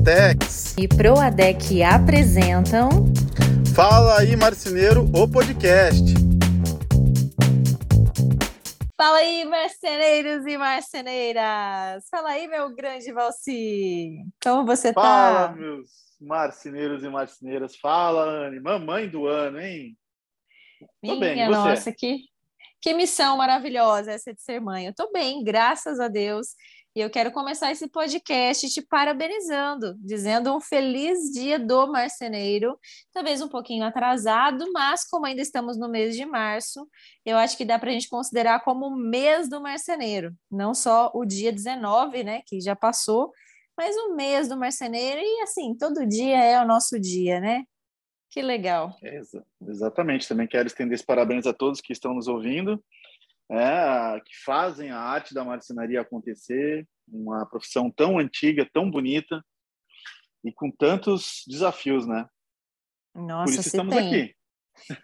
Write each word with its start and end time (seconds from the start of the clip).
Duratex 0.00 0.74
e 0.78 0.88
Proadec 0.88 1.82
apresentam 1.82 2.88
Fala 3.74 4.20
aí 4.20 4.34
Marceneiro, 4.34 5.04
o 5.14 5.28
podcast. 5.28 6.02
Fala 8.96 9.18
aí, 9.18 9.44
marceneiros 9.44 10.46
e 10.46 10.56
marceneiras! 10.56 12.04
Fala 12.10 12.30
aí, 12.30 12.48
meu 12.48 12.74
grande 12.74 13.12
Valci! 13.12 14.24
Como 14.42 14.64
você 14.64 14.92
Fala, 14.92 15.04
tá? 15.04 15.48
Fala, 15.48 15.56
meus 15.56 15.90
marceneiros 16.18 17.04
e 17.04 17.08
marceneiras. 17.10 17.76
Fala, 17.76 18.24
Anne, 18.24 18.58
mamãe 18.58 19.06
do 19.06 19.26
ano, 19.26 19.60
hein? 19.60 19.96
Tô 20.80 20.86
Minha 21.02 21.20
bem, 21.20 21.48
nossa, 21.50 21.92
que, 21.92 22.20
que 22.80 22.94
missão 22.94 23.36
maravilhosa 23.36 24.12
essa 24.12 24.32
de 24.32 24.40
ser 24.40 24.60
mãe. 24.60 24.86
Eu 24.86 24.94
tô 24.94 25.10
bem, 25.12 25.44
graças 25.44 26.00
a 26.00 26.08
Deus. 26.08 26.48
E 26.94 27.00
eu 27.00 27.08
quero 27.08 27.30
começar 27.30 27.70
esse 27.70 27.88
podcast 27.88 28.68
te 28.68 28.82
parabenizando, 28.82 29.94
dizendo 30.00 30.52
um 30.52 30.60
feliz 30.60 31.30
dia 31.32 31.56
do 31.56 31.86
marceneiro, 31.86 32.76
talvez 33.12 33.40
um 33.40 33.48
pouquinho 33.48 33.84
atrasado, 33.84 34.64
mas 34.72 35.04
como 35.08 35.24
ainda 35.24 35.40
estamos 35.40 35.78
no 35.78 35.88
mês 35.88 36.16
de 36.16 36.26
março, 36.26 36.84
eu 37.24 37.36
acho 37.36 37.56
que 37.56 37.64
dá 37.64 37.78
para 37.78 37.90
a 37.90 37.92
gente 37.92 38.08
considerar 38.08 38.64
como 38.64 38.86
o 38.86 38.96
mês 38.96 39.48
do 39.48 39.60
marceneiro, 39.60 40.34
não 40.50 40.74
só 40.74 41.12
o 41.14 41.24
dia 41.24 41.52
19, 41.52 42.24
né, 42.24 42.42
que 42.44 42.60
já 42.60 42.74
passou, 42.74 43.30
mas 43.78 43.94
o 43.94 44.16
mês 44.16 44.48
do 44.48 44.58
marceneiro, 44.58 45.20
e 45.20 45.42
assim, 45.42 45.76
todo 45.78 46.04
dia 46.08 46.42
é 46.42 46.60
o 46.60 46.66
nosso 46.66 46.98
dia, 46.98 47.38
né? 47.40 47.62
Que 48.30 48.42
legal. 48.42 48.96
Exatamente, 49.62 50.28
também 50.28 50.48
quero 50.48 50.66
estender 50.66 50.94
esse 50.94 51.06
parabéns 51.06 51.46
a 51.46 51.52
todos 51.52 51.80
que 51.80 51.92
estão 51.92 52.14
nos 52.14 52.26
ouvindo 52.26 52.82
é, 53.50 54.20
que 54.20 54.44
fazem 54.44 54.90
a 54.90 54.98
arte 54.98 55.34
da 55.34 55.44
marcenaria 55.44 56.00
acontecer, 56.00 56.86
uma 57.08 57.44
profissão 57.46 57.90
tão 57.90 58.18
antiga, 58.18 58.68
tão 58.72 58.88
bonita 58.88 59.44
e 60.44 60.52
com 60.52 60.70
tantos 60.70 61.42
desafios, 61.48 62.06
né? 62.06 62.26
Nossa, 63.14 63.52
Por 63.52 63.58
isso 63.58 63.68
estamos 63.68 63.94
tem. 63.94 64.06
aqui. 64.06 64.34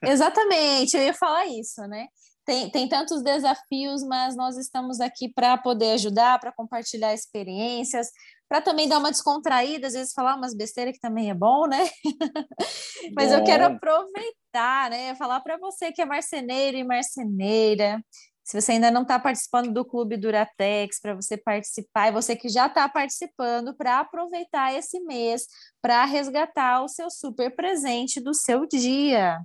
Exatamente, 0.03 0.97
eu 0.97 1.03
ia 1.03 1.15
falar 1.15 1.47
isso, 1.47 1.83
né? 1.89 2.07
Tem, 2.45 2.71
tem 2.71 2.89
tantos 2.89 3.23
desafios, 3.25 4.05
mas 4.05 4.37
nós 4.37 4.57
estamos 4.57 5.01
aqui 5.01 5.29
para 5.29 5.59
poder 5.59 5.95
ajudar, 5.95 6.39
para 6.39 6.53
compartilhar 6.53 7.13
experiências, 7.13 8.07
para 8.49 8.61
também 8.61 8.89
dar 8.89 8.99
uma 8.99 9.11
descontraída, 9.11 9.89
às 9.89 9.95
vezes 9.95 10.13
falar 10.13 10.37
umas 10.37 10.55
besteiras 10.55 10.95
que 10.95 11.01
também 11.01 11.29
é 11.29 11.35
bom, 11.35 11.67
né? 11.67 11.91
mas 13.17 13.31
bom. 13.31 13.39
eu 13.39 13.45
quero 13.45 13.65
aproveitar, 13.67 14.91
né? 14.91 15.17
Falar 15.17 15.41
para 15.41 15.59
você 15.59 15.91
que 15.91 16.01
é 16.01 16.07
marceneiro 16.07 16.77
e 16.77 16.85
marceneira, 16.85 18.01
se 18.47 18.61
você 18.61 18.73
ainda 18.73 18.93
não 18.93 19.03
está 19.03 19.19
participando 19.19 19.73
do 19.73 19.85
Clube 19.85 20.17
Duratex, 20.17 21.01
para 21.01 21.17
você 21.17 21.37
participar, 21.37 22.09
e 22.09 22.13
você 22.13 22.37
que 22.37 22.49
já 22.49 22.67
está 22.67 22.89
participando, 22.89 23.75
para 23.75 23.99
aproveitar 23.99 24.73
esse 24.73 25.01
mês 25.01 25.47
para 25.83 26.05
resgatar 26.05 26.85
o 26.85 26.89
seu 26.89 27.11
super 27.11 27.57
presente 27.57 28.21
do 28.21 28.33
seu 28.33 28.65
dia. 28.65 29.37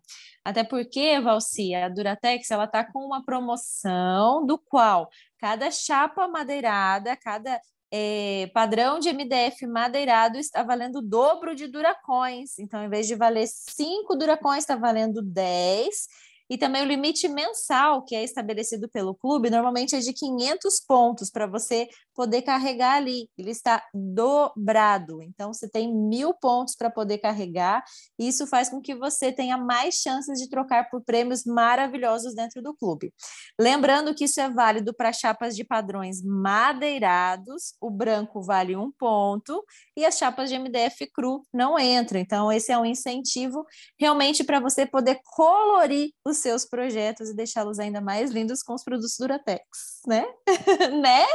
Até 0.46 0.64
porque, 0.64 1.20
Valci, 1.20 1.74
a 1.74 1.90
Duratex 1.90 2.52
ela 2.52 2.66
está 2.66 2.84
com 2.84 3.00
uma 3.00 3.26
promoção 3.26 4.46
do 4.46 4.60
qual 4.60 5.10
cada 5.40 5.72
chapa 5.72 6.28
madeirada, 6.28 7.18
cada 7.18 7.60
é, 7.92 8.52
padrão 8.54 9.00
de 9.00 9.12
MDF 9.12 9.66
madeirado 9.66 10.38
está 10.38 10.62
valendo 10.62 11.00
o 11.00 11.02
dobro 11.02 11.56
de 11.56 11.68
Duracoins. 11.68 12.60
Então, 12.60 12.84
em 12.84 12.90
vez 12.90 13.08
de 13.08 13.16
valer 13.16 13.48
5 13.48 14.16
Duracoins, 14.16 14.60
está 14.60 14.76
valendo 14.76 15.24
10 15.24 16.08
e 16.52 16.58
também 16.58 16.82
o 16.82 16.86
limite 16.86 17.30
mensal 17.30 18.04
que 18.04 18.14
é 18.14 18.26
estabelecido 18.26 18.90
pelo 18.90 19.16
clube, 19.16 19.50
normalmente 19.50 19.96
é 19.96 20.00
de 20.00 20.12
500 20.12 20.82
pontos 20.86 21.30
para 21.30 21.48
você 21.48 21.88
poder 22.16 22.42
carregar 22.42 22.96
ali. 22.96 23.30
Ele 23.38 23.52
está 23.52 23.84
dobrado. 23.94 25.22
Então, 25.22 25.54
você 25.54 25.70
tem 25.70 25.94
mil 25.94 26.34
pontos 26.34 26.76
para 26.76 26.90
poder 26.90 27.18
carregar. 27.18 27.84
Isso 28.20 28.46
faz 28.48 28.70
com 28.70 28.82
que 28.82 28.96
você 28.96 29.32
tenha 29.32 29.58
mais 29.58 29.96
chances 29.96 30.40
de 30.40 30.50
trocar 30.50 30.90
por 30.90 31.02
prêmios 31.04 31.44
maravilhosos 31.46 32.36
dentro 32.36 32.62
do 32.62 32.76
clube. 32.76 33.14
Lembrando 33.60 34.14
que 34.14 34.26
isso 34.26 34.40
é 34.40 34.50
válido 34.50 34.94
para 34.94 35.14
chapas 35.14 35.56
de 35.56 35.64
padrões 35.64 36.22
madeirados. 36.24 37.74
O 37.80 37.90
branco 37.90 38.42
vale 38.42 38.76
um 38.76 38.92
ponto 38.92 39.64
e 39.96 40.06
as 40.06 40.18
chapas 40.18 40.50
de 40.50 40.58
MDF 40.58 41.10
cru 41.14 41.46
não 41.54 41.78
entram. 41.80 42.20
Então, 42.20 42.52
esse 42.52 42.72
é 42.72 42.78
um 42.78 42.86
incentivo 42.86 43.66
realmente 44.00 44.44
para 44.44 44.60
você 44.60 44.86
poder 44.86 45.20
colorir 45.24 46.12
os 46.26 46.38
seus 46.38 46.66
projetos 46.66 47.30
e 47.30 47.36
deixá-los 47.36 47.80
ainda 47.80 48.02
mais 48.02 48.32
lindos 48.32 48.64
com 48.64 48.74
os 48.74 48.84
produtos 48.84 49.16
Duratex, 49.18 49.62
né? 50.08 50.26
né? 51.02 51.26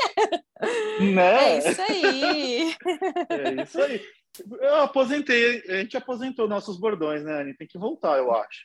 Né? 1.15 1.59
É 1.59 1.59
isso 1.59 1.82
aí. 1.82 2.77
é 3.31 3.62
isso 3.62 3.82
aí. 3.82 4.03
Eu 4.60 4.77
aposentei, 4.77 5.62
a 5.69 5.77
gente 5.77 5.97
aposentou 5.97 6.49
nossos 6.49 6.78
bordões, 6.78 7.25
né, 7.25 7.41
Anny? 7.41 7.56
Tem 7.56 7.66
que 7.66 7.78
voltar, 7.78 8.19
eu 8.19 8.34
acho. 8.34 8.65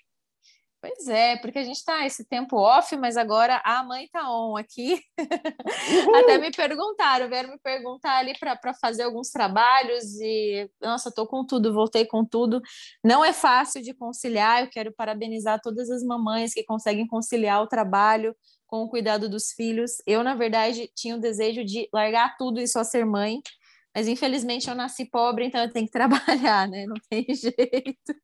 Pois 0.81 1.07
é, 1.07 1.37
porque 1.37 1.59
a 1.59 1.63
gente 1.63 1.75
está 1.75 2.07
esse 2.07 2.25
tempo 2.25 2.57
off, 2.57 2.97
mas 2.97 3.15
agora 3.15 3.61
a 3.63 3.83
mãe 3.83 4.09
tá 4.11 4.27
on 4.31 4.57
aqui. 4.57 4.99
Até 6.15 6.39
me 6.39 6.49
perguntaram, 6.49 7.29
vieram 7.29 7.51
me 7.51 7.59
perguntar 7.59 8.17
ali 8.17 8.33
para 8.39 8.73
fazer 8.73 9.03
alguns 9.03 9.29
trabalhos 9.29 10.19
e, 10.19 10.67
nossa, 10.81 11.13
tô 11.13 11.27
com 11.27 11.45
tudo, 11.45 11.71
voltei 11.71 12.03
com 12.03 12.25
tudo. 12.25 12.59
Não 13.03 13.23
é 13.23 13.31
fácil 13.31 13.83
de 13.83 13.93
conciliar, 13.93 14.63
eu 14.63 14.69
quero 14.71 14.91
parabenizar 14.91 15.61
todas 15.61 15.87
as 15.91 16.01
mamães 16.03 16.51
que 16.51 16.63
conseguem 16.63 17.05
conciliar 17.05 17.61
o 17.61 17.67
trabalho 17.67 18.35
com 18.71 18.83
o 18.83 18.89
cuidado 18.89 19.27
dos 19.27 19.51
filhos. 19.51 19.97
Eu, 20.07 20.23
na 20.23 20.33
verdade, 20.33 20.89
tinha 20.95 21.17
o 21.17 21.19
desejo 21.19 21.65
de 21.65 21.89
largar 21.93 22.37
tudo 22.37 22.61
e 22.61 22.67
só 22.67 22.85
ser 22.85 23.05
mãe, 23.05 23.41
mas 23.93 24.07
infelizmente 24.07 24.69
eu 24.69 24.75
nasci 24.75 25.03
pobre, 25.05 25.45
então 25.45 25.61
eu 25.61 25.69
tenho 25.69 25.85
que 25.85 25.91
trabalhar, 26.47 26.69
né? 26.69 26.85
Não 26.85 26.95
tem 27.09 27.25
jeito. 27.35 28.15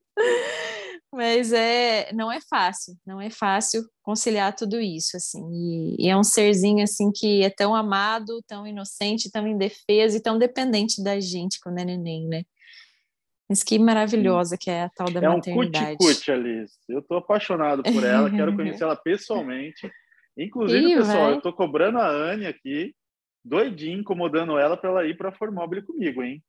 Mas 1.12 1.52
é, 1.52 2.12
não 2.14 2.32
é 2.32 2.40
fácil, 2.50 2.96
não 3.06 3.20
é 3.20 3.30
fácil 3.30 3.84
conciliar 4.02 4.56
tudo 4.56 4.80
isso, 4.80 5.18
assim. 5.18 5.44
E, 5.52 6.06
e, 6.06 6.10
é 6.10 6.18
um 6.18 6.24
serzinho 6.24 6.84
assim 6.84 7.12
que 7.14 7.44
é 7.44 7.50
tão 7.50 7.76
amado, 7.76 8.42
tão 8.48 8.66
inocente, 8.66 9.32
tão 9.32 9.46
indefeso 9.48 10.18
e 10.18 10.22
tão 10.22 10.38
dependente 10.38 11.04
da 11.04 11.20
gente 11.20 11.60
quando 11.62 11.80
é 11.80 11.86
neném, 11.86 12.28
né? 12.28 12.44
Mas 13.50 13.64
que 13.64 13.80
maravilhosa 13.80 14.58
que 14.58 14.70
é 14.70 14.84
a 14.84 14.90
tal 14.90 15.10
da 15.10 15.22
é 15.22 15.28
maternidade. 15.28 15.86
É 15.86 15.94
um 15.94 15.98
cuticute, 15.98 16.32
Alice. 16.32 16.76
Eu 16.90 17.02
tô 17.02 17.16
apaixonado 17.16 17.84
por 17.84 18.04
ela, 18.04 18.30
quero 18.30 18.54
conhecer 18.56 18.84
ela 18.84 18.96
pessoalmente. 18.96 19.90
Inclusive, 20.38 20.92
Ih, 20.92 20.96
pessoal, 20.98 21.26
vai. 21.26 21.34
eu 21.34 21.42
tô 21.42 21.52
cobrando 21.52 21.98
a 21.98 22.08
Anne 22.08 22.46
aqui, 22.46 22.94
doidinho, 23.44 24.00
incomodando 24.00 24.58
ela 24.58 24.78
para 24.78 24.90
ela 24.90 25.06
ir 25.06 25.18
para 25.18 25.32
Formobile 25.32 25.82
comigo, 25.82 26.22
hein? 26.22 26.44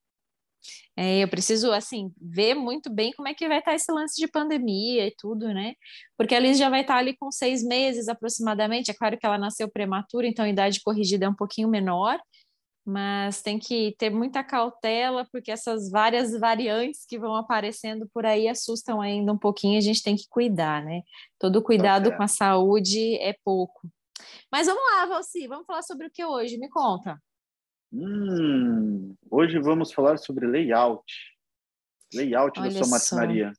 É, 0.97 1.23
eu 1.23 1.29
preciso, 1.29 1.71
assim, 1.73 2.13
ver 2.21 2.55
muito 2.55 2.91
bem 2.91 3.13
como 3.13 3.29
é 3.29 3.35
que 3.35 3.47
vai 3.47 3.61
estar 3.61 3.75
esse 3.75 3.91
lance 3.93 4.21
de 4.21 4.27
pandemia 4.27 5.07
e 5.07 5.15
tudo, 5.17 5.47
né? 5.55 5.75
Porque 6.17 6.35
a 6.35 6.41
Liz 6.41 6.59
já 6.59 6.69
vai 6.69 6.81
estar 6.81 6.97
ali 6.97 7.17
com 7.17 7.31
seis 7.31 7.63
meses 7.63 8.09
aproximadamente. 8.09 8.91
É 8.91 8.95
claro 8.95 9.17
que 9.17 9.25
ela 9.25 9.39
nasceu 9.39 9.71
prematura, 9.71 10.27
então 10.27 10.45
a 10.45 10.49
idade 10.49 10.81
corrigida 10.83 11.27
é 11.27 11.29
um 11.29 11.35
pouquinho 11.35 11.69
menor, 11.69 12.19
mas 12.89 13.43
tem 13.43 13.59
que 13.59 13.95
ter 13.99 14.09
muita 14.09 14.43
cautela, 14.43 15.29
porque 15.31 15.51
essas 15.51 15.91
várias 15.91 16.33
variantes 16.33 17.05
que 17.05 17.19
vão 17.19 17.37
aparecendo 17.37 18.09
por 18.15 18.25
aí 18.25 18.49
assustam 18.49 18.99
ainda 19.03 19.31
um 19.31 19.37
pouquinho. 19.37 19.77
A 19.77 19.83
gente 19.83 20.03
tem 20.03 20.17
que 20.17 20.27
cuidar, 20.27 20.83
né? 20.83 21.03
Todo 21.39 21.63
cuidado 21.63 22.11
com 22.17 22.23
a 22.23 22.27
saúde 22.27 23.17
é 23.17 23.37
pouco. 23.45 23.93
Mas 24.51 24.69
vamos 24.69 24.83
lá, 24.91 25.05
Valci, 25.05 25.47
vamos 25.47 25.67
falar 25.67 25.83
sobre 25.83 26.07
o 26.07 26.11
que 26.11 26.25
hoje? 26.25 26.57
Me 26.57 26.71
conta. 26.71 27.23
Hum, 27.93 29.15
hoje 29.31 29.59
vamos 29.59 29.93
falar 29.93 30.17
sobre 30.17 30.47
layout. 30.47 31.05
Layout 32.15 32.59
Olha 32.59 32.71
da 32.71 32.75
sua 32.75 32.89
marcenaria. 32.89 33.53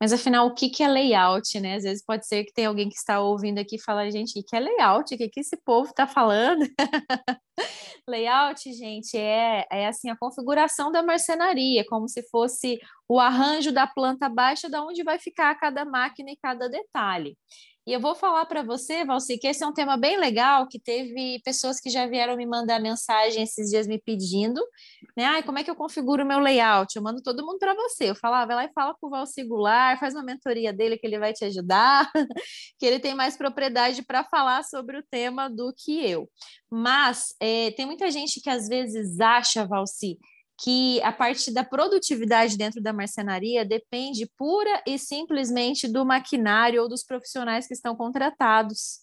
Mas 0.00 0.12
afinal, 0.12 0.46
o 0.46 0.54
que, 0.54 0.68
que 0.68 0.82
é 0.82 0.88
layout, 0.88 1.58
né? 1.58 1.76
Às 1.76 1.84
vezes 1.84 2.04
pode 2.04 2.26
ser 2.26 2.44
que 2.44 2.52
tem 2.52 2.66
alguém 2.66 2.88
que 2.88 2.96
está 2.96 3.18
ouvindo 3.20 3.58
aqui 3.58 3.76
e 3.76 3.82
fala, 3.82 4.10
gente, 4.10 4.38
o 4.38 4.44
que 4.44 4.54
é 4.54 4.60
layout? 4.60 5.14
O 5.14 5.18
que, 5.18 5.28
que 5.28 5.40
esse 5.40 5.56
povo 5.64 5.88
está 5.88 6.06
falando? 6.06 6.66
layout, 8.06 8.72
gente, 8.74 9.16
é, 9.16 9.66
é 9.72 9.86
assim 9.86 10.10
a 10.10 10.16
configuração 10.16 10.92
da 10.92 11.02
marcenaria, 11.02 11.84
como 11.88 12.08
se 12.08 12.22
fosse 12.30 12.78
o 13.08 13.18
arranjo 13.18 13.72
da 13.72 13.86
planta 13.86 14.28
baixa, 14.28 14.68
da 14.68 14.82
onde 14.82 15.02
vai 15.02 15.18
ficar 15.18 15.54
cada 15.54 15.84
máquina 15.84 16.30
e 16.30 16.36
cada 16.36 16.68
detalhe. 16.68 17.36
E 17.86 17.92
eu 17.92 18.00
vou 18.00 18.16
falar 18.16 18.44
para 18.46 18.64
você, 18.64 19.04
Valci, 19.04 19.38
que 19.38 19.46
esse 19.46 19.62
é 19.62 19.66
um 19.66 19.72
tema 19.72 19.96
bem 19.96 20.18
legal, 20.18 20.66
que 20.66 20.76
teve 20.80 21.40
pessoas 21.44 21.78
que 21.78 21.88
já 21.88 22.04
vieram 22.04 22.36
me 22.36 22.44
mandar 22.44 22.80
mensagem 22.80 23.44
esses 23.44 23.70
dias 23.70 23.86
me 23.86 23.96
pedindo, 23.96 24.60
né? 25.16 25.24
Ai, 25.24 25.42
como 25.44 25.58
é 25.58 25.62
que 25.62 25.70
eu 25.70 25.76
configuro 25.76 26.24
o 26.24 26.26
meu 26.26 26.40
layout? 26.40 26.96
Eu 26.96 27.02
mando 27.02 27.22
todo 27.22 27.46
mundo 27.46 27.58
para 27.60 27.74
você. 27.74 28.10
Eu 28.10 28.16
falava, 28.16 28.42
ah, 28.42 28.46
vai 28.46 28.56
lá 28.56 28.64
e 28.64 28.72
fala 28.72 28.92
com 29.00 29.06
o 29.06 29.10
Valci 29.10 29.44
Goulart, 29.44 30.00
faz 30.00 30.14
uma 30.14 30.24
mentoria 30.24 30.72
dele 30.72 30.98
que 30.98 31.06
ele 31.06 31.16
vai 31.16 31.32
te 31.32 31.44
ajudar, 31.44 32.10
que 32.76 32.84
ele 32.84 32.98
tem 32.98 33.14
mais 33.14 33.36
propriedade 33.36 34.02
para 34.04 34.24
falar 34.24 34.64
sobre 34.64 34.98
o 34.98 35.04
tema 35.08 35.48
do 35.48 35.72
que 35.72 36.04
eu. 36.04 36.28
Mas 36.68 37.36
é, 37.40 37.70
tem 37.70 37.86
muita 37.86 38.10
gente 38.10 38.40
que 38.40 38.50
às 38.50 38.66
vezes 38.66 39.20
acha, 39.20 39.64
Valci, 39.64 40.18
que 40.58 41.02
a 41.02 41.12
parte 41.12 41.52
da 41.52 41.62
produtividade 41.62 42.56
dentro 42.56 42.80
da 42.82 42.92
marcenaria 42.92 43.64
depende 43.64 44.30
pura 44.36 44.82
e 44.86 44.98
simplesmente 44.98 45.86
do 45.86 46.04
maquinário 46.04 46.82
ou 46.82 46.88
dos 46.88 47.04
profissionais 47.04 47.66
que 47.66 47.74
estão 47.74 47.94
contratados. 47.94 49.00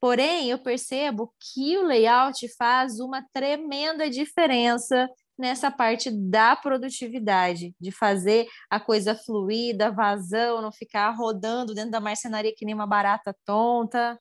Porém, 0.00 0.50
eu 0.50 0.58
percebo 0.58 1.32
que 1.40 1.78
o 1.78 1.82
layout 1.82 2.46
faz 2.58 3.00
uma 3.00 3.24
tremenda 3.32 4.10
diferença 4.10 5.08
nessa 5.36 5.70
parte 5.70 6.10
da 6.10 6.54
produtividade, 6.54 7.74
de 7.80 7.90
fazer 7.90 8.46
a 8.70 8.78
coisa 8.78 9.14
fluida, 9.14 9.90
vazão, 9.90 10.60
não 10.60 10.70
ficar 10.70 11.10
rodando 11.10 11.74
dentro 11.74 11.90
da 11.90 12.00
marcenaria 12.00 12.54
que 12.54 12.66
nem 12.66 12.74
uma 12.74 12.86
barata 12.86 13.34
tonta. 13.46 14.18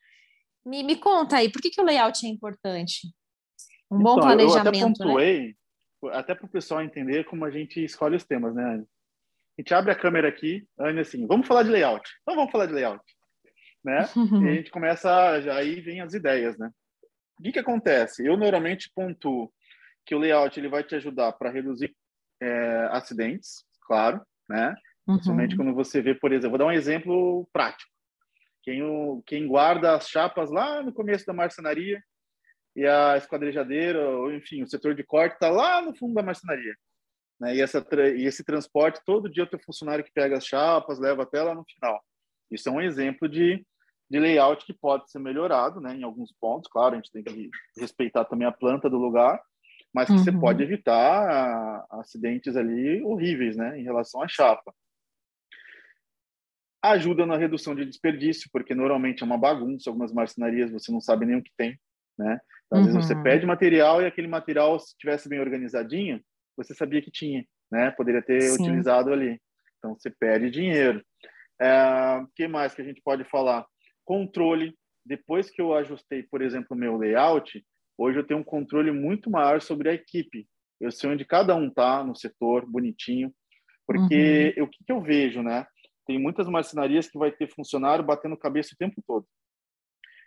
Me, 0.66 0.84
me 0.84 0.96
conta 0.96 1.38
aí, 1.38 1.52
por 1.52 1.62
que, 1.62 1.70
que 1.70 1.82
o 1.82 1.84
layout 1.84 2.26
é 2.26 2.30
importante? 2.30 3.14
Um 3.92 4.00
bom 4.00 4.14
então, 4.14 4.24
planejamento. 4.24 4.56
Eu 4.56 4.70
até 4.70 4.80
né? 4.80 4.86
pontuei, 4.86 5.48
né? 5.48 5.54
Até 6.12 6.36
para 6.36 6.46
o 6.46 6.50
pessoal 6.50 6.82
entender 6.82 7.26
como 7.26 7.46
a 7.46 7.52
gente 7.52 7.84
escolhe 7.84 8.16
os 8.16 8.26
temas, 8.26 8.54
né, 8.54 8.64
Anne? 8.64 8.88
A 9.58 9.62
gente 9.62 9.74
abre 9.74 9.92
a 9.92 9.96
câmera 9.96 10.28
aqui, 10.28 10.68
Anne, 10.80 11.02
assim, 11.02 11.28
vamos 11.28 11.48
falar 11.48 11.64
de 11.64 11.70
layout. 11.70 12.10
Então 12.22 12.36
vamos 12.36 12.52
falar 12.52 12.66
de 12.66 12.74
layout. 12.74 13.04
Né? 13.84 14.06
e 14.44 14.50
a 14.50 14.54
gente 14.56 14.72
começa, 14.72 15.32
aí 15.54 15.80
vem 15.82 16.02
as 16.02 16.14
ideias, 16.14 16.58
né? 16.58 16.72
O 17.40 17.44
que, 17.44 17.52
que 17.52 17.60
acontece? 17.60 18.26
Eu 18.26 18.38
normalmente 18.38 18.92
pontuo 18.96 19.52
que 20.06 20.16
o 20.16 20.20
layout 20.20 20.60
ele 20.60 20.70
vai 20.70 20.84
te 20.84 20.96
ajudar 20.96 21.34
para 21.34 21.52
reduzir 21.52 21.96
é, 22.42 22.88
acidentes, 22.92 23.66
claro, 23.86 24.22
né? 24.50 24.76
Uhum. 25.08 25.16
Principalmente 25.16 25.56
quando 25.56 25.74
você 25.74 26.02
vê, 26.02 26.16
por 26.16 26.32
exemplo, 26.32 26.52
vou 26.52 26.60
dar 26.60 26.66
um 26.66 26.72
exemplo 26.72 27.48
prático. 27.52 27.92
Quem, 28.64 28.82
o, 28.82 29.22
quem 29.26 29.48
guarda 29.48 29.96
as 29.96 30.08
chapas 30.08 30.50
lá 30.50 30.82
no 30.82 30.94
começo 30.94 31.26
da 31.26 31.34
marcenaria 31.34 32.02
e 32.76 32.86
a 32.88 33.18
esquadrejadeira, 33.18 34.10
ou 34.10 34.34
enfim, 34.34 34.64
o 34.64 34.68
setor 34.68 34.96
de 34.96 35.04
corte 35.04 35.34
está 35.34 35.50
lá 35.50 35.82
no 35.82 35.96
fundo 35.96 36.14
da 36.14 36.24
marcenaria. 36.24 36.76
Né? 37.40 37.58
E, 37.58 37.62
essa, 37.62 37.86
e 38.16 38.26
esse 38.26 38.44
transporte, 38.44 39.02
todo 39.06 39.30
dia 39.30 39.44
o 39.44 39.48
teu 39.48 39.60
funcionário 39.60 40.04
que 40.04 40.12
pega 40.12 40.38
as 40.38 40.46
chapas, 40.46 41.00
leva 41.00 41.24
até 41.24 41.42
lá 41.42 41.54
no 41.54 41.64
final. 41.66 42.02
Isso 42.50 42.70
é 42.70 42.72
um 42.72 42.82
exemplo 42.82 43.28
de, 43.28 43.66
de 44.10 44.20
layout 44.20 44.66
que 44.66 44.74
pode 44.74 45.10
ser 45.12 45.20
melhorado 45.20 45.80
né, 45.80 45.96
em 45.96 46.04
alguns 46.04 46.32
pontos. 46.40 46.70
Claro, 46.72 46.94
a 46.94 46.98
gente 46.98 47.12
tem 47.12 47.24
que 47.24 47.50
respeitar 47.78 48.26
também 48.26 48.48
a 48.48 48.52
planta 48.52 48.90
do 48.90 48.98
lugar, 48.98 49.42
mas 49.94 50.08
que 50.08 50.14
uhum. 50.14 50.20
você 50.20 50.32
pode 50.32 50.64
evitar 50.64 51.86
acidentes 51.92 52.56
ali 52.56 53.02
horríveis 53.04 53.56
né, 53.56 53.80
em 53.80 53.84
relação 53.84 54.22
à 54.22 54.28
chapa. 54.28 54.74
Ajuda 56.82 57.26
na 57.26 57.38
redução 57.38 57.74
de 57.74 57.86
desperdício, 57.86 58.50
porque 58.52 58.76
normalmente 58.76 59.24
é 59.24 59.26
uma 59.26 59.38
bagunça, 59.38 59.90
algumas 59.90 60.12
marcenarias 60.12 60.72
você 60.72 60.92
não 60.92 61.00
sabe 61.00 61.26
nem 61.26 61.38
o 61.38 61.44
que 61.44 61.52
tem. 61.56 61.80
Né? 62.18 62.40
Às 62.74 62.80
uhum. 62.80 62.86
vezes 62.86 63.06
você 63.06 63.14
uhum. 63.14 63.24
pede 63.24 63.46
material 63.46 64.02
e 64.02 64.06
aquele 64.06 64.28
material, 64.28 64.80
se 64.80 64.98
tivesse 64.98 65.30
bem 65.30 65.40
organizadinho, 65.40 66.20
você 66.58 66.74
sabia 66.74 67.02
que 67.02 67.12
tinha, 67.12 67.46
né? 67.72 67.92
Poderia 67.92 68.22
ter 68.22 68.42
Sim. 68.42 68.64
utilizado 68.64 69.14
ali. 69.14 69.40
Então, 69.78 69.96
você 69.96 70.10
perde 70.10 70.50
dinheiro. 70.50 71.00
O 71.00 71.64
é, 71.64 72.26
que 72.36 72.48
mais 72.48 72.74
que 72.74 72.82
a 72.82 72.86
gente 72.86 73.00
pode 73.04 73.24
falar? 73.26 73.66
Controle. 74.04 74.76
Depois 75.06 75.52
que 75.52 75.62
eu 75.62 75.76
ajustei, 75.76 76.24
por 76.24 76.42
exemplo, 76.42 76.70
o 76.72 76.76
meu 76.76 76.98
layout, 76.98 77.64
hoje 77.98 78.18
eu 78.18 78.26
tenho 78.26 78.40
um 78.40 78.44
controle 78.44 78.92
muito 78.92 79.30
maior 79.30 79.62
sobre 79.62 79.90
a 79.90 79.94
equipe. 79.94 80.48
Eu 80.82 80.92
sei 80.92 81.12
onde 81.12 81.26
cada 81.26 81.56
um 81.56 81.70
tá 81.70 82.04
no 82.04 82.16
setor, 82.16 82.66
bonitinho. 82.66 83.32
Porque 83.86 84.56
uhum. 84.58 84.64
o 84.64 84.68
que, 84.68 84.84
que 84.84 84.92
eu 84.92 85.02
vejo, 85.02 85.44
né? 85.44 85.68
Tem 86.08 86.18
muitas 86.18 86.48
marcenarias 86.48 87.08
que 87.08 87.20
vai 87.20 87.32
ter 87.32 87.50
funcionário 87.50 88.04
batendo 88.04 88.36
cabeça 88.36 88.74
o 88.74 88.78
tempo 88.78 89.02
todo. 89.06 89.28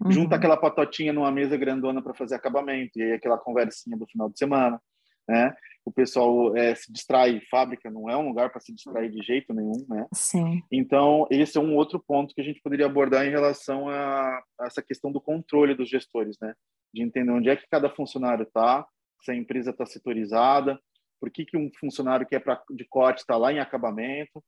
Uhum. 0.04 0.10
Junta 0.10 0.36
aquela 0.36 0.56
patotinha 0.56 1.12
numa 1.12 1.30
mesa 1.30 1.56
grandona 1.56 2.02
para 2.02 2.14
fazer 2.14 2.34
acabamento, 2.34 2.98
e 2.98 3.02
aí 3.02 3.12
aquela 3.12 3.38
conversinha 3.38 3.96
do 3.96 4.06
final 4.06 4.28
de 4.28 4.38
semana, 4.38 4.80
né? 5.28 5.54
O 5.84 5.92
pessoal 5.92 6.56
é, 6.56 6.74
se 6.74 6.92
distrai, 6.92 7.40
fábrica 7.48 7.88
não 7.88 8.10
é 8.10 8.16
um 8.16 8.28
lugar 8.28 8.50
para 8.50 8.60
se 8.60 8.74
distrair 8.74 9.10
de 9.10 9.22
jeito 9.22 9.54
nenhum, 9.54 9.86
né? 9.88 10.06
Sim. 10.12 10.62
Então, 10.70 11.26
esse 11.30 11.56
é 11.56 11.60
um 11.60 11.76
outro 11.76 12.02
ponto 12.04 12.34
que 12.34 12.40
a 12.40 12.44
gente 12.44 12.60
poderia 12.60 12.86
abordar 12.86 13.24
em 13.24 13.30
relação 13.30 13.88
a, 13.88 14.42
a 14.60 14.66
essa 14.66 14.82
questão 14.82 15.12
do 15.12 15.20
controle 15.20 15.74
dos 15.74 15.88
gestores, 15.88 16.36
né? 16.40 16.54
De 16.92 17.02
entender 17.02 17.30
onde 17.30 17.48
é 17.48 17.56
que 17.56 17.68
cada 17.70 17.88
funcionário 17.88 18.42
está, 18.42 18.84
se 19.22 19.30
a 19.30 19.34
empresa 19.34 19.70
está 19.70 19.86
setorizada, 19.86 20.78
por 21.20 21.30
que, 21.30 21.44
que 21.44 21.56
um 21.56 21.70
funcionário 21.78 22.26
que 22.26 22.34
é 22.34 22.40
pra, 22.40 22.60
de 22.70 22.84
corte 22.84 23.20
está 23.20 23.36
lá 23.36 23.52
em 23.52 23.60
acabamento, 23.60 24.42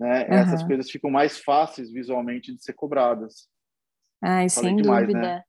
né? 0.00 0.26
Uhum. 0.26 0.34
Essas 0.34 0.62
coisas 0.62 0.90
ficam 0.90 1.10
mais 1.10 1.38
fáceis 1.38 1.92
visualmente 1.92 2.54
de 2.54 2.62
ser 2.62 2.72
cobradas. 2.72 3.48
Ai, 4.22 4.48
Falei 4.48 4.70
sem 4.70 4.76
demais, 4.76 5.00
né? 5.00 5.06
dúvida. 5.06 5.20
Né? 5.20 5.42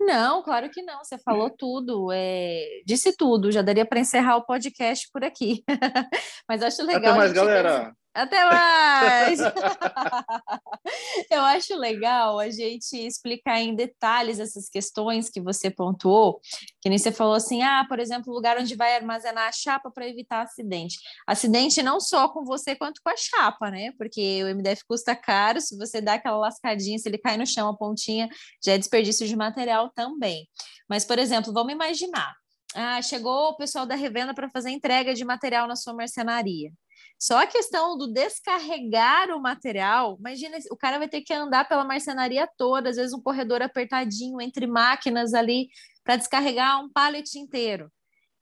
Não, 0.00 0.42
claro 0.42 0.70
que 0.70 0.82
não. 0.82 1.04
Você 1.04 1.18
falou 1.18 1.50
tudo, 1.50 2.10
é... 2.10 2.64
disse 2.86 3.14
tudo. 3.16 3.52
Já 3.52 3.60
daria 3.60 3.84
para 3.84 4.00
encerrar 4.00 4.36
o 4.36 4.46
podcast 4.46 5.08
por 5.12 5.22
aqui. 5.22 5.62
Mas 6.48 6.62
acho 6.62 6.82
legal. 6.82 7.10
Até 7.10 7.18
mais, 7.18 7.32
galera. 7.32 7.92
Até 8.12 8.44
mais! 8.44 9.38
Eu 11.30 11.42
acho 11.42 11.76
legal 11.76 12.40
a 12.40 12.50
gente 12.50 12.96
explicar 12.96 13.60
em 13.60 13.74
detalhes 13.74 14.40
essas 14.40 14.68
questões 14.68 15.30
que 15.30 15.40
você 15.40 15.70
pontuou, 15.70 16.40
que 16.80 16.88
nem 16.88 16.98
você 16.98 17.12
falou 17.12 17.34
assim, 17.34 17.62
ah, 17.62 17.84
por 17.88 18.00
exemplo, 18.00 18.32
o 18.32 18.34
lugar 18.34 18.58
onde 18.58 18.74
vai 18.74 18.96
armazenar 18.96 19.48
a 19.48 19.52
chapa 19.52 19.92
para 19.92 20.08
evitar 20.08 20.42
acidente. 20.42 20.98
Acidente 21.24 21.82
não 21.82 22.00
só 22.00 22.28
com 22.28 22.44
você 22.44 22.74
quanto 22.74 23.00
com 23.02 23.10
a 23.10 23.16
chapa, 23.16 23.70
né? 23.70 23.92
Porque 23.96 24.42
o 24.42 24.48
MDF 24.48 24.84
custa 24.88 25.14
caro, 25.14 25.60
se 25.60 25.76
você 25.76 26.00
dá 26.00 26.14
aquela 26.14 26.38
lascadinha, 26.38 26.98
se 26.98 27.08
ele 27.08 27.18
cai 27.18 27.36
no 27.36 27.46
chão, 27.46 27.68
a 27.68 27.76
pontinha, 27.76 28.28
já 28.64 28.72
é 28.72 28.78
desperdício 28.78 29.26
de 29.26 29.36
material 29.36 29.88
também. 29.90 30.48
Mas, 30.88 31.04
por 31.04 31.18
exemplo, 31.18 31.52
vamos 31.52 31.72
imaginar, 31.72 32.34
ah, 32.74 33.00
chegou 33.02 33.50
o 33.50 33.56
pessoal 33.56 33.86
da 33.86 33.94
revenda 33.94 34.34
para 34.34 34.50
fazer 34.50 34.70
entrega 34.70 35.14
de 35.14 35.24
material 35.24 35.68
na 35.68 35.76
sua 35.76 35.94
mercenaria. 35.94 36.72
Só 37.22 37.38
a 37.42 37.46
questão 37.46 37.98
do 37.98 38.10
descarregar 38.10 39.30
o 39.30 39.42
material, 39.42 40.16
imagina, 40.18 40.56
o 40.70 40.76
cara 40.76 40.98
vai 40.98 41.06
ter 41.06 41.20
que 41.20 41.34
andar 41.34 41.68
pela 41.68 41.84
marcenaria 41.84 42.48
toda, 42.56 42.88
às 42.88 42.96
vezes 42.96 43.12
um 43.12 43.20
corredor 43.20 43.60
apertadinho 43.60 44.40
entre 44.40 44.66
máquinas 44.66 45.34
ali 45.34 45.68
para 46.02 46.16
descarregar 46.16 46.82
um 46.82 46.90
pallet 46.90 47.38
inteiro. 47.38 47.92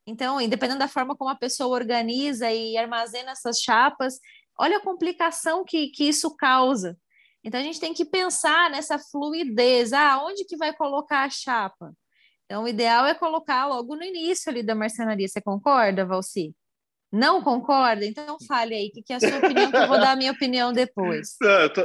Então, 0.06 0.38
dependendo 0.48 0.78
da 0.78 0.86
forma 0.86 1.16
como 1.16 1.28
a 1.28 1.34
pessoa 1.34 1.74
organiza 1.74 2.52
e 2.52 2.78
armazena 2.78 3.32
essas 3.32 3.58
chapas, 3.58 4.20
olha 4.58 4.76
a 4.76 4.82
complicação 4.82 5.64
que, 5.64 5.88
que 5.88 6.04
isso 6.04 6.36
causa. 6.36 6.96
Então, 7.42 7.58
a 7.60 7.64
gente 7.64 7.80
tem 7.80 7.92
que 7.92 8.04
pensar 8.04 8.70
nessa 8.70 8.96
fluidez. 8.96 9.92
Ah, 9.92 10.22
onde 10.24 10.44
que 10.44 10.56
vai 10.56 10.72
colocar 10.72 11.24
a 11.24 11.30
chapa? 11.30 11.92
Então, 12.44 12.62
o 12.62 12.68
ideal 12.68 13.06
é 13.06 13.14
colocar 13.14 13.66
logo 13.66 13.96
no 13.96 14.04
início 14.04 14.50
ali 14.50 14.62
da 14.62 14.74
marcenaria. 14.74 15.26
Você 15.26 15.40
concorda, 15.40 16.06
Valci? 16.06 16.54
Não 17.12 17.42
concorda? 17.42 18.04
Então 18.04 18.36
fale 18.46 18.74
aí, 18.74 18.88
o 18.88 19.02
que, 19.02 19.12
é 19.12 19.16
a 19.16 19.20
sua 19.20 19.38
opinião, 19.38 19.70
que 19.70 19.76
eu 19.76 19.88
vou 19.88 19.98
dar 19.98 20.12
a 20.12 20.16
minha 20.16 20.32
opinião 20.32 20.72
depois. 20.72 21.36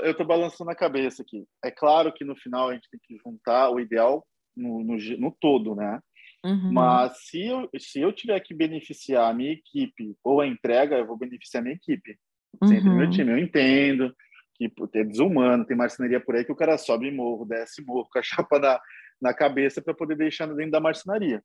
eu, 0.04 0.14
tô 0.14 0.26
balançando 0.26 0.70
a 0.70 0.76
cabeça 0.76 1.22
aqui. 1.24 1.46
É 1.64 1.72
claro 1.72 2.14
que 2.14 2.26
no 2.26 2.36
final 2.36 2.70
a 2.70 2.74
gente 2.74 2.90
tem 2.90 3.00
que 3.02 3.18
juntar 3.26 3.70
o 3.70 3.80
ideal 3.80 4.26
no, 4.56 4.84
no, 4.84 4.98
no 4.98 5.32
todo, 5.40 5.76
né? 5.76 6.00
Uhum. 6.46 6.74
Mas 6.74 7.26
se 7.26 7.46
eu, 7.46 7.70
se 7.80 8.02
eu 8.02 8.12
tiver 8.12 8.40
que 8.42 8.54
beneficiar 8.54 9.30
a 9.30 9.34
minha 9.34 9.54
equipe 9.54 10.14
ou 10.24 10.42
a 10.42 10.48
entrega, 10.48 10.98
eu 10.98 11.08
vou 11.08 11.18
beneficiar 11.18 11.62
a 11.62 11.64
minha 11.64 11.76
equipe. 11.76 12.18
Sempre 12.66 12.90
uhum. 12.90 12.98
meu 12.98 13.10
time. 13.10 13.32
Eu 13.32 13.38
entendo 13.38 14.14
que 14.56 14.72
é 14.96 15.04
desumano, 15.04 15.66
tem 15.66 15.76
marcenaria 15.76 16.20
por 16.20 16.36
aí 16.36 16.46
que 16.46 16.52
o 16.52 16.56
cara 16.56 16.78
sobe 16.78 17.10
morro, 17.12 17.46
desce 17.46 17.84
morro 17.84 18.08
com 18.12 18.20
a 18.20 18.22
chapa 18.24 18.60
na, 18.60 18.80
na 19.22 19.34
cabeça 19.34 19.82
para 19.82 19.94
poder 19.94 20.16
deixar 20.16 20.48
dentro 20.48 20.72
da 20.72 20.82
marcenaria. 20.82 21.42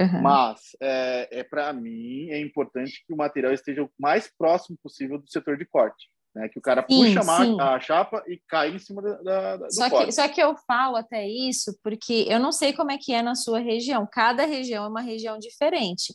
Uhum. 0.00 0.22
Mas, 0.22 0.60
é, 0.80 1.40
é 1.40 1.44
para 1.44 1.70
mim, 1.74 2.30
é 2.30 2.40
importante 2.40 3.04
que 3.06 3.12
o 3.12 3.16
material 3.16 3.52
esteja 3.52 3.82
o 3.82 3.90
mais 3.98 4.32
próximo 4.38 4.78
possível 4.82 5.18
do 5.18 5.30
setor 5.30 5.58
de 5.58 5.66
corte. 5.66 6.08
Né? 6.34 6.48
Que 6.48 6.58
o 6.58 6.62
cara 6.62 6.86
sim, 6.88 7.14
puxa 7.14 7.20
a, 7.20 7.74
a, 7.74 7.80
chapa 7.80 8.24
e 8.26 8.40
cai 8.48 8.70
em 8.70 8.78
cima 8.78 9.02
da, 9.02 9.22
da, 9.22 9.56
do 9.58 9.74
só 9.74 9.90
corte. 9.90 10.06
Que, 10.06 10.12
só 10.12 10.28
que 10.28 10.40
eu 10.40 10.56
falo 10.66 10.96
até 10.96 11.28
isso 11.28 11.78
porque 11.82 12.24
eu 12.28 12.38
não 12.38 12.50
sei 12.50 12.72
como 12.72 12.90
é 12.90 12.96
que 12.96 13.12
é 13.12 13.20
na 13.20 13.34
sua 13.34 13.58
região. 13.58 14.08
Cada 14.10 14.46
região 14.46 14.84
é 14.84 14.88
uma 14.88 15.02
região 15.02 15.38
diferente. 15.38 16.14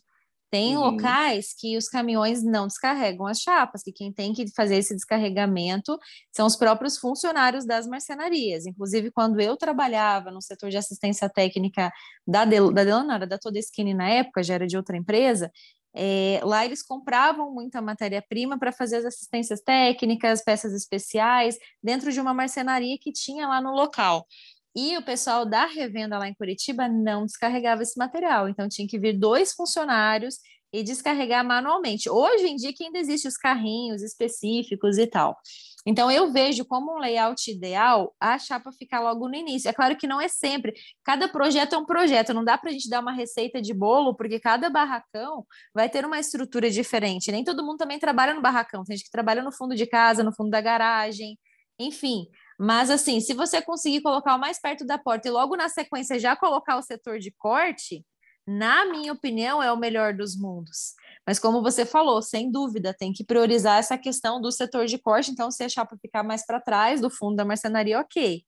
Tem 0.51 0.77
uhum. 0.77 0.83
locais 0.83 1.53
que 1.57 1.77
os 1.77 1.89
caminhões 1.89 2.43
não 2.43 2.67
descarregam 2.67 3.25
as 3.27 3.39
chapas, 3.39 3.83
que 3.83 3.91
quem 3.91 4.11
tem 4.11 4.33
que 4.33 4.47
fazer 4.53 4.77
esse 4.77 4.95
descarregamento 4.95 5.97
são 6.31 6.45
os 6.45 6.55
próprios 6.55 6.97
funcionários 6.97 7.65
das 7.65 7.87
marcenarias. 7.87 8.65
Inclusive, 8.65 9.11
quando 9.11 9.41
eu 9.41 9.57
trabalhava 9.57 10.31
no 10.31 10.41
setor 10.41 10.69
de 10.69 10.77
assistência 10.77 11.29
técnica 11.29 11.91
da, 12.25 12.45
Del 12.45 12.71
da 12.71 12.83
Delanara, 12.83 13.27
da 13.27 13.37
Toda 13.37 13.59
Skinny 13.59 13.93
na 13.93 14.09
época, 14.09 14.43
já 14.43 14.53
era 14.53 14.67
de 14.67 14.77
outra 14.77 14.95
empresa, 14.95 15.51
é, 15.97 16.41
lá 16.43 16.65
eles 16.65 16.83
compravam 16.83 17.53
muita 17.53 17.81
matéria-prima 17.81 18.59
para 18.59 18.73
fazer 18.73 18.97
as 18.97 19.05
assistências 19.05 19.61
técnicas, 19.61 20.43
peças 20.43 20.73
especiais, 20.73 21.57
dentro 21.81 22.11
de 22.11 22.19
uma 22.19 22.33
marcenaria 22.33 22.97
que 22.99 23.13
tinha 23.13 23.47
lá 23.47 23.61
no 23.61 23.71
local. 23.71 24.27
E 24.75 24.97
o 24.97 25.01
pessoal 25.01 25.45
da 25.45 25.65
revenda 25.65 26.17
lá 26.17 26.27
em 26.27 26.33
Curitiba 26.33 26.87
não 26.87 27.25
descarregava 27.25 27.81
esse 27.81 27.97
material, 27.97 28.49
então 28.49 28.67
tinha 28.67 28.87
que 28.87 28.99
vir 28.99 29.17
dois 29.17 29.53
funcionários 29.53 30.35
e 30.73 30.83
descarregar 30.83 31.45
manualmente. 31.45 32.09
Hoje 32.09 32.47
em 32.47 32.55
dia 32.57 32.73
que 32.73 32.83
ainda 32.83 32.99
existem 32.99 33.29
os 33.29 33.37
carrinhos 33.37 34.03
específicos 34.03 34.97
e 34.97 35.07
tal. 35.07 35.37
Então 35.85 36.09
eu 36.11 36.31
vejo 36.31 36.65
como 36.65 36.95
um 36.95 36.97
layout 36.97 37.49
ideal 37.49 38.13
a 38.19 38.37
chapa 38.39 38.71
ficar 38.71 38.99
logo 38.99 39.29
no 39.29 39.35
início. 39.35 39.69
É 39.69 39.73
claro 39.73 39.95
que 39.95 40.07
não 40.07 40.19
é 40.19 40.27
sempre. 40.27 40.73
Cada 41.03 41.29
projeto 41.29 41.73
é 41.73 41.77
um 41.77 41.85
projeto. 41.85 42.33
Não 42.33 42.43
dá 42.43 42.57
para 42.57 42.71
a 42.71 42.73
gente 42.73 42.89
dar 42.89 43.01
uma 43.01 43.13
receita 43.13 43.61
de 43.61 43.73
bolo, 43.73 44.15
porque 44.15 44.39
cada 44.39 44.69
barracão 44.69 45.45
vai 45.73 45.87
ter 45.87 46.03
uma 46.05 46.19
estrutura 46.19 46.69
diferente. 46.69 47.31
Nem 47.31 47.43
todo 47.43 47.63
mundo 47.63 47.77
também 47.77 47.99
trabalha 47.99 48.33
no 48.33 48.41
barracão. 48.41 48.83
Tem 48.83 48.97
gente 48.97 49.05
que 49.05 49.11
trabalha 49.11 49.43
no 49.43 49.51
fundo 49.51 49.75
de 49.75 49.85
casa, 49.85 50.23
no 50.23 50.33
fundo 50.33 50.49
da 50.49 50.59
garagem, 50.59 51.37
enfim. 51.79 52.25
Mas, 52.59 52.89
assim, 52.89 53.19
se 53.19 53.33
você 53.33 53.61
conseguir 53.61 54.01
colocar 54.01 54.35
o 54.35 54.39
mais 54.39 54.59
perto 54.59 54.85
da 54.85 54.97
porta 54.97 55.27
e 55.27 55.31
logo 55.31 55.55
na 55.55 55.69
sequência 55.69 56.19
já 56.19 56.35
colocar 56.35 56.77
o 56.77 56.81
setor 56.81 57.19
de 57.19 57.31
corte, 57.37 58.05
na 58.47 58.85
minha 58.85 59.11
opinião, 59.11 59.61
é 59.61 59.71
o 59.71 59.77
melhor 59.77 60.13
dos 60.13 60.37
mundos. 60.37 60.93
Mas 61.25 61.39
como 61.39 61.63
você 61.63 61.85
falou, 61.85 62.21
sem 62.21 62.51
dúvida, 62.51 62.93
tem 62.93 63.11
que 63.11 63.23
priorizar 63.23 63.79
essa 63.79 63.97
questão 63.97 64.39
do 64.39 64.51
setor 64.51 64.85
de 64.85 64.99
corte, 64.99 65.31
então 65.31 65.49
se 65.49 65.63
a 65.63 65.69
chapa 65.69 65.97
ficar 65.99 66.23
mais 66.23 66.45
para 66.45 66.61
trás 66.61 67.01
do 67.01 67.09
fundo 67.09 67.35
da 67.35 67.43
marcenaria, 67.43 67.99
ok. 67.99 68.43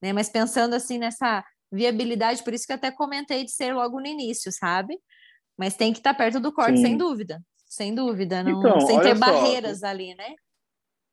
Né? 0.00 0.12
Mas 0.12 0.28
pensando 0.28 0.74
assim 0.74 0.98
nessa 0.98 1.44
viabilidade, 1.70 2.44
por 2.44 2.54
isso 2.54 2.64
que 2.64 2.72
eu 2.72 2.76
até 2.76 2.90
comentei 2.90 3.44
de 3.44 3.50
ser 3.50 3.74
logo 3.74 4.00
no 4.00 4.06
início, 4.06 4.52
sabe? 4.52 4.96
Mas 5.58 5.74
tem 5.74 5.92
que 5.92 5.98
estar 5.98 6.14
tá 6.14 6.18
perto 6.18 6.38
do 6.38 6.52
corte, 6.52 6.76
Sim. 6.76 6.84
sem 6.84 6.96
dúvida. 6.96 7.42
Sem 7.66 7.94
dúvida, 7.94 8.42
não, 8.42 8.58
então, 8.58 8.80
sem 8.80 9.00
ter 9.00 9.16
só, 9.16 9.20
barreiras 9.26 9.82
ali, 9.82 10.14
né? 10.14 10.34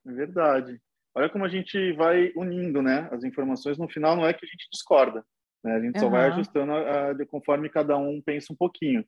É 0.06 0.12
verdade. 0.12 0.82
Olha 1.18 1.30
como 1.30 1.44
a 1.44 1.50
gente 1.50 1.94
vai 1.94 2.32
unindo, 2.36 2.80
né? 2.80 3.10
As 3.12 3.24
informações 3.24 3.76
no 3.76 3.90
final 3.90 4.16
não 4.16 4.28
é 4.28 4.34
que 4.34 4.46
a 4.46 4.48
gente 4.48 4.68
discorda, 4.72 5.26
né? 5.64 5.76
A 5.76 5.82
gente 5.82 5.96
uhum. 5.96 6.02
só 6.02 6.10
vai 6.10 6.28
ajustando 6.28 6.72
a, 6.72 7.10
a, 7.10 7.26
conforme 7.26 7.70
cada 7.70 7.98
um 7.98 8.22
pensa 8.22 8.54
um 8.54 8.56
pouquinho. 8.56 9.04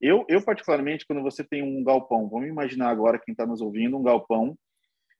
Eu, 0.00 0.24
eu 0.28 0.44
particularmente, 0.44 1.06
quando 1.06 1.22
você 1.22 1.44
tem 1.44 1.62
um 1.62 1.84
galpão, 1.84 2.28
vamos 2.28 2.48
imaginar 2.48 2.90
agora 2.90 3.20
quem 3.24 3.30
está 3.30 3.46
nos 3.46 3.60
ouvindo, 3.60 3.96
um 3.96 4.02
galpão 4.02 4.58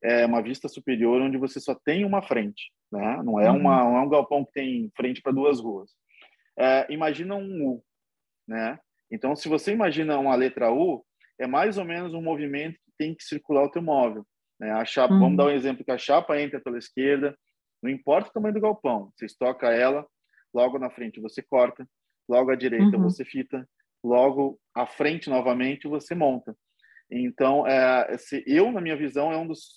é 0.02 0.26
uma 0.26 0.42
vista 0.42 0.68
superior 0.68 1.22
onde 1.22 1.38
você 1.38 1.60
só 1.60 1.72
tem 1.72 2.04
uma 2.04 2.20
frente, 2.20 2.72
né? 2.90 3.22
Não 3.22 3.40
é 3.40 3.48
uma, 3.48 3.84
uhum. 3.84 3.92
não 3.92 3.98
é 3.98 4.00
um 4.00 4.08
galpão 4.08 4.44
que 4.44 4.52
tem 4.54 4.90
frente 4.96 5.22
para 5.22 5.30
duas 5.30 5.60
ruas. 5.60 5.92
É, 6.58 6.92
imagina 6.92 7.36
um 7.36 7.64
U, 7.64 7.84
né? 8.48 8.76
Então, 9.08 9.36
se 9.36 9.48
você 9.48 9.70
imagina 9.70 10.18
uma 10.18 10.34
letra 10.34 10.72
U, 10.72 11.06
é 11.38 11.46
mais 11.46 11.78
ou 11.78 11.84
menos 11.84 12.12
um 12.12 12.20
movimento 12.20 12.74
que 12.74 12.92
tem 12.98 13.14
que 13.14 13.22
circular 13.22 13.62
o 13.62 13.70
teu 13.70 13.80
móvel. 13.80 14.26
Né? 14.58 14.70
A 14.70 14.84
chapa, 14.84 15.14
uhum. 15.14 15.20
vamos 15.20 15.36
dar 15.36 15.46
um 15.46 15.50
exemplo 15.50 15.84
que 15.84 15.90
a 15.90 15.98
chapa 15.98 16.40
entra 16.40 16.60
pela 16.60 16.78
esquerda, 16.78 17.36
não 17.82 17.90
importa 17.90 18.30
o 18.30 18.32
tamanho 18.32 18.54
do 18.54 18.60
galpão, 18.60 19.12
você 19.14 19.26
estoca 19.26 19.68
ela, 19.68 20.06
logo 20.52 20.78
na 20.78 20.90
frente 20.90 21.20
você 21.20 21.42
corta, 21.42 21.86
logo 22.28 22.50
à 22.50 22.54
direita 22.54 22.96
uhum. 22.96 23.02
você 23.02 23.24
fita, 23.24 23.68
logo 24.02 24.58
à 24.74 24.86
frente 24.86 25.28
novamente 25.28 25.88
você 25.88 26.14
monta. 26.14 26.56
Então, 27.10 27.66
é, 27.66 28.14
esse, 28.14 28.42
eu, 28.46 28.72
na 28.72 28.80
minha 28.80 28.96
visão, 28.96 29.30
é 29.30 29.36
um 29.36 29.46
dos, 29.46 29.68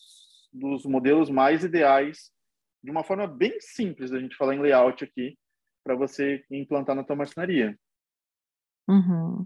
dos 0.53 0.85
modelos 0.85 1.29
mais 1.29 1.63
ideais, 1.63 2.31
de 2.83 2.89
uma 2.89 3.03
forma 3.03 3.27
bem 3.27 3.59
simples, 3.59 4.11
a 4.11 4.19
gente 4.19 4.35
falar 4.35 4.55
em 4.55 4.61
layout 4.61 5.03
aqui, 5.03 5.37
para 5.83 5.95
você 5.95 6.43
implantar 6.51 6.95
na 6.95 7.03
tua 7.03 7.15
marcenaria. 7.15 7.77
Uhum. 8.89 9.45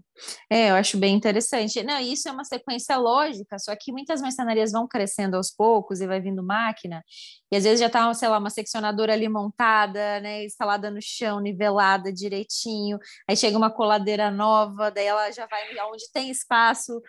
É, 0.52 0.70
eu 0.70 0.76
acho 0.76 0.98
bem 1.00 1.16
interessante. 1.16 1.82
Não, 1.82 2.00
isso 2.00 2.30
é 2.30 2.32
uma 2.32 2.44
sequência 2.44 2.96
lógica, 2.98 3.58
só 3.58 3.76
que 3.76 3.92
muitas 3.92 4.22
marcenarias 4.22 4.72
vão 4.72 4.88
crescendo 4.88 5.36
aos 5.36 5.50
poucos 5.50 6.00
e 6.00 6.06
vai 6.06 6.22
vindo 6.22 6.44
máquina, 6.44 7.04
e 7.52 7.56
às 7.56 7.64
vezes 7.64 7.80
já 7.80 7.88
está, 7.88 8.14
sei 8.14 8.30
lá, 8.30 8.38
uma 8.38 8.52
seccionadora 8.52 9.14
ali 9.14 9.28
montada, 9.28 10.20
né, 10.22 10.46
instalada 10.46 10.92
no 10.92 11.00
chão, 11.02 11.40
nivelada 11.40 12.14
direitinho, 12.14 13.00
aí 13.28 13.36
chega 13.36 13.58
uma 13.58 13.72
coladeira 13.72 14.30
nova, 14.30 14.92
daí 14.92 15.08
ela 15.08 15.32
já 15.32 15.48
vai 15.48 15.64
onde 15.92 16.06
tem 16.14 16.30
espaço. 16.30 17.02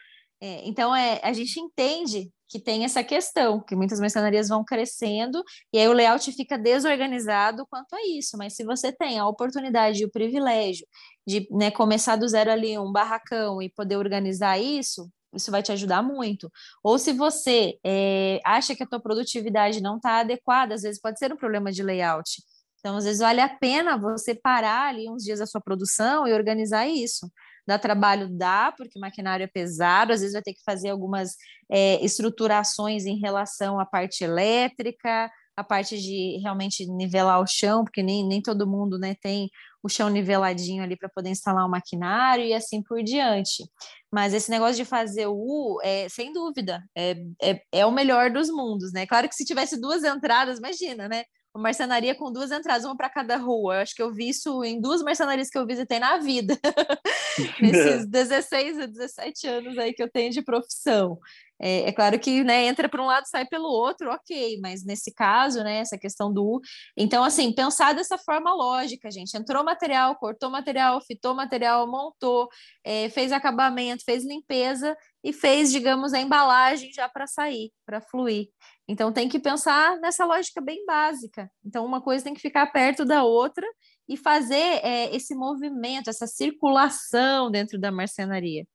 É, 0.42 0.68
então, 0.68 0.94
é, 0.94 1.20
a 1.22 1.32
gente 1.32 1.60
entende 1.60 2.28
que 2.48 2.58
tem 2.58 2.84
essa 2.84 3.04
questão, 3.04 3.60
que 3.60 3.76
muitas 3.76 4.00
mercenarias 4.00 4.48
vão 4.48 4.64
crescendo 4.64 5.40
e 5.72 5.78
aí 5.78 5.86
o 5.86 5.92
layout 5.92 6.32
fica 6.32 6.58
desorganizado 6.58 7.64
quanto 7.70 7.94
a 7.94 8.00
isso. 8.18 8.36
Mas 8.36 8.56
se 8.56 8.64
você 8.64 8.92
tem 8.92 9.20
a 9.20 9.26
oportunidade 9.28 10.02
e 10.02 10.04
o 10.04 10.10
privilégio 10.10 10.84
de 11.24 11.46
né, 11.52 11.70
começar 11.70 12.16
do 12.16 12.28
zero 12.28 12.50
ali 12.50 12.76
um 12.76 12.90
barracão 12.90 13.62
e 13.62 13.70
poder 13.70 13.96
organizar 13.96 14.58
isso, 14.58 15.08
isso 15.32 15.50
vai 15.52 15.62
te 15.62 15.70
ajudar 15.70 16.02
muito. 16.02 16.50
Ou 16.82 16.98
se 16.98 17.12
você 17.12 17.78
é, 17.84 18.40
acha 18.44 18.74
que 18.74 18.82
a 18.82 18.86
tua 18.86 19.00
produtividade 19.00 19.80
não 19.80 19.96
está 19.96 20.18
adequada, 20.18 20.74
às 20.74 20.82
vezes 20.82 21.00
pode 21.00 21.20
ser 21.20 21.32
um 21.32 21.36
problema 21.36 21.70
de 21.70 21.84
layout. 21.84 22.42
Então, 22.80 22.96
às 22.96 23.04
vezes 23.04 23.20
vale 23.20 23.40
a 23.40 23.48
pena 23.48 23.96
você 23.96 24.34
parar 24.34 24.88
ali 24.88 25.08
uns 25.08 25.22
dias 25.22 25.40
a 25.40 25.46
sua 25.46 25.60
produção 25.60 26.26
e 26.26 26.32
organizar 26.32 26.88
isso. 26.88 27.30
Dá 27.66 27.78
trabalho? 27.78 28.28
Dá, 28.28 28.72
porque 28.76 28.98
o 28.98 29.00
maquinário 29.00 29.44
é 29.44 29.46
pesado, 29.46 30.12
às 30.12 30.20
vezes 30.20 30.32
vai 30.34 30.42
ter 30.42 30.52
que 30.54 30.62
fazer 30.64 30.90
algumas 30.90 31.36
é, 31.70 32.04
estruturações 32.04 33.04
em 33.06 33.18
relação 33.18 33.78
à 33.78 33.86
parte 33.86 34.24
elétrica, 34.24 35.30
a 35.56 35.62
parte 35.62 36.00
de 36.00 36.38
realmente 36.42 36.86
nivelar 36.86 37.40
o 37.40 37.46
chão, 37.46 37.84
porque 37.84 38.02
nem, 38.02 38.26
nem 38.26 38.40
todo 38.40 38.66
mundo 38.66 38.98
né, 38.98 39.14
tem 39.20 39.50
o 39.82 39.88
chão 39.88 40.08
niveladinho 40.08 40.82
ali 40.82 40.96
para 40.96 41.08
poder 41.08 41.30
instalar 41.30 41.66
o 41.66 41.70
maquinário 41.70 42.44
e 42.44 42.54
assim 42.54 42.82
por 42.82 43.02
diante. 43.02 43.64
Mas 44.10 44.32
esse 44.32 44.50
negócio 44.50 44.76
de 44.76 44.84
fazer 44.84 45.26
o 45.26 45.34
U, 45.34 45.80
é, 45.82 46.08
sem 46.08 46.32
dúvida, 46.32 46.82
é, 46.96 47.16
é, 47.42 47.62
é 47.72 47.86
o 47.86 47.90
melhor 47.90 48.30
dos 48.30 48.48
mundos, 48.48 48.92
né? 48.92 49.06
Claro 49.06 49.28
que 49.28 49.34
se 49.34 49.44
tivesse 49.44 49.80
duas 49.80 50.04
entradas, 50.04 50.58
imagina, 50.58 51.08
né? 51.08 51.24
Uma 51.54 51.64
marcenaria 51.64 52.14
com 52.14 52.32
duas 52.32 52.50
entradas, 52.50 52.84
uma 52.84 52.96
para 52.96 53.10
cada 53.10 53.36
rua. 53.36 53.76
Eu 53.76 53.80
acho 53.80 53.94
que 53.94 54.02
eu 54.02 54.12
vi 54.12 54.28
isso 54.28 54.64
em 54.64 54.80
duas 54.80 55.02
marcenarias 55.02 55.48
que 55.50 55.58
eu 55.58 55.66
visitei 55.66 55.98
na 55.98 56.18
vida, 56.18 56.58
nesses 57.60 58.06
16 58.08 58.78
a 58.78 58.86
17 58.86 59.46
anos 59.46 59.78
aí 59.78 59.92
que 59.92 60.02
eu 60.02 60.10
tenho 60.10 60.30
de 60.30 60.42
profissão. 60.42 61.18
É, 61.60 61.88
é 61.88 61.92
claro 61.92 62.18
que 62.18 62.42
né, 62.42 62.64
entra 62.66 62.88
por 62.88 62.98
um 62.98 63.06
lado 63.06 63.24
sai 63.28 63.46
pelo 63.46 63.68
outro, 63.68 64.10
ok, 64.10 64.58
mas 64.60 64.84
nesse 64.84 65.14
caso, 65.14 65.62
né, 65.62 65.78
essa 65.78 65.96
questão 65.96 66.32
do. 66.32 66.60
Então, 66.96 67.22
assim, 67.22 67.52
pensar 67.54 67.94
dessa 67.94 68.18
forma 68.18 68.52
lógica, 68.52 69.10
gente. 69.10 69.36
Entrou 69.36 69.62
material, 69.62 70.16
cortou 70.16 70.50
material, 70.50 71.00
fitou 71.00 71.34
material, 71.34 71.86
montou, 71.86 72.48
é, 72.82 73.08
fez 73.10 73.30
acabamento, 73.30 74.02
fez 74.04 74.24
limpeza 74.24 74.96
e 75.22 75.32
fez, 75.32 75.70
digamos, 75.70 76.12
a 76.12 76.20
embalagem 76.20 76.92
já 76.92 77.08
para 77.08 77.28
sair, 77.28 77.70
para 77.86 78.00
fluir. 78.00 78.48
Então 78.88 79.12
tem 79.12 79.28
que 79.28 79.38
pensar 79.38 79.96
nessa 79.98 80.24
lógica 80.24 80.60
bem 80.60 80.84
básica. 80.84 81.50
Então 81.64 81.84
uma 81.84 82.00
coisa 82.00 82.24
tem 82.24 82.34
que 82.34 82.40
ficar 82.40 82.66
perto 82.66 83.04
da 83.04 83.22
outra 83.22 83.66
e 84.08 84.16
fazer 84.16 84.80
é, 84.84 85.14
esse 85.14 85.34
movimento, 85.34 86.10
essa 86.10 86.26
circulação 86.26 87.50
dentro 87.50 87.78
da 87.78 87.92
marcenaria. 87.92 88.66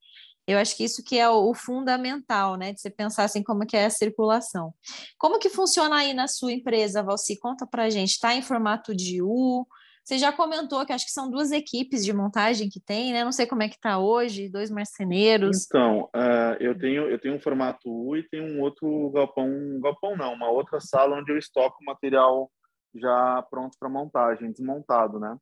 Eu 0.48 0.58
acho 0.58 0.78
que 0.78 0.86
isso 0.86 1.04
que 1.04 1.18
é 1.18 1.30
o, 1.30 1.50
o, 1.50 1.54
fundamental, 1.54 2.56
né? 2.56 2.72
De 2.72 2.80
você 2.80 2.90
pensar 2.90 3.26
assim 3.26 3.44
como 3.44 3.66
que 3.66 3.76
é 3.76 3.86
a 3.86 3.90
circulação. 3.90 4.74
Como 5.18 5.40
que 5.40 5.50
funciona 5.50 5.98
aí 5.98 6.14
na 6.14 6.26
sua 6.28 6.54
empresa, 6.54 7.04
Valci? 7.04 7.38
Conta 7.38 7.68
pra 7.68 7.90
gente. 7.90 8.12
Está 8.12 8.34
em 8.34 8.42
formato 8.42 8.96
de 8.96 9.22
U? 9.22 9.68
Você 10.08 10.18
já 10.18 10.32
comentou 10.32 10.86
que 10.86 10.94
acho 10.94 11.04
que 11.04 11.12
são 11.12 11.30
duas 11.30 11.52
equipes 11.52 12.06
de 12.06 12.14
montagem 12.14 12.70
que 12.70 12.80
tem, 12.80 13.12
né? 13.12 13.26
Não 13.26 13.32
sei 13.34 13.46
como 13.46 13.62
é 13.62 13.68
que 13.68 13.76
está 13.76 14.00
hoje, 14.00 14.48
dois 14.48 14.72
marceneiros. 14.72 15.66
Então, 15.66 16.04
uh, 16.16 16.56
eu 16.62 16.78
tenho 16.78 17.10
eu 17.10 17.20
tenho 17.20 17.36
um 17.36 17.42
formato 17.42 17.90
U 17.92 18.16
e 18.16 18.24
tenho 18.24 18.46
um 18.46 18.62
outro 18.62 19.10
galpão, 19.10 19.50
um 19.50 19.82
galpão 19.82 20.16
não, 20.16 20.34
uma 20.34 20.50
outra 20.50 20.80
sala 20.80 21.18
onde 21.18 21.30
eu 21.30 21.38
estoco 21.38 21.84
material 21.84 22.50
já 22.96 23.46
pronto 23.50 23.76
para 23.78 23.90
montagem, 23.90 24.50
desmontado, 24.50 25.20
né? 25.20 25.36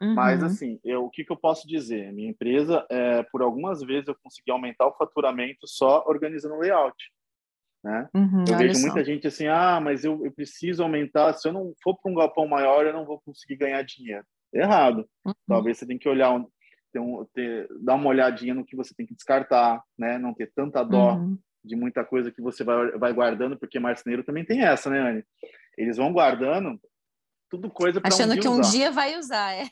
Uhum. 0.00 0.14
Mas 0.14 0.40
assim, 0.40 0.78
eu, 0.84 1.06
o 1.06 1.10
que, 1.10 1.24
que 1.24 1.32
eu 1.32 1.36
posso 1.36 1.66
dizer? 1.66 2.12
Minha 2.12 2.30
empresa, 2.30 2.86
é, 2.88 3.24
por 3.24 3.42
algumas 3.42 3.80
vezes 3.80 4.06
eu 4.06 4.16
consegui 4.22 4.52
aumentar 4.52 4.86
o 4.86 4.96
faturamento 4.96 5.66
só 5.66 6.04
organizando 6.06 6.54
o 6.54 6.60
layout. 6.60 6.94
Né? 7.86 8.08
Uhum, 8.12 8.44
eu 8.48 8.58
vejo 8.58 8.80
muita 8.80 9.04
gente 9.04 9.28
assim, 9.28 9.46
ah, 9.46 9.80
mas 9.80 10.04
eu, 10.04 10.24
eu 10.24 10.32
preciso 10.32 10.82
aumentar, 10.82 11.32
se 11.34 11.46
eu 11.46 11.52
não 11.52 11.72
for 11.80 11.96
para 11.96 12.10
um 12.10 12.16
galpão 12.16 12.48
maior, 12.48 12.84
eu 12.84 12.92
não 12.92 13.06
vou 13.06 13.20
conseguir 13.20 13.54
ganhar 13.54 13.80
dinheiro. 13.82 14.24
Errado. 14.52 15.08
Uhum. 15.24 15.32
Talvez 15.46 15.78
você 15.78 15.86
tenha 15.86 15.96
que 15.96 16.08
olhar, 16.08 16.36
ter 16.92 16.98
um, 16.98 17.24
ter, 17.32 17.68
dar 17.80 17.94
uma 17.94 18.08
olhadinha 18.08 18.54
no 18.54 18.64
que 18.64 18.74
você 18.74 18.92
tem 18.92 19.06
que 19.06 19.14
descartar, 19.14 19.80
né? 19.96 20.18
Não 20.18 20.34
ter 20.34 20.50
tanta 20.52 20.82
dó 20.82 21.14
uhum. 21.14 21.38
de 21.64 21.76
muita 21.76 22.04
coisa 22.04 22.32
que 22.32 22.42
você 22.42 22.64
vai, 22.64 22.90
vai 22.98 23.12
guardando, 23.12 23.56
porque 23.56 23.78
marceneiro 23.78 24.24
também 24.24 24.44
tem 24.44 24.62
essa, 24.64 24.90
né, 24.90 24.98
Anne? 24.98 25.24
Eles 25.78 25.96
vão 25.96 26.12
guardando 26.12 26.80
tudo 27.48 27.70
coisa 27.70 28.00
para 28.00 28.12
Achando 28.12 28.34
um 28.34 28.40
que 28.40 28.48
um 28.48 28.60
usar. 28.60 28.70
dia 28.70 28.90
vai 28.90 29.16
usar, 29.16 29.52
é. 29.52 29.68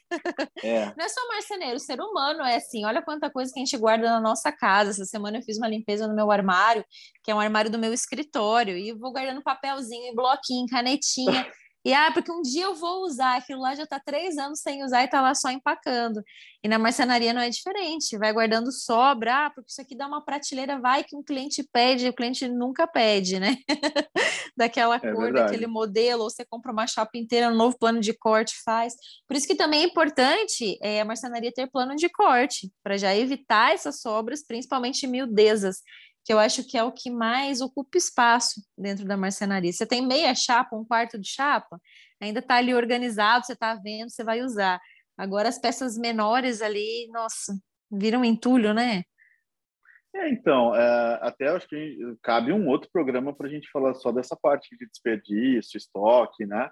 é. 0.63 0.87
Não 0.97 1.05
é 1.05 1.09
só 1.09 1.21
marceneiro, 1.29 1.79
ser 1.79 2.01
humano 2.01 2.43
é 2.43 2.57
assim. 2.57 2.85
Olha 2.85 3.03
quanta 3.03 3.31
coisa 3.31 3.53
que 3.53 3.59
a 3.59 3.65
gente 3.65 3.77
guarda 3.77 4.09
na 4.09 4.21
nossa 4.21 4.53
casa. 4.53 4.91
Essa 4.91 5.05
semana 5.05 5.39
eu 5.39 5.43
fiz 5.43 5.59
uma 5.59 5.69
limpeza 5.69 6.07
no 6.07 6.15
meu 6.15 6.31
armário, 6.31 6.85
que 7.23 7.31
é 7.31 7.35
um 7.35 7.41
armário 7.41 7.71
do 7.71 7.79
meu 7.79 7.93
escritório, 7.93 8.77
e 8.77 8.93
vou 8.93 9.13
guardando 9.13 9.43
papelzinho, 9.43 10.15
bloquinho, 10.15 10.67
canetinha. 10.69 11.47
E 11.85 11.93
ah, 11.93 12.11
porque 12.13 12.33
um 12.33 12.41
dia 12.41 12.65
eu 12.65 12.75
vou 12.75 13.03
usar, 13.05 13.37
aquilo 13.37 13.61
lá 13.61 13.75
já 13.75 13.83
está 13.83 14.01
três 14.01 14.39
anos 14.39 14.61
sem 14.61 14.83
usar 14.83 15.03
e 15.03 15.05
está 15.05 15.21
lá 15.21 15.35
só 15.35 15.51
empacando. 15.51 16.23
E 16.63 16.69
na 16.69 16.79
marcenaria 16.79 17.35
não 17.35 17.43
é 17.43 17.51
diferente, 17.51 18.17
vai 18.17 18.33
guardando 18.33 18.73
sobra, 18.73 19.47
ah, 19.47 19.51
porque 19.51 19.71
isso 19.71 19.83
aqui 19.83 19.95
dá 19.95 20.07
uma 20.07 20.25
prateleira, 20.25 20.81
vai 20.81 21.05
que 21.05 21.15
um 21.15 21.23
cliente 21.23 21.63
pede, 21.71 22.09
o 22.09 22.15
cliente 22.15 22.49
nunca 22.49 22.87
pede, 22.87 23.39
né? 23.39 23.59
Daquela 24.57 24.97
é 24.97 25.01
cor, 25.01 25.25
verdade. 25.25 25.47
daquele 25.47 25.67
modelo, 25.67 26.23
ou 26.23 26.31
você 26.31 26.45
compra 26.45 26.73
uma 26.73 26.87
chapa 26.87 27.19
inteira, 27.19 27.49
um 27.49 27.57
novo 27.57 27.77
plano 27.77 28.01
de 28.01 28.15
corte 28.15 28.55
faz. 28.65 28.95
Por 29.27 29.37
isso 29.37 29.47
que 29.47 29.55
também 29.55 29.83
é 29.83 29.87
importante 29.87 30.79
é, 30.81 31.01
a 31.01 31.05
marcenaria 31.05 31.53
ter 31.53 31.69
plano 31.71 31.97
de 31.97 32.09
corte, 32.09 32.73
para 32.83 32.97
já 32.97 33.15
evitar 33.15 33.75
essas 33.75 34.01
sobras, 34.01 34.47
principalmente 34.47 35.07
miudezas 35.07 35.83
que 36.25 36.33
eu 36.33 36.39
acho 36.39 36.67
que 36.67 36.79
é 36.79 36.83
o 36.83 36.93
que 36.93 37.11
mais 37.11 37.61
ocupa 37.61 37.99
espaço 37.99 38.63
dentro 38.77 39.05
da 39.05 39.17
marcenaria. 39.17 39.73
Você 39.73 39.87
tem 39.87 40.07
meia 40.07 40.35
chapa, 40.35 40.75
um 40.75 40.85
quarto 40.85 41.19
de 41.19 41.29
chapa, 41.29 41.79
ainda 42.21 42.41
está 42.41 42.57
ali 42.57 42.75
organizado, 42.75 43.45
você 43.45 43.53
está 43.53 43.75
vendo, 43.75 44.11
você 44.11 44.25
vai 44.25 44.41
usar. 44.41 44.81
Agora 45.19 45.49
as 45.49 45.59
peças 45.59 45.99
menores 45.99 46.63
ali, 46.63 47.09
nossa, 47.13 47.53
viram 47.93 48.25
entulho, 48.25 48.73
né? 48.73 49.03
É, 50.17 50.29
então, 50.31 50.75
é, 50.75 51.19
até 51.23 51.49
acho 51.49 51.69
que 51.69 51.99
cabe 52.23 52.53
um 52.53 52.69
outro 52.69 52.89
programa 52.91 53.35
para 53.35 53.47
a 53.47 53.51
gente 53.51 53.69
falar 53.71 53.95
só 53.95 54.11
dessa 54.11 54.37
parte 54.37 54.75
de 54.77 54.87
desperdício, 54.87 55.77
estoque, 55.77 56.47
né? 56.47 56.71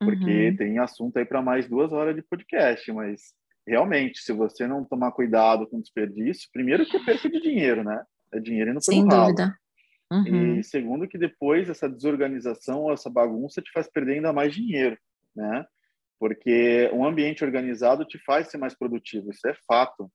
Porque 0.00 0.48
uhum. 0.48 0.56
tem 0.56 0.78
assunto 0.78 1.16
aí 1.18 1.24
para 1.24 1.40
mais 1.40 1.68
duas 1.68 1.92
horas 1.92 2.16
de 2.16 2.22
podcast, 2.22 2.90
mas 2.92 3.34
realmente, 3.66 4.20
se 4.20 4.32
você 4.32 4.66
não 4.66 4.84
tomar 4.84 5.12
cuidado 5.12 5.68
com 5.68 5.80
desperdício, 5.80 6.48
primeiro 6.52 6.84
que 6.84 6.96
é 6.96 7.04
perca 7.04 7.30
de 7.30 7.40
dinheiro, 7.40 7.84
né? 7.84 8.02
É 8.32 8.40
dinheiro 8.40 8.70
indo 8.70 8.80
pelo 8.80 8.82
Sem 8.82 9.06
ralo. 9.06 9.26
dúvida. 9.26 9.56
Uhum. 10.12 10.58
E 10.58 10.64
segundo 10.64 11.08
que 11.08 11.16
depois 11.16 11.70
essa 11.70 11.88
desorganização, 11.88 12.92
essa 12.92 13.08
bagunça 13.08 13.62
te 13.62 13.70
faz 13.72 13.90
perder 13.90 14.16
ainda 14.16 14.32
mais 14.32 14.54
dinheiro, 14.54 14.98
né? 15.34 15.64
Porque 16.18 16.90
um 16.92 17.04
ambiente 17.04 17.44
organizado 17.44 18.04
te 18.04 18.18
faz 18.18 18.48
ser 18.48 18.58
mais 18.58 18.74
produtivo, 18.76 19.30
isso 19.30 19.48
é 19.48 19.54
fato. 19.66 20.10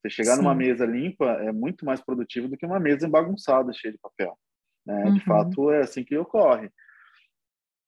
Você 0.00 0.10
chegar 0.10 0.36
Sim. 0.36 0.42
numa 0.42 0.54
mesa 0.54 0.86
limpa 0.86 1.26
é 1.42 1.52
muito 1.52 1.84
mais 1.84 2.00
produtivo 2.00 2.48
do 2.48 2.56
que 2.56 2.66
uma 2.66 2.80
mesa 2.80 3.08
bagunçada, 3.08 3.72
cheia 3.72 3.92
de 3.92 3.98
papel. 3.98 4.36
Né? 4.86 5.04
Uhum. 5.04 5.14
De 5.14 5.20
fato, 5.20 5.70
é 5.70 5.80
assim 5.80 6.02
que 6.02 6.16
ocorre. 6.16 6.70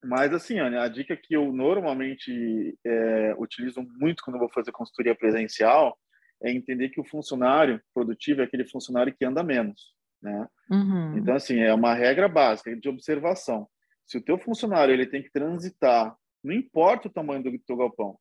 Mas, 0.04 0.32
assim, 0.34 0.58
Ana, 0.58 0.82
a 0.82 0.88
dica 0.88 1.16
que 1.16 1.34
eu 1.34 1.50
normalmente 1.50 2.78
é, 2.84 3.34
utilizo 3.38 3.82
muito 3.98 4.22
quando 4.22 4.38
vou 4.38 4.50
fazer 4.52 4.70
consultoria 4.70 5.14
presencial 5.14 5.98
é 6.44 6.52
entender 6.52 6.90
que 6.90 7.00
o 7.00 7.04
funcionário 7.04 7.80
produtivo 7.94 8.42
é 8.42 8.44
aquele 8.44 8.68
funcionário 8.68 9.14
que 9.14 9.24
anda 9.24 9.42
menos, 9.42 9.94
né? 10.22 10.46
Uhum. 10.70 11.16
Então, 11.16 11.34
assim, 11.34 11.58
é 11.60 11.72
uma 11.72 11.94
regra 11.94 12.28
básica 12.28 12.76
de 12.76 12.88
observação. 12.88 13.66
Se 14.06 14.18
o 14.18 14.22
teu 14.22 14.38
funcionário 14.38 14.92
ele 14.92 15.06
tem 15.06 15.22
que 15.22 15.32
transitar, 15.32 16.14
não 16.42 16.52
importa 16.52 17.08
o 17.08 17.10
tamanho 17.10 17.42
do 17.42 17.58
teu 17.60 17.76
galpão, 17.76 18.18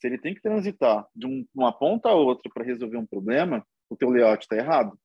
se 0.00 0.06
ele 0.06 0.16
tem 0.16 0.34
que 0.34 0.40
transitar 0.40 1.06
de 1.14 1.26
um, 1.26 1.46
uma 1.54 1.70
ponta 1.70 2.08
a 2.08 2.14
outra 2.14 2.50
para 2.52 2.64
resolver 2.64 2.96
um 2.96 3.06
problema, 3.06 3.64
o 3.90 3.96
teu 3.96 4.08
layout 4.08 4.42
está 4.42 4.56
errado. 4.56 4.98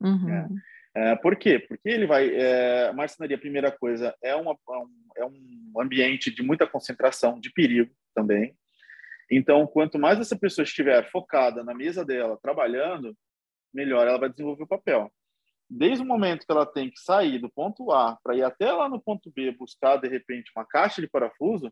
Uhum. 0.00 0.26
Né? 0.26 0.48
É, 0.94 1.16
por 1.16 1.36
quê? 1.36 1.58
Porque 1.58 1.88
ele 1.88 2.06
vai. 2.06 2.28
É, 2.32 2.92
marcenaria, 2.92 3.36
primeira 3.36 3.72
coisa, 3.72 4.14
é, 4.22 4.34
uma, 4.36 4.52
é, 5.16 5.22
é 5.22 5.26
um 5.26 5.80
ambiente 5.80 6.30
de 6.32 6.42
muita 6.42 6.66
concentração, 6.66 7.40
de 7.40 7.50
perigo 7.52 7.92
também. 8.14 8.56
Então, 9.30 9.66
quanto 9.66 9.98
mais 9.98 10.18
essa 10.18 10.38
pessoa 10.38 10.64
estiver 10.64 11.10
focada 11.10 11.62
na 11.62 11.74
mesa 11.74 12.04
dela, 12.04 12.38
trabalhando, 12.42 13.16
melhor 13.72 14.06
ela 14.06 14.18
vai 14.18 14.30
desenvolver 14.30 14.64
o 14.64 14.68
papel. 14.68 15.12
Desde 15.68 16.02
o 16.02 16.06
momento 16.06 16.46
que 16.46 16.52
ela 16.52 16.64
tem 16.64 16.90
que 16.90 16.98
sair 16.98 17.38
do 17.38 17.50
ponto 17.50 17.92
A 17.92 18.18
para 18.22 18.34
ir 18.34 18.42
até 18.42 18.72
lá 18.72 18.88
no 18.88 19.00
ponto 19.00 19.30
B 19.30 19.52
buscar, 19.52 19.98
de 19.98 20.08
repente, 20.08 20.50
uma 20.56 20.64
caixa 20.64 21.02
de 21.02 21.08
parafuso, 21.08 21.70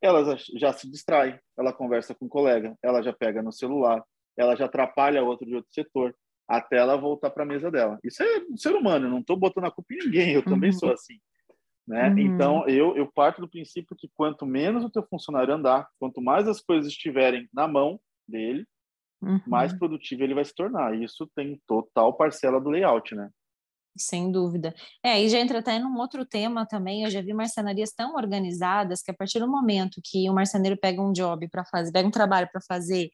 ela 0.00 0.36
já 0.56 0.72
se 0.72 0.88
distrai, 0.88 1.38
ela 1.58 1.72
conversa 1.72 2.14
com 2.14 2.24
o 2.24 2.26
um 2.26 2.30
colega, 2.30 2.76
ela 2.82 3.02
já 3.02 3.12
pega 3.12 3.42
no 3.42 3.52
celular, 3.52 4.02
ela 4.36 4.54
já 4.54 4.66
atrapalha 4.66 5.22
outro 5.22 5.46
de 5.46 5.56
outro 5.56 5.72
setor, 5.72 6.14
até 6.48 6.78
ela 6.78 6.96
voltar 6.96 7.30
para 7.30 7.42
a 7.42 7.46
mesa 7.46 7.70
dela. 7.70 7.98
Isso 8.02 8.22
é 8.22 8.38
um 8.50 8.56
ser 8.56 8.74
humano, 8.74 9.06
eu 9.06 9.10
não 9.10 9.20
estou 9.20 9.36
botando 9.36 9.64
a 9.64 9.70
culpa 9.70 9.92
em 9.92 9.98
ninguém, 9.98 10.32
eu 10.32 10.42
também 10.42 10.70
uhum. 10.70 10.78
sou 10.78 10.92
assim. 10.92 11.18
Né? 11.90 12.08
Uhum. 12.08 12.18
Então, 12.20 12.68
eu, 12.68 12.96
eu 12.96 13.10
parto 13.12 13.40
do 13.40 13.48
princípio 13.48 13.96
que 13.96 14.08
quanto 14.14 14.46
menos 14.46 14.84
o 14.84 14.90
teu 14.90 15.02
funcionário 15.02 15.52
andar, 15.52 15.88
quanto 15.98 16.22
mais 16.22 16.46
as 16.46 16.60
coisas 16.60 16.86
estiverem 16.86 17.48
na 17.52 17.66
mão 17.66 17.98
dele, 18.28 18.64
uhum. 19.20 19.40
mais 19.44 19.76
produtivo 19.76 20.22
ele 20.22 20.32
vai 20.32 20.44
se 20.44 20.54
tornar. 20.54 20.94
Isso 20.94 21.28
tem 21.34 21.60
total 21.66 22.12
parcela 22.12 22.60
do 22.60 22.70
layout, 22.70 23.12
né? 23.16 23.28
Sem 23.98 24.30
dúvida. 24.30 24.72
É, 25.02 25.20
e 25.20 25.28
já 25.28 25.40
entra 25.40 25.58
até 25.58 25.80
num 25.80 25.98
outro 25.98 26.24
tema 26.24 26.64
também. 26.64 27.02
Eu 27.02 27.10
já 27.10 27.20
vi 27.20 27.34
marcenarias 27.34 27.90
tão 27.90 28.14
organizadas 28.14 29.02
que 29.02 29.10
a 29.10 29.14
partir 29.14 29.40
do 29.40 29.50
momento 29.50 30.00
que 30.04 30.30
o 30.30 30.32
marceneiro 30.32 30.78
pega 30.78 31.02
um 31.02 31.10
job 31.10 31.48
para 31.48 31.64
fazer, 31.64 31.90
pega 31.90 32.06
um 32.06 32.12
trabalho 32.12 32.48
para 32.52 32.60
fazer, 32.60 33.10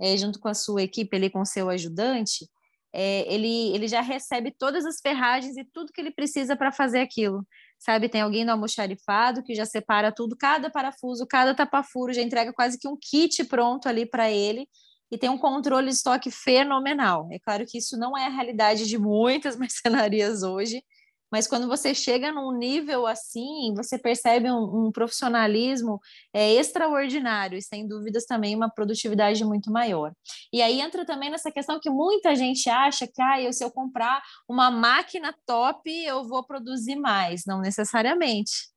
é, 0.00 0.16
junto 0.16 0.38
com 0.38 0.46
a 0.46 0.54
sua 0.54 0.84
equipe 0.84 1.16
ali, 1.16 1.28
com 1.30 1.40
o 1.40 1.44
seu 1.44 1.68
ajudante, 1.68 2.46
é, 2.92 3.32
ele, 3.32 3.74
ele 3.74 3.88
já 3.88 4.00
recebe 4.00 4.54
todas 4.56 4.84
as 4.84 5.00
ferragens 5.00 5.56
e 5.56 5.64
tudo 5.64 5.92
que 5.92 6.00
ele 6.00 6.12
precisa 6.12 6.56
para 6.56 6.70
fazer 6.70 7.00
aquilo. 7.00 7.44
Sabe, 7.80 8.10
tem 8.10 8.20
alguém 8.20 8.44
no 8.44 8.52
almoxarifado 8.52 9.42
que 9.42 9.54
já 9.54 9.64
separa 9.64 10.12
tudo, 10.12 10.36
cada 10.36 10.68
parafuso, 10.68 11.26
cada 11.26 11.54
tapa-furo, 11.54 12.12
já 12.12 12.20
entrega 12.20 12.52
quase 12.52 12.78
que 12.78 12.86
um 12.86 12.94
kit 12.94 13.42
pronto 13.44 13.88
ali 13.88 14.04
para 14.04 14.30
ele 14.30 14.68
e 15.10 15.16
tem 15.16 15.30
um 15.30 15.38
controle 15.38 15.88
de 15.88 15.94
estoque 15.94 16.30
fenomenal. 16.30 17.26
É 17.32 17.38
claro 17.38 17.64
que 17.66 17.78
isso 17.78 17.96
não 17.96 18.16
é 18.16 18.26
a 18.26 18.28
realidade 18.28 18.86
de 18.86 18.98
muitas 18.98 19.56
mercenarias 19.58 20.42
hoje, 20.42 20.84
mas 21.30 21.46
quando 21.46 21.68
você 21.68 21.94
chega 21.94 22.32
num 22.32 22.52
nível 22.56 23.06
assim, 23.06 23.72
você 23.74 23.98
percebe 23.98 24.50
um, 24.50 24.86
um 24.86 24.92
profissionalismo 24.92 26.00
é, 26.32 26.52
extraordinário 26.54 27.56
e, 27.56 27.62
sem 27.62 27.86
dúvidas, 27.86 28.24
também 28.24 28.54
uma 28.56 28.70
produtividade 28.70 29.44
muito 29.44 29.70
maior. 29.70 30.12
E 30.52 30.60
aí 30.60 30.80
entra 30.80 31.04
também 31.04 31.30
nessa 31.30 31.50
questão 31.50 31.78
que 31.80 31.90
muita 31.90 32.34
gente 32.34 32.68
acha 32.68 33.06
que 33.06 33.22
ah, 33.22 33.40
eu, 33.40 33.52
se 33.52 33.64
eu 33.64 33.70
comprar 33.70 34.20
uma 34.48 34.70
máquina 34.70 35.34
top, 35.46 35.90
eu 36.04 36.26
vou 36.26 36.44
produzir 36.44 36.96
mais. 36.96 37.42
Não 37.46 37.60
necessariamente. 37.60 38.70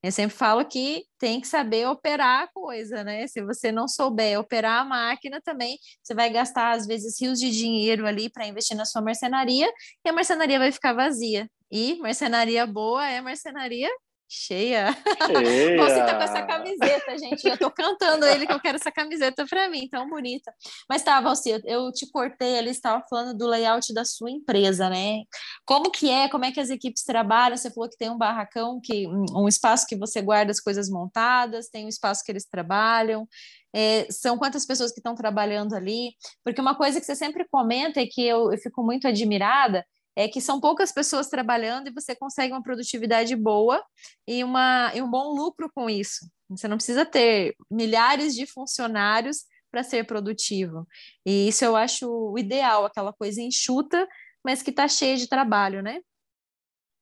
Eu 0.00 0.12
sempre 0.12 0.36
falo 0.36 0.64
que 0.64 1.04
tem 1.18 1.40
que 1.40 1.48
saber 1.48 1.88
operar 1.88 2.44
a 2.44 2.46
coisa, 2.46 3.02
né? 3.02 3.26
Se 3.26 3.42
você 3.42 3.72
não 3.72 3.88
souber 3.88 4.38
operar 4.38 4.82
a 4.82 4.84
máquina 4.84 5.40
também, 5.40 5.76
você 6.02 6.14
vai 6.14 6.30
gastar, 6.30 6.70
às 6.70 6.86
vezes, 6.86 7.20
rios 7.20 7.40
de 7.40 7.50
dinheiro 7.50 8.06
ali 8.06 8.30
para 8.30 8.46
investir 8.46 8.76
na 8.76 8.84
sua 8.84 9.02
marcenaria 9.02 9.68
e 10.04 10.08
a 10.08 10.12
marcenaria 10.12 10.58
vai 10.58 10.70
ficar 10.70 10.92
vazia. 10.92 11.50
E 11.70 11.98
marcenaria 11.98 12.66
boa 12.66 13.06
é 13.08 13.20
marcenaria 13.20 13.90
cheia. 14.28 14.94
cheia. 15.26 15.82
Você 15.82 16.04
tá 16.04 16.14
com 16.14 16.22
essa 16.22 16.42
camiseta, 16.42 17.18
gente. 17.18 17.42
Já 17.42 17.56
tô 17.56 17.70
cantando 17.70 18.26
ele 18.26 18.46
que 18.46 18.52
eu 18.52 18.60
quero 18.60 18.76
essa 18.76 18.92
camiseta 18.92 19.46
para 19.46 19.68
mim, 19.70 19.88
tão 19.88 20.08
bonita. 20.08 20.52
Mas 20.88 21.02
tá, 21.02 21.20
Valci, 21.20 21.60
eu 21.64 21.90
te 21.90 22.08
cortei 22.10 22.58
ali, 22.58 22.70
estava 22.70 23.02
falando 23.08 23.36
do 23.36 23.46
layout 23.46 23.92
da 23.94 24.04
sua 24.04 24.30
empresa, 24.30 24.90
né? 24.90 25.22
Como 25.64 25.90
que 25.90 26.10
é? 26.10 26.28
Como 26.28 26.44
é 26.44 26.52
que 26.52 26.60
as 26.60 26.68
equipes 26.68 27.02
trabalham? 27.02 27.56
Você 27.56 27.70
falou 27.70 27.88
que 27.88 27.96
tem 27.96 28.10
um 28.10 28.18
barracão, 28.18 28.80
que 28.82 29.06
um 29.08 29.48
espaço 29.48 29.86
que 29.86 29.96
você 29.96 30.20
guarda 30.20 30.50
as 30.50 30.60
coisas 30.60 30.90
montadas, 30.90 31.68
tem 31.68 31.86
um 31.86 31.88
espaço 31.88 32.22
que 32.22 32.30
eles 32.30 32.44
trabalham. 32.44 33.26
É, 33.74 34.06
são 34.10 34.38
quantas 34.38 34.66
pessoas 34.66 34.92
que 34.92 35.00
estão 35.00 35.14
trabalhando 35.14 35.74
ali? 35.74 36.12
Porque 36.44 36.60
uma 36.60 36.74
coisa 36.74 37.00
que 37.00 37.06
você 37.06 37.16
sempre 37.16 37.46
comenta 37.50 38.00
e 38.00 38.06
que 38.06 38.26
eu, 38.26 38.52
eu 38.52 38.58
fico 38.58 38.82
muito 38.82 39.06
admirada 39.08 39.84
é 40.18 40.26
que 40.26 40.40
são 40.40 40.60
poucas 40.60 40.90
pessoas 40.90 41.28
trabalhando 41.28 41.86
e 41.86 41.92
você 41.92 42.12
consegue 42.12 42.52
uma 42.52 42.62
produtividade 42.62 43.36
boa 43.36 43.80
e, 44.26 44.42
uma, 44.42 44.90
e 44.92 45.00
um 45.00 45.08
bom 45.08 45.32
lucro 45.32 45.70
com 45.72 45.88
isso. 45.88 46.28
Você 46.50 46.66
não 46.66 46.76
precisa 46.76 47.06
ter 47.06 47.54
milhares 47.70 48.34
de 48.34 48.44
funcionários 48.44 49.44
para 49.70 49.84
ser 49.84 50.04
produtivo. 50.06 50.88
E 51.24 51.46
isso 51.46 51.64
eu 51.64 51.76
acho 51.76 52.10
o 52.10 52.36
ideal, 52.36 52.84
aquela 52.84 53.12
coisa 53.12 53.40
enxuta, 53.40 54.08
mas 54.44 54.60
que 54.60 54.70
está 54.70 54.88
cheia 54.88 55.16
de 55.16 55.28
trabalho, 55.28 55.84
né? 55.84 56.00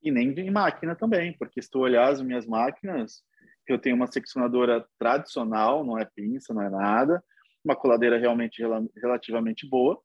E 0.03 0.11
nem 0.11 0.35
de 0.35 0.51
máquina 0.51 0.95
também, 0.95 1.35
porque 1.39 1.63
se 1.63 1.71
tu 1.71 1.79
olhar 1.79 2.13
as 2.13 2.21
minhas 2.21 2.47
máquinas, 2.47 3.23
eu 3.67 3.79
tenho 3.79 3.97
uma 3.97 4.13
seccionadora 4.13 4.87
tradicional, 4.99 5.83
não 5.87 5.99
é 5.99 6.05
pinça, 6.05 6.53
não 6.53 6.61
é 6.61 6.69
nada, 6.69 7.25
uma 7.65 7.75
coladeira 7.75 8.19
realmente 8.19 8.63
relativamente 8.95 9.67
boa, 9.67 9.99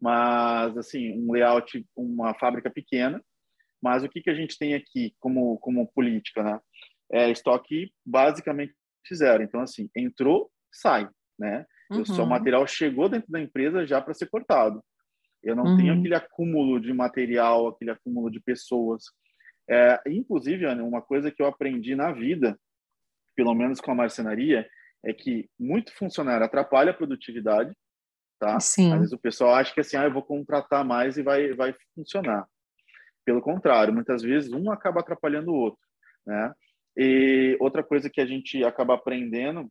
mas 0.00 0.76
assim 0.76 1.12
um 1.12 1.32
layout 1.32 1.84
uma 1.96 2.34
fábrica 2.34 2.70
pequena. 2.70 3.22
Mas 3.82 4.02
o 4.02 4.08
que 4.08 4.20
que 4.20 4.30
a 4.30 4.34
gente 4.34 4.58
tem 4.58 4.74
aqui 4.74 5.14
como 5.18 5.58
como 5.58 5.90
política 5.92 6.42
né? 6.42 6.60
É 7.12 7.30
estoque 7.30 7.92
basicamente 8.04 8.74
zero. 9.14 9.42
Então 9.42 9.60
assim 9.60 9.88
entrou 9.94 10.50
sai 10.72 11.08
né? 11.38 11.66
Uhum. 11.90 12.00
o 12.00 12.06
seu 12.06 12.26
material 12.26 12.66
chegou 12.66 13.08
dentro 13.08 13.30
da 13.30 13.40
empresa 13.40 13.86
já 13.86 14.00
para 14.00 14.14
ser 14.14 14.26
cortado. 14.26 14.82
Eu 15.42 15.54
não 15.54 15.64
uhum. 15.64 15.76
tenho 15.76 15.92
aquele 15.92 16.14
acúmulo 16.14 16.80
de 16.80 16.92
material 16.92 17.68
aquele 17.68 17.90
acúmulo 17.90 18.30
de 18.30 18.40
pessoas. 18.40 19.04
É, 19.68 20.00
inclusive 20.08 20.64
Ana, 20.64 20.82
uma 20.82 21.02
coisa 21.02 21.30
que 21.30 21.42
eu 21.42 21.46
aprendi 21.46 21.94
na 21.94 22.12
vida 22.12 22.58
pelo 23.36 23.54
menos 23.54 23.80
com 23.80 23.90
a 23.92 23.94
marcenaria 23.94 24.66
é 25.04 25.12
que 25.12 25.48
muito 25.58 25.92
funcionário 25.94 26.44
atrapalha 26.44 26.90
a 26.90 26.94
produtividade 26.94 27.72
tá? 28.38 28.58
Sim. 28.60 28.92
Às 28.92 28.98
vezes 28.98 29.12
o 29.12 29.18
pessoal 29.18 29.54
acha 29.54 29.72
que 29.72 29.80
assim, 29.80 29.96
ah, 29.96 30.04
eu 30.04 30.12
vou 30.12 30.22
contratar 30.22 30.84
mais 30.84 31.16
e 31.16 31.22
vai, 31.22 31.52
vai 31.54 31.74
funcionar. 31.94 32.46
Pelo 33.24 33.40
contrário, 33.40 33.92
muitas 33.92 34.22
vezes 34.22 34.52
um 34.52 34.70
acaba 34.70 35.00
atrapalhando 35.00 35.50
o 35.50 35.56
outro, 35.56 35.80
né? 36.26 36.52
E 36.96 37.56
outra 37.60 37.82
coisa 37.82 38.08
que 38.08 38.20
a 38.20 38.26
gente 38.26 38.64
acaba 38.64 38.94
aprendendo 38.94 39.70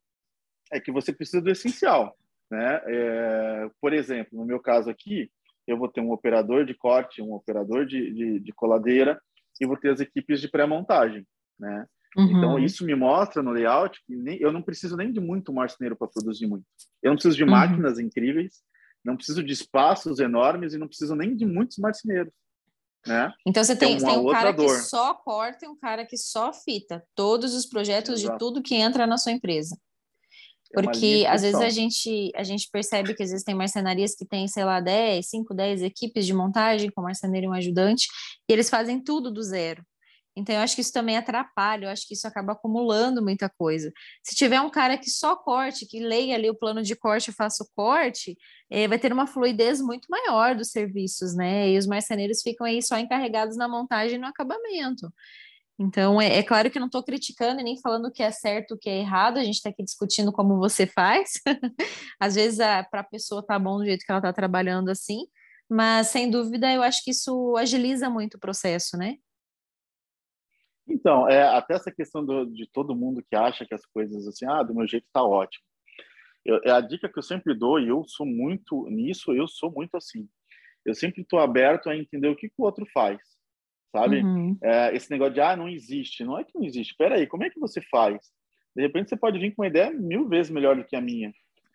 é 0.72 0.80
que 0.80 0.92
você 0.92 1.12
precisa 1.12 1.42
do 1.42 1.50
essencial, 1.50 2.16
né? 2.52 2.82
É, 2.86 3.70
por 3.82 3.94
exemplo, 3.94 4.38
no 4.38 4.46
meu 4.46 4.60
caso 4.60 4.90
aqui, 4.90 5.32
eu 5.68 5.78
vou 5.78 5.88
ter 5.88 6.02
um 6.02 6.12
operador 6.12 6.66
de 6.66 6.76
corte, 6.76 7.22
um 7.22 7.34
operador 7.34 7.86
de, 7.86 8.14
de, 8.14 8.40
de 8.40 8.54
coladeira 8.54 9.20
e 9.60 9.66
vou 9.66 9.78
ter 9.78 9.92
as 9.92 10.00
equipes 10.00 10.42
de 10.42 10.50
pré-montagem, 10.50 11.26
né? 11.60 11.88
Então, 12.16 12.24
uhum. 12.24 12.38
Então, 12.38 12.60
isso 12.60 12.86
me 12.86 12.96
mostra 12.96 13.44
no 13.44 13.52
layout 13.52 14.02
que 14.06 14.16
nem, 14.16 14.40
eu 14.40 14.52
não 14.52 14.62
preciso 14.62 14.96
nem 14.96 15.12
de 15.12 15.20
muito 15.20 15.52
marceneiro 15.52 15.96
para 15.96 16.08
produzir 16.08 16.48
muito. 16.48 16.66
Eu 17.04 17.10
não 17.10 17.16
preciso 17.16 17.36
de 17.36 17.44
uhum. 17.44 17.52
máquinas 17.52 18.00
incríveis, 18.00 18.62
não 19.04 19.18
preciso 19.18 19.44
de 19.44 19.52
espaços 19.52 20.20
enormes 20.20 20.74
e 20.74 20.78
não 20.78 20.88
preciso 20.88 21.14
nem 21.16 21.36
de 21.36 21.46
muitos 21.46 21.78
marceneiros. 21.78 22.34
Né? 23.06 23.32
Então 23.46 23.64
você 23.64 23.76
tem, 23.76 23.98
tem 23.98 24.18
um 24.18 24.32
cara 24.32 24.52
dor. 24.52 24.66
que 24.66 24.82
só 24.84 25.14
corta 25.14 25.66
e 25.66 25.68
um 25.70 25.78
cara 25.78 26.06
que 26.06 26.18
só 26.18 26.52
fita 26.52 27.04
todos 27.14 27.54
os 27.54 27.66
projetos 27.68 28.22
Exato. 28.22 28.34
de 28.34 28.40
tudo 28.40 28.64
que 28.64 28.74
entra 28.74 29.06
na 29.06 29.18
sua 29.18 29.32
empresa. 29.32 29.78
É 30.74 30.82
Porque 30.82 31.26
às 31.30 31.44
vezes 31.44 31.62
a 31.62 31.70
gente, 31.70 32.32
a 32.36 32.44
gente 32.44 32.68
percebe 32.72 33.14
que 33.14 33.22
existem 33.22 33.54
marcenarias 33.54 34.16
que 34.16 34.26
têm, 34.26 34.48
sei 34.48 34.64
lá, 34.66 34.80
10, 34.80 35.30
5, 35.30 35.54
10 35.54 35.84
equipes 35.84 36.26
de 36.26 36.34
montagem 36.34 36.90
com 36.90 37.04
marceneiro 37.04 37.46
e 37.46 37.50
um 37.50 37.54
ajudante, 37.54 38.08
e 38.50 38.54
eles 38.54 38.70
fazem 38.70 39.00
tudo 39.00 39.32
do 39.32 39.44
zero. 39.44 39.86
Então, 40.38 40.54
eu 40.56 40.62
acho 40.62 40.76
que 40.76 40.82
isso 40.82 40.92
também 40.92 41.16
atrapalha, 41.16 41.86
eu 41.86 41.90
acho 41.90 42.06
que 42.06 42.14
isso 42.14 42.28
acaba 42.28 42.52
acumulando 42.52 43.24
muita 43.24 43.50
coisa. 43.50 43.92
Se 44.22 44.36
tiver 44.36 44.60
um 44.60 44.70
cara 44.70 44.98
que 44.98 45.10
só 45.10 45.36
corte, 45.36 45.86
que 45.86 46.00
leia 46.00 46.36
ali 46.36 46.50
o 46.50 46.56
plano 46.56 46.84
de 46.84 46.96
corte 46.96 47.30
e 47.30 47.34
faça 47.34 47.64
o 47.64 47.68
corte, 47.74 48.38
é, 48.70 48.88
vai 48.88 49.00
ter 49.00 49.14
uma 49.14 49.28
fluidez 49.28 49.80
muito 49.82 50.08
maior 50.10 50.54
dos 50.56 50.72
serviços, 50.72 51.36
né? 51.36 51.70
E 51.70 51.78
os 51.78 51.88
marceneiros 51.88 52.42
ficam 52.42 52.68
aí 52.68 52.82
só 52.82 52.98
encarregados 52.98 53.56
na 53.56 53.68
montagem 53.68 54.16
e 54.18 54.20
no 54.20 54.28
acabamento. 54.28 55.10
Então, 55.80 56.22
é, 56.22 56.38
é 56.38 56.44
claro 56.44 56.72
que 56.72 56.80
não 56.80 56.88
estou 56.88 57.04
criticando 57.04 57.60
e 57.62 57.64
nem 57.64 57.80
falando 57.82 58.08
o 58.08 58.12
que 58.12 58.24
é 58.24 58.32
certo, 58.32 58.76
o 58.76 58.78
que 58.78 58.90
é 58.90 59.00
errado, 59.00 59.38
a 59.38 59.44
gente 59.44 59.56
está 59.56 59.70
aqui 59.70 59.84
discutindo 59.84 60.32
como 60.32 60.58
você 60.58 60.88
faz. 60.88 61.34
Às 62.20 62.36
vezes, 62.36 62.58
para 62.90 63.02
a 63.02 63.04
pessoa 63.04 63.46
tá 63.46 63.60
bom 63.60 63.78
do 63.78 63.86
jeito 63.86 64.06
que 64.06 64.12
ela 64.12 64.20
está 64.20 64.34
trabalhando 64.34 64.90
assim, 64.90 65.26
mas 65.70 66.08
sem 66.08 66.30
dúvida 66.30 66.72
eu 66.72 66.82
acho 66.84 67.04
que 67.04 67.12
isso 67.12 67.56
agiliza 67.58 68.10
muito 68.10 68.36
o 68.36 68.40
processo, 68.40 68.98
né? 68.98 69.16
Então, 70.88 71.28
é, 71.28 71.42
até 71.44 71.74
essa 71.74 71.92
questão 71.92 72.24
do, 72.24 72.46
de 72.46 72.68
todo 72.72 72.96
mundo 72.96 73.24
que 73.28 73.36
acha 73.36 73.66
que 73.66 73.74
as 73.74 73.86
coisas 73.86 74.28
assim, 74.28 74.46
ah, 74.46 74.64
do 74.64 74.76
meu 74.76 74.88
jeito 74.88 75.06
está 75.06 75.24
ótimo. 75.24 75.64
Eu, 76.46 76.62
é 76.64 76.72
a 76.72 76.80
dica 76.80 77.10
que 77.10 77.18
eu 77.18 77.24
sempre 77.24 77.56
dou, 77.56 77.80
e 77.80 77.88
eu 77.88 78.04
sou 78.08 78.26
muito 78.26 78.88
nisso, 78.90 79.34
eu 79.34 79.48
sou 79.48 79.72
muito 79.72 79.98
assim. 79.98 80.28
Eu 80.86 80.94
sempre 80.94 81.24
estou 81.24 81.40
aberto 81.40 81.90
a 81.90 81.98
entender 81.98 82.28
o 82.28 82.36
que, 82.36 82.48
que 82.48 82.56
o 82.60 82.64
outro 82.64 82.86
faz, 82.94 83.20
sabe? 83.92 84.22
Uhum. 84.24 84.56
É, 84.64 84.96
esse 84.96 85.10
negócio 85.10 85.34
de, 85.34 85.42
ah, 85.42 85.58
não 85.58 85.68
existe. 85.68 86.24
Não 86.24 86.38
é 86.38 86.44
que 86.44 86.52
não 86.54 86.64
existe. 86.64 86.92
Espera 86.92 87.16
aí, 87.16 87.26
como 87.26 87.44
é 87.44 87.50
que 87.50 87.60
você 87.60 87.82
faz? 87.90 88.20
De 88.76 88.84
repente 88.84 89.10
você 89.10 89.18
pode 89.18 89.40
vir 89.40 89.56
com 89.56 89.64
uma 89.64 89.68
ideia 89.68 89.92
mil 89.92 90.28
vezes 90.30 90.52
melhor 90.52 90.76
do 90.76 90.86
que 90.86 90.96
a 90.96 91.02
minha. 91.02 91.34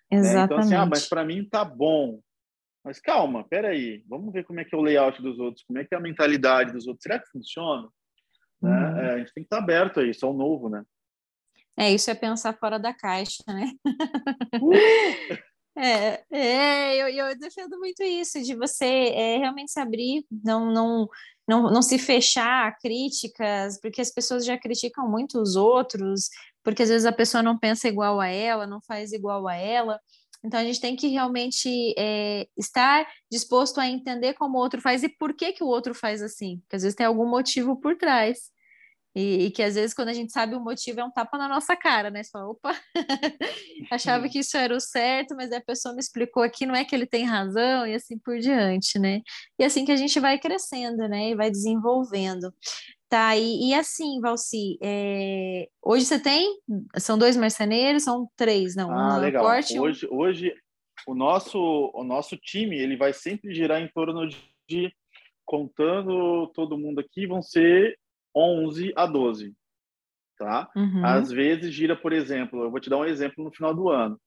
Exatamente. 0.09 0.35
Né? 0.37 0.44
Então, 0.44 0.59
assim, 0.59 0.75
ah, 0.75 0.87
mas 0.87 1.09
para 1.09 1.25
mim 1.25 1.44
tá 1.44 1.64
bom. 1.64 2.20
Mas 2.85 3.01
calma, 3.01 3.46
aí, 3.64 4.03
vamos 4.09 4.33
ver 4.33 4.44
como 4.44 4.61
é 4.61 4.64
que 4.64 4.75
é 4.75 4.79
o 4.79 4.83
layout 4.83 5.20
dos 5.20 5.38
outros, 5.38 5.64
como 5.64 5.79
é 5.79 5.85
que 5.85 5.94
é 5.94 5.99
a 5.99 6.01
mentalidade 6.01 6.73
dos 6.73 6.87
outros. 6.87 7.03
Será 7.03 7.18
que 7.18 7.29
funciona? 7.31 7.88
Né? 8.61 8.70
Uhum. 8.70 8.99
É, 8.99 9.14
a 9.14 9.18
gente 9.18 9.33
tem 9.33 9.42
que 9.42 9.46
estar 9.46 9.59
aberto 9.59 10.01
a 10.01 10.07
isso, 10.07 10.27
ao 10.27 10.35
novo, 10.35 10.68
né? 10.68 10.85
É, 11.77 11.90
isso 11.90 12.11
é 12.11 12.14
pensar 12.14 12.53
fora 12.59 12.79
da 12.79 12.92
caixa, 12.92 13.42
né? 13.46 13.73
Uh! 14.61 14.70
é, 15.79 16.23
é 16.31 16.96
eu, 16.96 17.09
eu 17.09 17.38
defendo 17.38 17.79
muito 17.79 18.03
isso, 18.03 18.42
de 18.42 18.55
você 18.55 18.85
é, 18.85 19.38
realmente 19.38 19.73
se 19.73 19.81
abrir, 19.81 20.25
não, 20.31 20.70
não, 20.73 21.09
não, 21.49 21.62
não 21.70 21.83
se 21.83 21.99
fechar 21.99 22.68
a 22.68 22.73
críticas, 22.73 23.81
porque 23.81 24.01
as 24.01 24.11
pessoas 24.11 24.44
já 24.44 24.59
criticam 24.59 25.09
muito 25.09 25.40
os 25.40 25.57
outros, 25.57 26.29
porque 26.62 26.83
às 26.83 26.90
vezes 26.90 27.07
a 27.07 27.12
pessoa 27.12 27.42
não 27.42 27.59
pensa 27.59 27.88
igual 27.88 28.20
a 28.20 28.29
ela, 28.29 28.66
não 28.66 28.81
faz 28.83 29.12
igual 29.12 29.49
a 29.49 29.55
ela. 29.55 29.99
Então 30.42 30.59
a 30.59 30.64
gente 30.64 30.81
tem 30.81 30.96
que 30.96 31.09
realmente 31.09 31.94
é, 31.98 32.46
estar 32.57 33.07
disposto 33.31 33.79
a 33.79 33.87
entender 33.87 34.35
como 34.35 34.59
o 34.59 34.61
outro 34.61 34.81
faz 34.81 35.03
e 35.03 35.09
por 35.09 35.35
que, 35.35 35.53
que 35.53 35.62
o 35.62 35.66
outro 35.66 35.94
faz 35.94 36.22
assim, 36.22 36.59
porque 36.61 36.76
às 36.76 36.83
vezes 36.83 36.96
tem 36.96 37.07
algum 37.07 37.29
motivo 37.29 37.76
por 37.76 37.96
trás. 37.96 38.50
E, 39.14 39.46
e, 39.46 39.50
que 39.50 39.61
às 39.61 39.74
vezes, 39.74 39.92
quando 39.92 40.09
a 40.11 40.12
gente 40.12 40.33
sabe 40.33 40.55
o 40.55 40.61
motivo, 40.61 41.00
é 41.00 41.05
um 41.05 41.11
tapa 41.11 41.37
na 41.37 41.48
nossa 41.48 41.74
cara, 41.74 42.11
né? 42.11 42.22
Você 42.22 42.31
fala, 42.31 42.48
opa, 42.48 42.81
achava 43.90 44.29
que 44.29 44.38
isso 44.38 44.57
era 44.57 44.74
o 44.74 44.81
certo, 44.81 45.35
mas 45.35 45.50
a 45.50 45.61
pessoa 45.61 45.92
me 45.92 46.00
explicou 46.00 46.44
aqui, 46.44 46.64
não 46.64 46.76
é 46.76 46.85
que 46.85 46.94
ele 46.94 47.07
tem 47.07 47.24
razão, 47.24 47.85
e 47.87 47.94
assim 47.94 48.16
por 48.18 48.38
diante, 48.38 49.00
né? 49.00 49.20
E 49.59 49.64
assim 49.64 49.85
que 49.85 49.90
a 49.90 49.96
gente 49.96 50.20
vai 50.20 50.38
crescendo, 50.38 51.09
né? 51.09 51.31
E 51.31 51.35
vai 51.35 51.50
desenvolvendo. 51.50 52.55
Tá, 53.11 53.37
e, 53.37 53.70
e 53.70 53.75
assim, 53.75 54.20
Valci, 54.20 54.79
é... 54.81 55.68
hoje 55.83 56.05
você 56.05 56.16
tem? 56.16 56.61
São 56.96 57.18
dois 57.18 57.37
marceneiros? 57.37 58.05
São 58.05 58.31
três, 58.37 58.77
não? 58.77 58.88
Ah, 58.92 59.16
um 59.16 59.20
legal. 59.20 59.44
Corte, 59.44 59.81
hoje, 59.81 60.07
um... 60.07 60.16
hoje 60.16 60.55
o 61.09 61.14
nosso, 61.14 61.59
o 61.92 62.05
nosso 62.05 62.37
time 62.37 62.79
ele 62.79 62.96
vai 62.96 63.12
sempre 63.12 63.53
girar 63.53 63.83
em 63.83 63.88
torno 63.88 64.29
de, 64.68 64.94
contando 65.44 66.46
todo 66.55 66.79
mundo 66.79 67.01
aqui, 67.01 67.27
vão 67.27 67.42
ser 67.42 67.99
11 68.33 68.92
a 68.94 69.07
12, 69.07 69.55
tá? 70.38 70.70
Uhum. 70.77 71.05
Às 71.05 71.33
vezes 71.33 71.75
gira, 71.75 71.96
por 71.96 72.12
exemplo, 72.12 72.62
eu 72.62 72.70
vou 72.70 72.79
te 72.79 72.88
dar 72.88 72.99
um 72.99 73.05
exemplo 73.05 73.42
no 73.42 73.53
final 73.53 73.75
do 73.75 73.88
ano. 73.88 74.20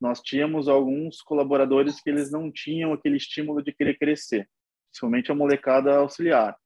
Nós 0.00 0.22
tínhamos 0.22 0.66
alguns 0.66 1.20
colaboradores 1.20 2.00
que 2.00 2.08
eles 2.08 2.32
não 2.32 2.50
tinham 2.50 2.94
aquele 2.94 3.18
estímulo 3.18 3.62
de 3.62 3.70
querer 3.70 3.98
crescer, 3.98 4.48
principalmente 4.90 5.30
a 5.30 5.34
molecada 5.34 5.96
auxiliar. 5.96 6.56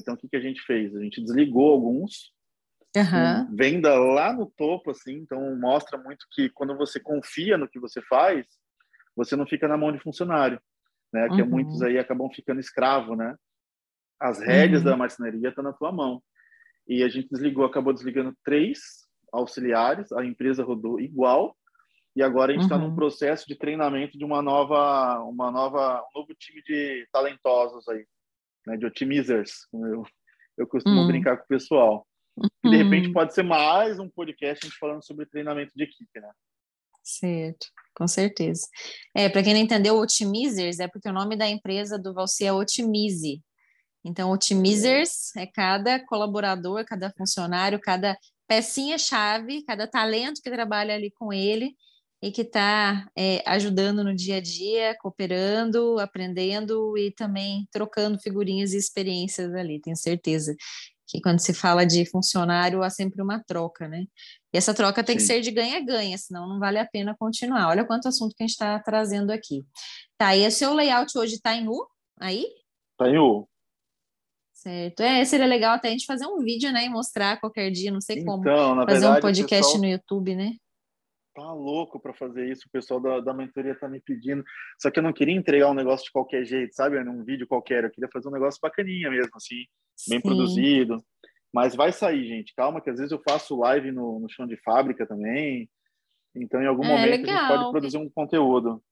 Então, 0.00 0.14
o 0.14 0.16
que, 0.16 0.28
que 0.28 0.36
a 0.36 0.40
gente 0.40 0.60
fez? 0.62 0.94
A 0.94 1.02
gente 1.02 1.20
desligou 1.20 1.70
alguns, 1.70 2.32
uhum. 2.96 3.56
venda 3.56 3.98
lá 3.98 4.32
no 4.32 4.46
topo, 4.46 4.90
assim, 4.90 5.14
então 5.14 5.56
mostra 5.56 5.98
muito 5.98 6.26
que 6.32 6.48
quando 6.50 6.76
você 6.76 6.98
confia 6.98 7.56
no 7.56 7.68
que 7.68 7.78
você 7.78 8.02
faz, 8.02 8.46
você 9.16 9.36
não 9.36 9.46
fica 9.46 9.68
na 9.68 9.76
mão 9.76 9.92
de 9.92 10.00
funcionário, 10.00 10.60
né? 11.12 11.28
Que 11.28 11.42
uhum. 11.42 11.48
muitos 11.48 11.82
aí 11.82 11.98
acabam 11.98 12.30
ficando 12.30 12.60
escravo, 12.60 13.14
né? 13.14 13.36
As 14.18 14.40
rédeas 14.40 14.82
uhum. 14.82 14.90
da 14.90 14.96
marcenaria 14.96 15.48
estão 15.48 15.64
na 15.64 15.72
tua 15.72 15.92
mão. 15.92 16.22
E 16.86 17.02
a 17.02 17.08
gente 17.08 17.28
desligou, 17.30 17.64
acabou 17.64 17.92
desligando 17.92 18.36
três 18.44 18.80
auxiliares, 19.32 20.10
a 20.12 20.24
empresa 20.24 20.64
rodou 20.64 21.00
igual, 21.00 21.56
e 22.16 22.22
agora 22.22 22.50
a 22.50 22.54
gente 22.54 22.64
está 22.64 22.76
num 22.76 22.88
uhum. 22.88 22.96
processo 22.96 23.46
de 23.46 23.54
treinamento 23.54 24.18
de 24.18 24.24
uma 24.24 24.42
nova, 24.42 25.20
uma 25.22 25.50
nova, 25.50 26.02
um 26.02 26.18
novo 26.18 26.34
time 26.34 26.60
de 26.62 27.06
talentosos 27.12 27.88
aí 27.88 28.04
né, 28.66 28.76
de 28.76 28.86
otimizers, 28.86 29.66
como 29.70 29.86
eu, 29.86 30.02
eu 30.58 30.66
costumo 30.66 31.02
hum. 31.02 31.06
brincar 31.06 31.36
com 31.36 31.44
o 31.44 31.48
pessoal. 31.48 32.06
E 32.64 32.70
de 32.70 32.76
repente 32.76 33.08
uhum. 33.08 33.12
pode 33.12 33.34
ser 33.34 33.42
mais 33.42 33.98
um 33.98 34.08
podcast 34.08 34.64
a 34.64 34.68
gente 34.68 34.78
falando 34.78 35.04
sobre 35.04 35.26
treinamento 35.26 35.72
de 35.74 35.84
equipe, 35.84 36.20
né? 36.20 36.30
Certo, 37.02 37.66
com 37.94 38.06
certeza. 38.06 38.66
É, 39.14 39.28
para 39.28 39.42
quem 39.42 39.52
não 39.52 39.60
entendeu, 39.60 39.96
Otimizers 39.96 40.78
é 40.78 40.88
porque 40.88 41.08
o 41.08 41.12
nome 41.12 41.36
da 41.36 41.48
empresa 41.48 41.98
do 41.98 42.14
Valci 42.14 42.44
é 42.44 42.52
Otimize. 42.52 43.42
Então, 44.04 44.30
Otimizers 44.30 45.34
é 45.36 45.46
cada 45.46 45.98
colaborador, 46.06 46.84
cada 46.84 47.10
funcionário, 47.10 47.80
cada 47.80 48.16
pecinha-chave, 48.46 49.64
cada 49.64 49.86
talento 49.86 50.40
que 50.42 50.50
trabalha 50.50 50.94
ali 50.94 51.10
com 51.10 51.32
ele 51.32 51.74
e 52.22 52.30
que 52.30 52.42
está 52.42 53.08
é, 53.16 53.42
ajudando 53.46 54.04
no 54.04 54.14
dia 54.14 54.36
a 54.36 54.40
dia, 54.40 54.96
cooperando, 55.00 55.98
aprendendo 55.98 56.96
e 56.98 57.10
também 57.10 57.66
trocando 57.72 58.18
figurinhas 58.18 58.72
e 58.72 58.76
experiências 58.76 59.54
ali, 59.54 59.80
tenho 59.80 59.96
certeza 59.96 60.54
que 61.10 61.20
quando 61.20 61.40
se 61.40 61.52
fala 61.52 61.84
de 61.84 62.06
funcionário 62.06 62.82
há 62.82 62.90
sempre 62.90 63.20
uma 63.20 63.42
troca, 63.42 63.88
né? 63.88 64.04
E 64.52 64.58
essa 64.58 64.72
troca 64.72 65.02
tem 65.02 65.18
Sim. 65.18 65.26
que 65.26 65.26
ser 65.26 65.40
de 65.40 65.50
ganha-ganha, 65.50 66.16
senão 66.16 66.48
não 66.48 66.60
vale 66.60 66.78
a 66.78 66.86
pena 66.86 67.16
continuar. 67.18 67.68
Olha 67.68 67.84
quanto 67.84 68.06
assunto 68.06 68.34
que 68.36 68.44
a 68.44 68.46
gente 68.46 68.52
está 68.52 68.78
trazendo 68.78 69.32
aqui. 69.32 69.64
Tá, 70.16 70.36
e 70.36 70.46
o 70.46 70.52
seu 70.52 70.72
layout 70.72 71.16
hoje 71.18 71.34
está 71.34 71.54
em 71.54 71.68
U 71.68 71.84
aí? 72.20 72.46
Está 72.92 73.10
em 73.10 73.18
U. 73.18 73.48
Certo. 74.52 75.00
É, 75.00 75.24
seria 75.24 75.46
legal 75.46 75.74
até 75.74 75.88
a 75.88 75.90
gente 75.90 76.06
fazer 76.06 76.26
um 76.26 76.38
vídeo, 76.44 76.70
né, 76.70 76.84
e 76.84 76.88
mostrar 76.88 77.40
qualquer 77.40 77.70
dia, 77.70 77.90
não 77.90 78.00
sei 78.00 78.18
então, 78.18 78.36
como, 78.36 78.44
fazer 78.44 79.00
verdade, 79.00 79.18
um 79.18 79.20
podcast 79.20 79.64
pessoal... 79.64 79.78
no 79.78 79.88
YouTube, 79.88 80.36
né? 80.36 80.52
Tá 81.34 81.52
louco 81.52 82.00
para 82.00 82.14
fazer 82.14 82.50
isso, 82.50 82.66
o 82.66 82.70
pessoal 82.70 83.00
da, 83.00 83.20
da 83.20 83.34
mentoria 83.34 83.74
tá 83.74 83.88
me 83.88 84.00
pedindo. 84.00 84.44
Só 84.80 84.90
que 84.90 84.98
eu 84.98 85.02
não 85.02 85.12
queria 85.12 85.34
entregar 85.34 85.70
um 85.70 85.74
negócio 85.74 86.04
de 86.04 86.12
qualquer 86.12 86.44
jeito, 86.44 86.74
sabe? 86.74 87.02
Num 87.02 87.24
vídeo 87.24 87.46
qualquer, 87.46 87.84
eu 87.84 87.90
queria 87.90 88.10
fazer 88.12 88.28
um 88.28 88.32
negócio 88.32 88.60
bacaninha 88.62 89.10
mesmo, 89.10 89.32
assim, 89.34 89.64
bem 90.08 90.18
Sim. 90.18 90.20
produzido. 90.20 91.04
Mas 91.52 91.74
vai 91.74 91.92
sair, 91.92 92.26
gente. 92.26 92.54
Calma, 92.54 92.80
que 92.80 92.90
às 92.90 92.96
vezes 92.96 93.12
eu 93.12 93.20
faço 93.28 93.58
live 93.58 93.90
no, 93.90 94.20
no 94.20 94.28
chão 94.28 94.46
de 94.46 94.56
fábrica 94.62 95.06
também. 95.06 95.68
Então, 96.34 96.62
em 96.62 96.66
algum 96.66 96.84
é, 96.84 96.88
momento, 96.88 97.26
legal. 97.26 97.36
a 97.36 97.40
gente 97.40 97.48
pode 97.48 97.70
produzir 97.70 97.98
um 97.98 98.08
conteúdo. 98.08 98.82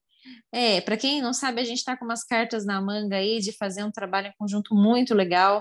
É, 0.53 0.81
para 0.81 0.97
quem 0.97 1.23
não 1.23 1.33
sabe, 1.33 1.61
a 1.61 1.65
gente 1.65 1.79
está 1.79 1.97
com 1.97 2.05
umas 2.05 2.25
cartas 2.25 2.67
na 2.67 2.81
manga 2.81 3.17
aí 3.17 3.39
de 3.39 3.57
fazer 3.57 3.85
um 3.85 3.93
trabalho 3.93 4.29
em 4.29 4.35
conjunto 4.37 4.75
muito 4.75 5.15
legal. 5.15 5.61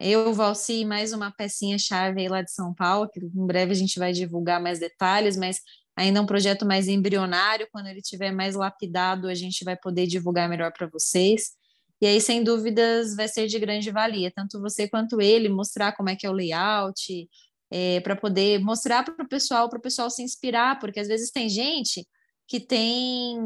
Eu, 0.00 0.32
Valci, 0.32 0.84
mais 0.84 1.12
uma 1.12 1.30
pecinha 1.30 1.78
chave 1.78 2.22
aí 2.22 2.28
lá 2.28 2.42
de 2.42 2.50
São 2.50 2.74
Paulo, 2.74 3.08
que 3.08 3.20
em 3.20 3.46
breve 3.46 3.72
a 3.72 3.76
gente 3.76 3.98
vai 3.98 4.12
divulgar 4.12 4.60
mais 4.60 4.80
detalhes, 4.80 5.36
mas 5.36 5.60
ainda 5.96 6.18
é 6.18 6.22
um 6.22 6.26
projeto 6.26 6.64
mais 6.66 6.88
embrionário, 6.88 7.68
quando 7.70 7.86
ele 7.86 8.00
estiver 8.00 8.32
mais 8.32 8.54
lapidado, 8.54 9.28
a 9.28 9.34
gente 9.34 9.64
vai 9.64 9.76
poder 9.76 10.06
divulgar 10.06 10.48
melhor 10.48 10.72
para 10.72 10.86
vocês. 10.86 11.52
E 12.00 12.06
aí, 12.06 12.20
sem 12.20 12.42
dúvidas, 12.42 13.14
vai 13.14 13.28
ser 13.28 13.46
de 13.46 13.58
grande 13.58 13.90
valia, 13.90 14.32
tanto 14.34 14.60
você 14.60 14.88
quanto 14.88 15.20
ele, 15.20 15.48
mostrar 15.48 15.92
como 15.92 16.08
é 16.08 16.16
que 16.16 16.26
é 16.26 16.30
o 16.30 16.32
layout, 16.32 17.28
é, 17.70 18.00
para 18.00 18.16
poder 18.16 18.60
mostrar 18.60 19.04
para 19.04 19.24
o 19.24 19.28
pessoal, 19.28 19.68
para 19.68 19.78
o 19.78 19.82
pessoal 19.82 20.10
se 20.10 20.22
inspirar, 20.22 20.78
porque 20.78 21.00
às 21.00 21.08
vezes 21.08 21.30
tem 21.30 21.48
gente 21.48 22.06
que 22.48 22.60
tem 22.60 23.38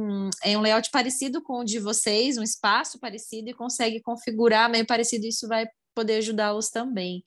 é 0.43 0.57
um 0.59 0.63
layout 0.63 0.91
parecido 0.91 1.43
com 1.43 1.61
o 1.61 1.65
de 1.65 1.79
vocês, 1.79 2.39
um 2.39 2.43
espaço 2.43 2.99
parecido 2.99 3.51
e 3.51 3.55
consegue 3.55 4.01
configurar 4.01 4.71
meio 4.71 4.87
parecido, 4.87 5.27
isso 5.27 5.47
vai 5.47 5.67
poder 5.95 6.17
ajudá-los 6.17 6.71
também 6.71 7.23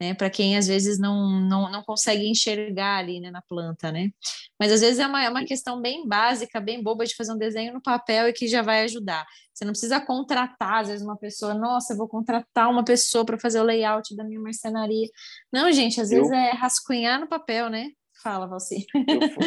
né? 0.00 0.14
Para 0.14 0.30
quem 0.30 0.56
às 0.56 0.66
vezes 0.66 0.98
não, 0.98 1.40
não, 1.40 1.70
não 1.70 1.82
consegue 1.82 2.28
enxergar 2.28 2.98
ali 2.98 3.20
né, 3.20 3.30
na 3.30 3.42
planta, 3.42 3.90
né? 3.90 4.10
Mas 4.58 4.72
às 4.72 4.80
vezes 4.80 4.98
é 4.98 5.06
uma, 5.06 5.24
é 5.24 5.28
uma 5.28 5.44
questão 5.44 5.80
bem 5.80 6.06
básica, 6.06 6.60
bem 6.60 6.82
boba 6.82 7.04
de 7.04 7.16
fazer 7.16 7.32
um 7.32 7.38
desenho 7.38 7.74
no 7.74 7.82
papel 7.82 8.28
e 8.28 8.32
que 8.32 8.46
já 8.46 8.62
vai 8.62 8.84
ajudar. 8.84 9.26
Você 9.52 9.64
não 9.64 9.72
precisa 9.72 10.00
contratar, 10.00 10.82
às 10.82 10.88
vezes, 10.88 11.04
uma 11.04 11.16
pessoa, 11.16 11.52
nossa, 11.52 11.92
eu 11.92 11.96
vou 11.96 12.08
contratar 12.08 12.70
uma 12.70 12.84
pessoa 12.84 13.24
para 13.24 13.38
fazer 13.38 13.60
o 13.60 13.64
layout 13.64 14.14
da 14.14 14.22
minha 14.22 14.40
marcenaria. 14.40 15.08
Não, 15.52 15.70
gente, 15.72 16.00
às 16.00 16.12
eu... 16.12 16.22
vezes 16.22 16.32
é 16.32 16.50
rascunhar 16.52 17.18
no 17.18 17.28
papel, 17.28 17.68
né? 17.68 17.90
Fala, 18.22 18.46
você. 18.46 18.84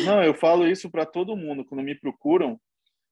não, 0.05 0.23
eu 0.23 0.33
falo 0.33 0.67
isso 0.67 0.89
para 0.89 1.05
todo 1.05 1.35
mundo 1.35 1.63
quando 1.65 1.83
me 1.83 1.95
procuram. 1.95 2.59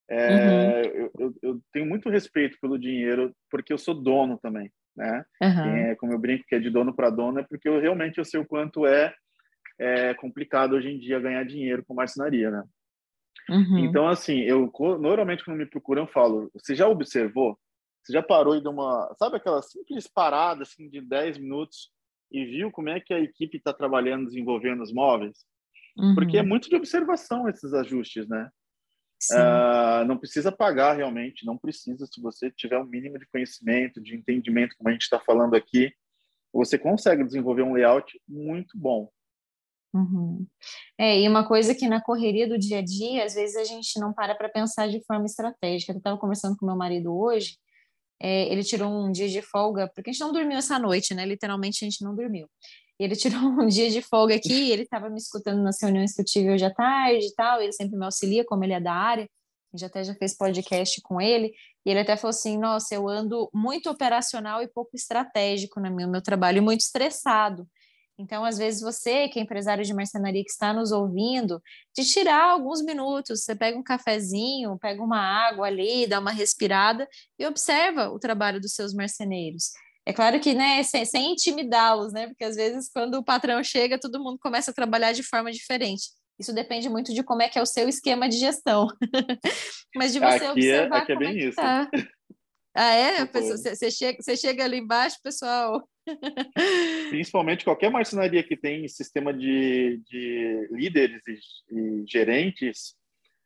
É, 0.09 0.27
uhum. 0.27 0.71
eu, 0.81 1.11
eu, 1.19 1.35
eu 1.41 1.61
tenho 1.71 1.85
muito 1.85 2.09
respeito 2.09 2.57
pelo 2.59 2.79
dinheiro, 2.79 3.33
porque 3.49 3.71
eu 3.71 3.77
sou 3.77 3.93
dono 3.93 4.39
também 4.41 4.71
né? 4.99 5.25
Uhum. 5.41 5.75
É, 5.75 5.95
como 5.95 6.11
eu 6.11 6.19
brinco 6.19 6.43
que 6.45 6.55
é 6.55 6.59
de 6.59 6.69
dono 6.69 6.93
para 6.93 7.09
dono, 7.09 7.39
é 7.39 7.43
porque 7.43 7.69
eu 7.69 7.79
realmente 7.79 8.17
eu 8.17 8.25
sei 8.25 8.39
o 8.39 8.45
quanto 8.45 8.85
é, 8.85 9.15
é 9.79 10.13
complicado 10.13 10.73
hoje 10.73 10.89
em 10.89 10.99
dia 10.99 11.21
ganhar 11.21 11.43
dinheiro 11.45 11.83
com 11.87 11.93
marcenaria, 11.93 12.51
né? 12.51 12.63
Uhum. 13.49 13.79
Então, 13.79 14.07
assim, 14.07 14.41
eu 14.41 14.71
normalmente 14.99 15.43
quando 15.43 15.57
me 15.57 15.65
procuram, 15.65 16.03
eu 16.03 16.07
falo: 16.07 16.51
você 16.53 16.75
já 16.75 16.87
observou? 16.87 17.57
Você 18.03 18.11
já 18.11 18.21
parou 18.21 18.55
e 18.57 18.61
deu 18.61 18.71
uma. 18.71 19.15
Sabe 19.17 19.37
aquela 19.37 19.61
simples 19.61 20.05
parada 20.05 20.63
assim, 20.63 20.89
de 20.89 20.99
10 20.99 21.37
minutos 21.37 21.89
e 22.29 22.43
viu 22.45 22.69
como 22.69 22.89
é 22.89 22.99
que 22.99 23.13
a 23.13 23.19
equipe 23.19 23.57
está 23.57 23.73
trabalhando, 23.73 24.25
desenvolvendo 24.25 24.83
os 24.83 24.93
móveis? 24.93 25.45
Uhum. 25.97 26.13
Porque 26.13 26.37
é 26.37 26.43
muito 26.43 26.69
de 26.69 26.75
observação 26.75 27.47
esses 27.47 27.73
ajustes, 27.73 28.27
né? 28.27 28.49
Uh, 29.31 30.05
não 30.05 30.17
precisa 30.17 30.51
pagar 30.51 30.95
realmente, 30.95 31.45
não 31.45 31.57
precisa. 31.57 32.05
Se 32.05 32.21
você 32.21 32.49
tiver 32.51 32.79
um 32.79 32.85
mínimo 32.85 33.19
de 33.19 33.27
conhecimento, 33.27 34.01
de 34.01 34.15
entendimento, 34.15 34.75
como 34.77 34.89
a 34.89 34.91
gente 34.93 35.03
está 35.03 35.19
falando 35.19 35.55
aqui, 35.55 35.93
você 36.53 36.77
consegue 36.77 37.23
desenvolver 37.23 37.63
um 37.63 37.73
layout 37.73 38.19
muito 38.27 38.77
bom. 38.77 39.09
Uhum. 39.93 40.45
É, 40.97 41.19
e 41.19 41.27
uma 41.27 41.47
coisa 41.47 41.73
que 41.73 41.87
na 41.87 42.01
correria 42.01 42.47
do 42.47 42.57
dia 42.57 42.79
a 42.79 42.81
dia, 42.81 43.25
às 43.25 43.33
vezes 43.33 43.55
a 43.55 43.63
gente 43.63 43.99
não 43.99 44.13
para 44.13 44.35
para 44.35 44.47
pensar 44.47 44.87
de 44.87 45.03
forma 45.03 45.25
estratégica. 45.25 45.91
Eu 45.91 45.97
estava 45.97 46.17
conversando 46.17 46.55
com 46.55 46.65
meu 46.65 46.75
marido 46.75 47.13
hoje, 47.13 47.57
é, 48.21 48.51
ele 48.51 48.63
tirou 48.63 48.89
um 48.89 49.11
dia 49.11 49.27
de 49.27 49.41
folga, 49.41 49.89
porque 49.93 50.09
a 50.09 50.13
gente 50.13 50.21
não 50.21 50.31
dormiu 50.31 50.57
essa 50.57 50.77
noite, 50.77 51.13
né? 51.13 51.25
Literalmente 51.25 51.83
a 51.83 51.89
gente 51.89 52.03
não 52.03 52.15
dormiu. 52.15 52.47
Ele 52.99 53.15
tirou 53.15 53.39
um 53.39 53.65
dia 53.67 53.89
de 53.89 54.01
folga 54.01 54.35
aqui, 54.35 54.69
ele 54.71 54.83
estava 54.83 55.09
me 55.09 55.17
escutando 55.17 55.61
nas 55.63 55.81
reuniões 55.81 56.13
que 56.13 56.21
eu 56.21 56.25
tive 56.25 56.51
hoje 56.51 56.65
à 56.65 56.73
tarde 56.73 57.25
e 57.25 57.33
tal, 57.33 57.61
ele 57.61 57.71
sempre 57.71 57.97
me 57.97 58.05
auxilia, 58.05 58.45
como 58.45 58.63
ele 58.63 58.73
é 58.73 58.79
da 58.79 58.93
área, 58.93 59.29
a 59.73 59.77
gente 59.77 59.85
até 59.85 60.03
já 60.03 60.15
fez 60.15 60.35
podcast 60.35 60.99
com 61.01 61.21
ele, 61.21 61.53
e 61.85 61.89
ele 61.89 61.99
até 61.99 62.17
falou 62.17 62.31
assim, 62.31 62.57
nossa, 62.57 62.93
eu 62.93 63.07
ando 63.07 63.49
muito 63.53 63.89
operacional 63.89 64.61
e 64.61 64.67
pouco 64.67 64.91
estratégico 64.95 65.79
no 65.79 65.95
meu, 65.95 66.07
meu 66.07 66.21
trabalho, 66.21 66.57
e 66.57 66.61
muito 66.61 66.81
estressado. 66.81 67.67
Então, 68.17 68.43
às 68.43 68.57
vezes, 68.57 68.81
você, 68.81 69.29
que 69.29 69.39
é 69.39 69.41
empresário 69.41 69.85
de 69.85 69.93
marcenaria 69.93 70.43
que 70.43 70.51
está 70.51 70.73
nos 70.73 70.91
ouvindo, 70.91 71.61
de 71.95 72.03
tirar 72.03 72.51
alguns 72.51 72.81
minutos, 72.81 73.45
você 73.45 73.55
pega 73.55 73.77
um 73.77 73.83
cafezinho, 73.83 74.77
pega 74.77 75.01
uma 75.01 75.19
água 75.21 75.67
ali, 75.67 76.05
dá 76.05 76.19
uma 76.19 76.31
respirada 76.31 77.07
e 77.37 77.45
observa 77.45 78.09
o 78.09 78.19
trabalho 78.19 78.59
dos 78.59 78.73
seus 78.73 78.93
marceneiros. 78.93 79.71
É 80.09 80.13
claro 80.13 80.39
que, 80.39 80.55
né, 80.55 80.81
sem, 80.81 81.05
sem 81.05 81.33
intimidá-los, 81.33 82.11
né, 82.11 82.25
porque 82.25 82.43
às 82.43 82.55
vezes 82.55 82.89
quando 82.91 83.13
o 83.13 83.23
patrão 83.23 83.63
chega, 83.63 83.99
todo 83.99 84.19
mundo 84.19 84.39
começa 84.39 84.71
a 84.71 84.73
trabalhar 84.73 85.11
de 85.11 85.21
forma 85.21 85.51
diferente. 85.51 86.09
Isso 86.39 86.51
depende 86.51 86.89
muito 86.89 87.13
de 87.13 87.21
como 87.21 87.43
é 87.43 87.47
que 87.47 87.59
é 87.59 87.61
o 87.61 87.65
seu 87.65 87.87
esquema 87.87 88.27
de 88.27 88.37
gestão. 88.37 88.87
Mas 89.95 90.11
de 90.11 90.19
você 90.19 90.45
aqui 90.45 90.47
observar 90.47 90.97
é, 90.97 91.01
aqui 91.03 91.11
é 91.11 91.15
bem 91.15 91.27
é 91.27 91.47
isso. 91.49 91.57
Tá. 91.57 91.87
Ah, 92.75 92.93
é? 92.95 93.25
Você, 93.25 93.91
chega, 93.91 94.19
você 94.19 94.35
chega 94.35 94.63
ali 94.63 94.79
embaixo, 94.79 95.17
pessoal. 95.21 95.87
Principalmente 97.09 97.63
qualquer 97.63 97.91
marcenaria 97.91 98.41
que 98.41 98.57
tem 98.57 98.87
sistema 98.87 99.31
de, 99.31 100.01
de 100.07 100.69
líderes 100.71 101.21
e, 101.27 101.77
e 101.77 102.05
gerentes 102.07 102.95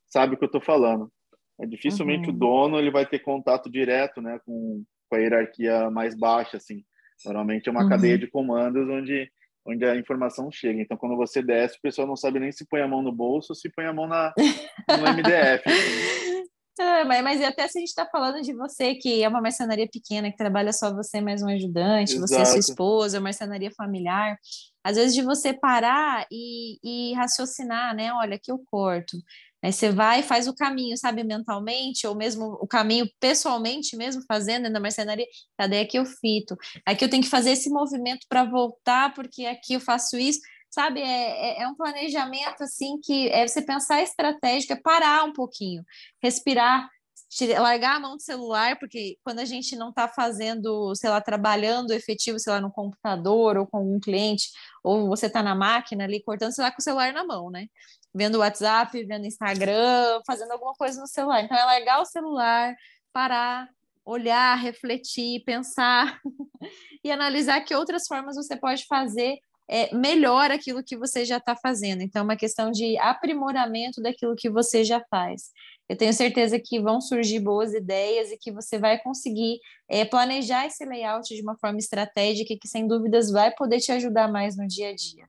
sabe 0.08 0.36
o 0.36 0.38
que 0.38 0.45
eu 0.45 0.47
estou 0.47 0.62
falando. 0.62 1.12
É, 1.60 1.65
dificilmente 1.65 2.30
uhum. 2.30 2.36
o 2.36 2.38
dono 2.38 2.80
ele 2.80 2.89
vai 2.89 3.06
ter 3.06 3.19
contato 3.19 3.69
direto 3.69 4.21
né, 4.21 4.39
com 4.45 4.82
a 5.15 5.19
hierarquia 5.19 5.89
mais 5.89 6.15
baixa. 6.15 6.58
Assim. 6.58 6.84
Normalmente 7.26 7.67
é 7.67 7.71
uma 7.71 7.84
uhum. 7.84 7.89
cadeia 7.89 8.17
de 8.17 8.28
comandos 8.28 8.88
onde, 8.89 9.30
onde 9.65 9.86
a 9.86 9.95
informação 9.95 10.52
chega. 10.52 10.82
Então, 10.82 10.97
quando 10.97 11.15
você 11.15 11.41
desce, 11.41 11.78
o 11.78 11.82
pessoal 11.82 12.08
não 12.08 12.15
sabe 12.15 12.39
nem 12.39 12.52
se 12.52 12.67
põe 12.67 12.82
a 12.82 12.88
mão 12.88 13.02
no 13.02 13.12
bolso 13.12 13.52
ou 13.52 13.56
se 13.56 13.69
põe 13.69 13.86
a 13.86 13.93
mão 13.93 14.08
na, 14.08 14.34
no 14.38 15.04
MDF. 15.13 15.69
Assim. 15.69 16.23
É, 16.80 17.04
mas, 17.04 17.23
mas 17.23 17.41
até 17.43 17.67
se 17.67 17.78
a 17.78 17.82
gente 17.82 17.89
está 17.89 18.06
falando 18.06 18.41
de 18.41 18.52
você, 18.52 18.95
que 18.95 19.21
é 19.21 19.28
uma 19.28 19.41
marcenaria 19.41 19.88
pequena, 19.88 20.32
que 20.32 20.38
trabalha 20.38 20.73
só 20.73 20.91
você 20.93 21.21
mais 21.21 21.43
um 21.43 21.47
ajudante, 21.49 22.15
Exato. 22.15 22.28
você 22.28 22.41
e 22.41 22.45
sua 22.45 22.60
esposa, 22.60 23.19
marcenaria 23.19 23.69
familiar, 23.71 24.38
às 24.84 24.97
vezes 24.97 25.13
de 25.13 25.21
você 25.21 25.54
parar 25.54 26.26
e, 26.32 26.80
e 26.84 27.13
raciocinar, 27.13 27.95
né? 27.95 28.12
Olha, 28.13 28.36
aqui 28.36 28.52
eu 28.52 28.60
corto. 28.65 29.17
Aí 29.63 29.71
você 29.71 29.91
vai 29.91 30.19
e 30.19 30.23
faz 30.23 30.47
o 30.47 30.54
caminho, 30.54 30.97
sabe, 30.97 31.23
mentalmente, 31.23 32.06
ou 32.06 32.15
mesmo 32.15 32.58
o 32.62 32.67
caminho 32.67 33.08
pessoalmente, 33.19 33.95
mesmo 33.95 34.21
fazendo 34.28 34.69
na 34.69 34.80
marcenaria, 34.80 35.26
cadê 35.58 35.80
aqui 35.80 35.97
eu 35.97 36.06
fito? 36.06 36.56
Aqui 36.86 37.06
eu 37.06 37.10
tenho 37.10 37.23
que 37.23 37.30
fazer 37.30 37.52
esse 37.52 37.69
movimento 37.69 38.26
para 38.28 38.43
voltar, 38.43 39.13
porque 39.13 39.45
aqui 39.45 39.73
eu 39.73 39.80
faço 39.80 40.17
isso 40.17 40.39
sabe? 40.69 41.02
É, 41.02 41.60
é, 41.60 41.62
é, 41.62 41.67
um 41.67 41.76
planejamento 41.76 42.63
assim 42.63 42.99
que 43.04 43.30
é 43.30 43.47
você 43.47 43.62
pensar 43.62 44.02
estratégica, 44.02 44.80
parar 44.82 45.23
um 45.23 45.32
pouquinho, 45.32 45.84
respirar, 46.21 46.89
largar 47.60 47.97
a 47.97 47.99
mão 47.99 48.15
do 48.15 48.21
celular, 48.21 48.78
porque 48.80 49.17
quando 49.23 49.39
a 49.39 49.45
gente 49.45 49.76
não 49.76 49.89
está 49.89 50.08
fazendo, 50.08 50.93
sei 50.95 51.10
lá, 51.10 51.21
trabalhando 51.21 51.91
efetivo, 51.91 52.39
sei 52.39 52.54
lá, 52.54 52.62
no 52.62 52.71
computador 52.71 53.58
ou 53.58 53.67
com 53.67 53.78
algum 53.78 53.99
cliente, 53.99 54.49
ou 54.84 55.08
você 55.08 55.28
está 55.28 55.41
na 55.43 55.56
máquina 55.56 56.04
ali 56.04 56.23
cortando, 56.23 56.52
você 56.52 56.62
está 56.62 56.71
com 56.71 56.80
o 56.80 56.84
celular 56.84 57.13
na 57.13 57.23
mão, 57.23 57.49
né? 57.52 57.67
Vendo 58.13 58.39
WhatsApp, 58.39 59.04
vendo 59.06 59.26
Instagram, 59.26 60.21
fazendo 60.26 60.52
alguma 60.52 60.73
coisa 60.73 60.99
no 60.99 61.08
celular. 61.08 61.41
Então 61.43 61.58
é 61.58 61.65
largar 61.65 62.02
o 62.02 62.06
celular, 62.06 62.76
parar, 63.12 63.69
olhar, 64.06 64.56
refletir, 64.56 65.43
pensar 65.43 66.19
e 67.04 67.12
analisar 67.12 67.62
que 67.62 67.76
outras 67.76 68.06
formas 68.08 68.36
você 68.36 68.56
pode 68.56 68.86
fazer 68.86 69.39
é, 69.67 69.93
melhor 69.95 70.52
aquilo 70.52 70.84
que 70.84 70.97
você 70.97 71.23
já 71.26 71.38
está 71.38 71.56
fazendo. 71.56 72.02
Então, 72.02 72.21
é 72.21 72.23
uma 72.23 72.36
questão 72.36 72.71
de 72.71 72.97
aprimoramento 72.97 74.02
daquilo 74.02 74.36
que 74.36 74.49
você 74.49 74.84
já 74.84 75.02
faz. 75.10 75.52
Eu 75.88 75.97
tenho 75.97 76.13
certeza 76.13 76.60
que 76.60 76.82
vão 76.82 77.02
surgir 77.02 77.39
boas 77.39 77.73
ideias 77.73 78.32
e 78.32 78.38
que 78.38 78.52
você 78.52 78.78
vai 78.78 78.99
conseguir 78.99 79.60
é, 79.89 80.06
planejar 80.06 80.65
esse 80.65 80.86
layout 80.86 81.34
de 81.34 81.41
uma 81.41 81.58
forma 81.58 81.78
estratégica 81.78 82.56
que, 82.60 82.67
sem 82.67 82.88
dúvidas, 82.88 83.32
vai 83.32 83.52
poder 83.52 83.80
te 83.80 83.91
ajudar 83.91 84.32
mais 84.32 84.58
no 84.58 84.67
dia 84.67 84.89
a 84.89 84.95
dia. 84.95 85.26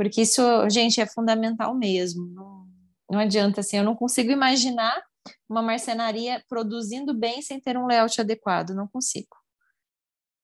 Porque 0.00 0.22
isso, 0.22 0.40
gente, 0.70 0.98
é 0.98 1.06
fundamental 1.06 1.74
mesmo. 1.74 2.24
Não, 2.28 2.66
não 3.10 3.20
adianta, 3.20 3.60
assim, 3.60 3.76
eu 3.76 3.84
não 3.84 3.94
consigo 3.94 4.32
imaginar 4.32 4.98
uma 5.46 5.60
marcenaria 5.60 6.42
produzindo 6.48 7.12
bem 7.12 7.42
sem 7.42 7.60
ter 7.60 7.76
um 7.76 7.84
layout 7.84 8.18
adequado, 8.18 8.70
não 8.70 8.88
consigo 8.88 9.36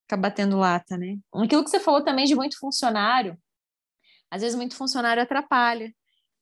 ficar 0.03 0.19
batendo 0.19 0.59
lata, 0.59 0.99
né? 0.99 1.17
Aquilo 1.35 1.65
que 1.65 1.71
você 1.71 1.81
falou 1.81 2.05
também 2.05 2.27
de 2.27 2.35
muito 2.35 2.59
funcionário, 2.59 3.35
às 4.31 4.43
vezes 4.43 4.55
muito 4.55 4.77
funcionário 4.77 5.23
atrapalha, 5.23 5.91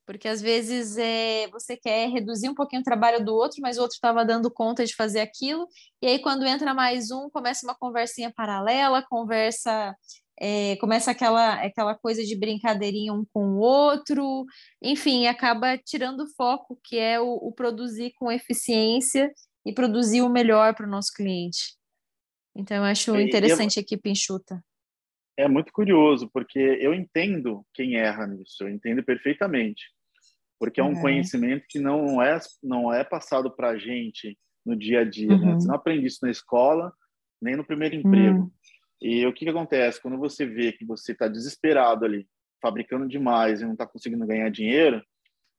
porque 0.05 0.27
às 0.27 0.43
vezes 0.43 0.99
é, 0.99 1.47
você 1.53 1.77
quer 1.77 2.09
reduzir 2.11 2.49
um 2.49 2.55
pouquinho 2.55 2.83
o 2.83 2.85
trabalho 2.85 3.25
do 3.25 3.33
outro, 3.33 3.61
mas 3.63 3.79
o 3.79 3.83
outro 3.83 3.95
estava 3.95 4.25
dando 4.25 4.51
conta 4.51 4.85
de 4.85 4.93
fazer 4.93 5.21
aquilo, 5.21 5.69
e 6.03 6.09
aí 6.09 6.19
quando 6.19 6.45
entra 6.45 6.75
mais 6.75 7.13
um, 7.13 7.31
começa 7.31 7.65
uma 7.65 7.77
conversinha 7.77 8.33
paralela, 8.35 9.07
conversa, 9.09 9.95
é, 10.41 10.77
começa 10.77 11.11
aquela, 11.11 11.55
aquela 11.65 11.95
coisa 11.95 12.23
de 12.25 12.37
brincadeirinha 12.37 13.13
um 13.13 13.25
com 13.33 13.55
o 13.55 13.59
outro, 13.59 14.45
enfim, 14.83 15.27
acaba 15.27 15.79
tirando 15.79 16.21
o 16.21 16.35
foco, 16.35 16.79
que 16.85 16.99
é 16.99 17.21
o, 17.21 17.35
o 17.35 17.53
produzir 17.53 18.13
com 18.17 18.31
eficiência 18.31 19.33
e 19.65 19.73
produzir 19.73 20.23
o 20.23 20.29
melhor 20.29 20.75
para 20.75 20.87
o 20.87 20.91
nosso 20.91 21.13
cliente. 21.15 21.77
Então, 22.57 22.79
eu 22.79 22.85
acho 22.85 23.19
interessante 23.19 23.79
a 23.79 23.83
equipe 23.83 24.11
enxuta. 24.11 24.63
É 25.37 25.49
muito 25.49 25.73
curioso, 25.73 26.31
porque 26.33 26.59
eu 26.59 26.95
entendo 26.95 27.67
quem 27.75 27.97
erra 27.97 28.27
nisso, 28.27 28.63
eu 28.63 28.69
entendo 28.69 29.03
perfeitamente. 29.03 29.93
Porque 30.59 30.81
é 30.81 30.85
um 30.85 31.01
conhecimento 31.01 31.65
que 31.69 31.81
não 31.81 32.23
é, 32.23 32.39
não 32.63 32.93
é 32.93 33.03
passado 33.03 33.51
para 33.51 33.71
a 33.71 33.79
gente 33.79 34.39
no 34.65 34.77
dia 34.77 35.01
a 35.01 35.05
dia. 35.05 35.33
Uhum. 35.33 35.47
Né? 35.47 35.55
Você 35.55 35.67
não 35.67 35.75
aprende 35.75 36.07
isso 36.07 36.21
na 36.23 36.31
escola, 36.31 36.93
nem 37.43 37.57
no 37.57 37.65
primeiro 37.65 37.97
emprego. 37.97 38.39
Uhum. 38.39 38.51
E 39.05 39.27
o 39.27 39.35
que, 39.35 39.45
que 39.45 39.51
acontece? 39.51 40.01
Quando 40.01 40.17
você 40.17 40.47
vê 40.47 40.73
que 40.73 40.83
você 40.83 41.13
está 41.13 41.29
desesperado 41.29 42.07
ali, 42.07 42.27
fabricando 42.59 43.07
demais 43.07 43.61
e 43.61 43.65
não 43.67 43.73
está 43.73 43.87
conseguindo 43.87 44.27
ganhar 44.27 44.49
dinheiro, 44.49 45.05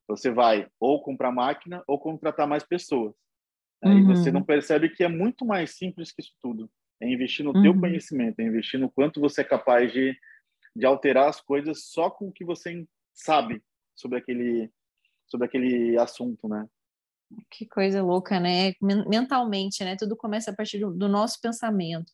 você 0.08 0.32
vai 0.32 0.68
ou 0.80 1.00
comprar 1.04 1.32
máquina 1.32 1.84
ou 1.88 2.00
contratar 2.00 2.48
mais 2.48 2.64
pessoas. 2.64 3.14
Aí 3.84 4.02
você 4.02 4.32
não 4.32 4.40
uhum. 4.40 4.46
percebe 4.48 4.90
que 4.90 5.04
é 5.04 5.08
muito 5.08 5.46
mais 5.46 5.78
simples 5.78 6.12
que 6.12 6.24
isso 6.24 6.34
tudo 6.42 6.68
é 7.00 7.08
investir 7.08 7.46
no 7.46 7.56
uhum. 7.56 7.62
teu 7.62 7.80
conhecimento, 7.80 8.40
é 8.40 8.44
investir 8.44 8.80
no 8.80 8.90
quanto 8.90 9.22
você 9.22 9.42
é 9.42 9.44
capaz 9.44 9.94
de, 9.94 10.18
de 10.76 10.86
alterar 10.88 11.30
as 11.30 11.40
coisas 11.40 11.86
só 11.86 12.10
com 12.10 12.30
o 12.30 12.32
que 12.32 12.44
você 12.44 12.84
sabe 13.14 13.62
sobre 13.96 14.18
aquele, 14.18 14.72
sobre 15.28 15.46
aquele 15.46 16.00
assunto, 16.00 16.48
né? 16.48 16.68
Que 17.52 17.68
coisa 17.68 18.02
louca, 18.02 18.40
né? 18.40 18.74
Mentalmente, 18.82 19.84
né? 19.84 19.96
Tudo 19.96 20.16
começa 20.16 20.50
a 20.50 20.56
partir 20.56 20.80
do, 20.80 20.92
do 20.92 21.08
nosso 21.08 21.40
pensamento. 21.40 22.12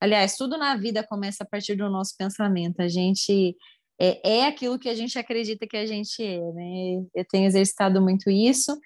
Aliás, 0.00 0.36
tudo 0.36 0.56
na 0.56 0.76
vida 0.76 1.04
começa 1.06 1.44
a 1.44 1.46
partir 1.46 1.74
do 1.74 1.88
nosso 1.90 2.14
pensamento. 2.16 2.80
A 2.80 2.88
gente 2.88 3.56
é, 4.00 4.40
é 4.40 4.46
aquilo 4.46 4.78
que 4.78 4.88
a 4.88 4.94
gente 4.94 5.18
acredita 5.18 5.66
que 5.66 5.76
a 5.76 5.86
gente 5.86 6.22
é, 6.22 6.40
né? 6.52 7.04
Eu 7.14 7.24
tenho 7.28 7.46
exercitado 7.46 8.00
muito 8.00 8.30
isso. 8.30 8.78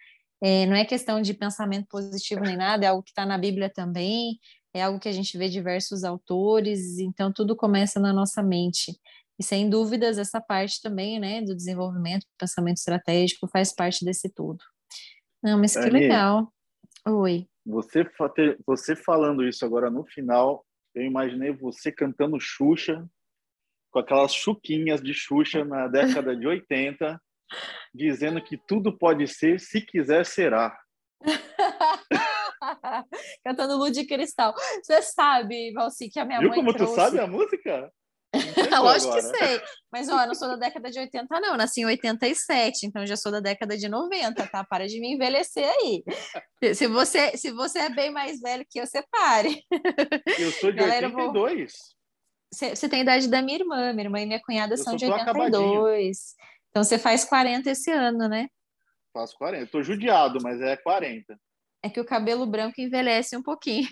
É, 0.43 0.67
não 0.67 0.75
é 0.75 0.85
questão 0.85 1.21
de 1.21 1.35
pensamento 1.35 1.87
positivo 1.89 2.41
nem 2.41 2.57
nada, 2.57 2.85
é 2.85 2.89
algo 2.89 3.03
que 3.03 3.11
está 3.11 3.25
na 3.25 3.39
Bíblia 3.39 3.71
também 3.71 4.39
é 4.75 4.83
algo 4.83 4.99
que 4.99 5.09
a 5.09 5.13
gente 5.13 5.37
vê 5.37 5.49
diversos 5.49 6.03
autores, 6.03 6.99
então 6.99 7.33
tudo 7.33 7.55
começa 7.55 8.01
na 8.01 8.13
nossa 8.13 8.43
mente. 8.43 8.99
E 9.39 9.45
sem 9.45 9.69
dúvidas, 9.69 10.19
essa 10.19 10.41
parte 10.41 10.81
também, 10.81 11.21
né, 11.21 11.43
do 11.43 11.55
desenvolvimento, 11.55 12.23
do 12.23 12.39
pensamento 12.39 12.79
estratégico, 12.79 13.49
faz 13.49 13.75
parte 13.75 14.05
desse 14.05 14.31
tudo. 14.31 14.59
Não, 15.43 15.59
mas 15.59 15.75
que 15.75 15.91
legal. 15.91 16.53
Oi. 17.07 17.47
Você, 17.67 18.09
você 18.67 18.97
falando 18.97 19.47
isso 19.47 19.65
agora 19.65 19.91
no 19.91 20.05
final 20.05 20.65
eu 20.95 21.03
imaginei 21.03 21.53
você 21.53 21.91
cantando 21.91 22.41
Xuxa, 22.41 23.09
com 23.91 23.99
aquelas 23.99 24.33
chuquinhas 24.33 25.03
de 25.03 25.13
Xuxa 25.13 25.65
na 25.65 25.87
década 25.87 26.37
de 26.37 26.47
80, 26.47 27.21
dizendo 27.95 28.43
que 28.43 28.57
tudo 28.57 28.97
pode 28.97 29.29
ser, 29.29 29.61
se 29.61 29.81
quiser, 29.81 30.25
será. 30.25 30.77
Cantando 33.45 33.77
Lua 33.77 33.91
de 33.91 34.07
Cristal. 34.07 34.55
Você 34.83 35.03
sabe, 35.03 35.73
Valci, 35.73 36.09
que 36.09 36.19
a 36.19 36.25
minha 36.25 36.39
Viu 36.39 36.49
mãe 36.49 36.59
como 36.59 36.73
trouxe... 36.73 36.95
tu 36.95 36.97
sabe 36.97 37.19
a 37.19 37.27
música? 37.27 37.93
Lógico 38.83 39.13
agora. 39.13 39.33
que 39.33 39.39
sei. 39.39 39.63
Mas, 39.93 40.09
ó, 40.09 40.23
eu 40.23 40.27
não 40.27 40.35
sou 40.35 40.49
da 40.49 40.57
década 40.69 40.91
de 40.91 40.99
80, 40.99 41.41
não. 41.41 41.51
Eu 41.51 41.57
nasci 41.57 41.81
em 41.81 41.87
87, 41.87 42.87
então 42.87 43.07
já 43.07 43.17
sou 43.17 43.31
da 43.31 43.41
década 43.41 43.77
de 43.77 43.89
90, 43.89 44.47
tá? 44.49 44.65
Para 44.65 44.87
de 44.87 45.01
me 45.01 45.15
envelhecer 45.15 45.69
aí. 45.69 46.03
Se 46.75 46.87
você, 46.87 47.37
se 47.37 47.51
você 47.51 47.81
é 47.81 47.91
bem 47.91 48.11
mais 48.11 48.41
velho 48.41 48.65
que 48.69 48.81
eu, 48.81 48.87
você 48.87 49.03
pare. 49.11 49.63
Eu 50.39 50.51
sou 50.53 50.71
de 50.73 50.79
Galera, 50.79 51.09
82. 51.09 51.73
Você, 52.53 52.89
tem 52.89 53.01
a 53.01 53.03
idade 53.03 53.29
da 53.29 53.43
minha 53.43 53.59
irmã. 53.59 53.93
Minha 53.93 54.07
irmã 54.07 54.21
e 54.21 54.27
minha 54.27 54.43
cunhada 54.43 54.75
eu 54.75 54.79
são 54.79 54.97
de 54.97 55.07
82. 55.07 56.35
Então 56.71 56.83
você 56.83 56.99
faz 56.99 57.25
40 57.25 57.71
esse 57.71 57.91
ano, 57.91 58.29
né? 58.29 58.49
Faço 59.13 59.37
40. 59.37 59.65
Eu 59.65 59.71
tô 59.71 59.83
judiado, 59.83 60.39
mas 60.43 60.61
é 60.61 60.77
40 60.77 61.39
é 61.83 61.91
que 61.91 62.01
o 62.01 62.05
cabelo 62.05 62.47
branco 62.47 62.81
envelhece 62.81 63.37
um 63.37 63.43
pouquinho. 63.43 63.89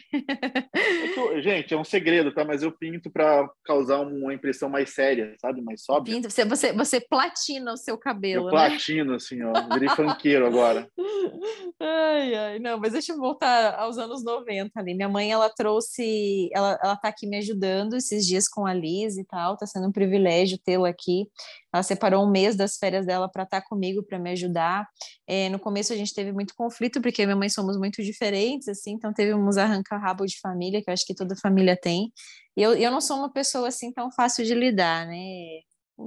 Tô, 1.14 1.40
gente, 1.40 1.74
é 1.74 1.76
um 1.76 1.82
segredo, 1.82 2.32
tá? 2.32 2.44
Mas 2.44 2.62
eu 2.62 2.70
pinto 2.70 3.10
para 3.10 3.50
causar 3.64 4.00
uma 4.00 4.32
impressão 4.32 4.68
mais 4.68 4.90
séria, 4.90 5.34
sabe? 5.40 5.60
Mais 5.60 5.82
sóbria. 5.82 6.14
Pinto, 6.14 6.30
você, 6.30 6.44
você, 6.44 6.72
você 6.72 7.00
platina 7.00 7.72
o 7.72 7.76
seu 7.76 7.98
cabelo, 7.98 8.48
eu 8.48 8.52
né? 8.52 8.68
platino, 8.68 9.14
assim, 9.14 9.42
ó. 9.42 9.52
Virei 9.72 9.88
funkeiro 9.88 10.46
agora. 10.46 10.88
Ai, 11.82 12.34
ai. 12.34 12.58
Não, 12.58 12.78
mas 12.78 12.92
deixa 12.92 13.12
eu 13.12 13.16
voltar 13.16 13.74
aos 13.76 13.96
anos 13.96 14.22
90 14.22 14.78
ali. 14.78 14.94
Minha 14.94 15.08
mãe, 15.08 15.32
ela 15.32 15.48
trouxe... 15.48 16.50
Ela, 16.52 16.78
ela 16.82 16.96
tá 16.96 17.08
aqui 17.08 17.26
me 17.26 17.38
ajudando 17.38 17.96
esses 17.96 18.26
dias 18.26 18.46
com 18.46 18.66
a 18.66 18.74
Liz 18.74 19.16
e 19.16 19.24
tal. 19.24 19.56
Tá 19.56 19.66
sendo 19.66 19.88
um 19.88 19.92
privilégio 19.92 20.58
tê-la 20.58 20.90
aqui. 20.90 21.26
Ela 21.72 21.82
separou 21.82 22.24
um 22.24 22.30
mês 22.30 22.56
das 22.56 22.76
férias 22.76 23.06
dela 23.06 23.28
para 23.28 23.44
estar 23.44 23.60
tá 23.60 23.66
comigo, 23.66 24.02
para 24.02 24.18
me 24.18 24.30
ajudar. 24.30 24.86
É, 25.26 25.48
no 25.48 25.58
começo 25.58 25.92
a 25.92 25.96
gente 25.96 26.12
teve 26.12 26.32
muito 26.32 26.54
conflito, 26.54 27.00
porque 27.00 27.24
minha 27.24 27.36
mãe 27.36 27.48
somos 27.48 27.78
muito 27.78 28.02
diferentes, 28.02 28.68
assim, 28.68 28.92
então 28.92 29.12
teve 29.12 29.34
uns 29.34 29.56
arranca-rabo 29.56 30.26
de 30.26 30.38
família, 30.40 30.82
que 30.82 30.90
eu 30.90 30.94
acho 30.94 31.06
que 31.06 31.14
toda 31.14 31.36
família 31.36 31.76
tem. 31.76 32.12
E 32.56 32.62
eu, 32.62 32.74
eu 32.74 32.90
não 32.90 33.00
sou 33.00 33.18
uma 33.18 33.32
pessoa 33.32 33.68
assim 33.68 33.92
tão 33.92 34.10
fácil 34.10 34.44
de 34.44 34.54
lidar, 34.54 35.06
né? 35.06 35.16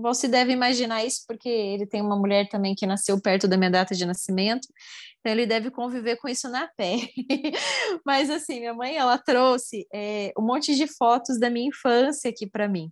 Você 0.02 0.28
deve 0.28 0.52
imaginar 0.52 1.06
isso 1.06 1.23
porque 1.28 1.47
ele 1.47 1.86
tem 1.86 2.02
uma 2.02 2.17
mulher 2.17 2.49
também 2.49 2.73
que 2.73 2.86
nasceu 2.88 3.21
perto 3.21 3.47
da 3.47 3.56
minha 3.58 3.69
data 3.69 3.93
de 3.93 4.06
nascimento, 4.06 4.67
então 5.19 5.32
ele 5.32 5.45
deve 5.45 5.69
conviver 5.71 6.17
com 6.17 6.28
isso 6.28 6.49
na 6.49 6.67
pele. 6.76 7.10
Mas 8.06 8.30
assim, 8.30 8.60
minha 8.60 8.73
mãe 8.73 8.97
ela 8.97 9.17
trouxe 9.17 9.88
é, 9.93 10.34
um 10.38 10.41
monte 10.41 10.76
de 10.76 10.88
fotos 10.88 11.39
da 11.39 11.49
minha 11.49 11.69
infância 11.69 12.30
aqui 12.30 12.47
para 12.47 12.67
mim. 12.67 12.91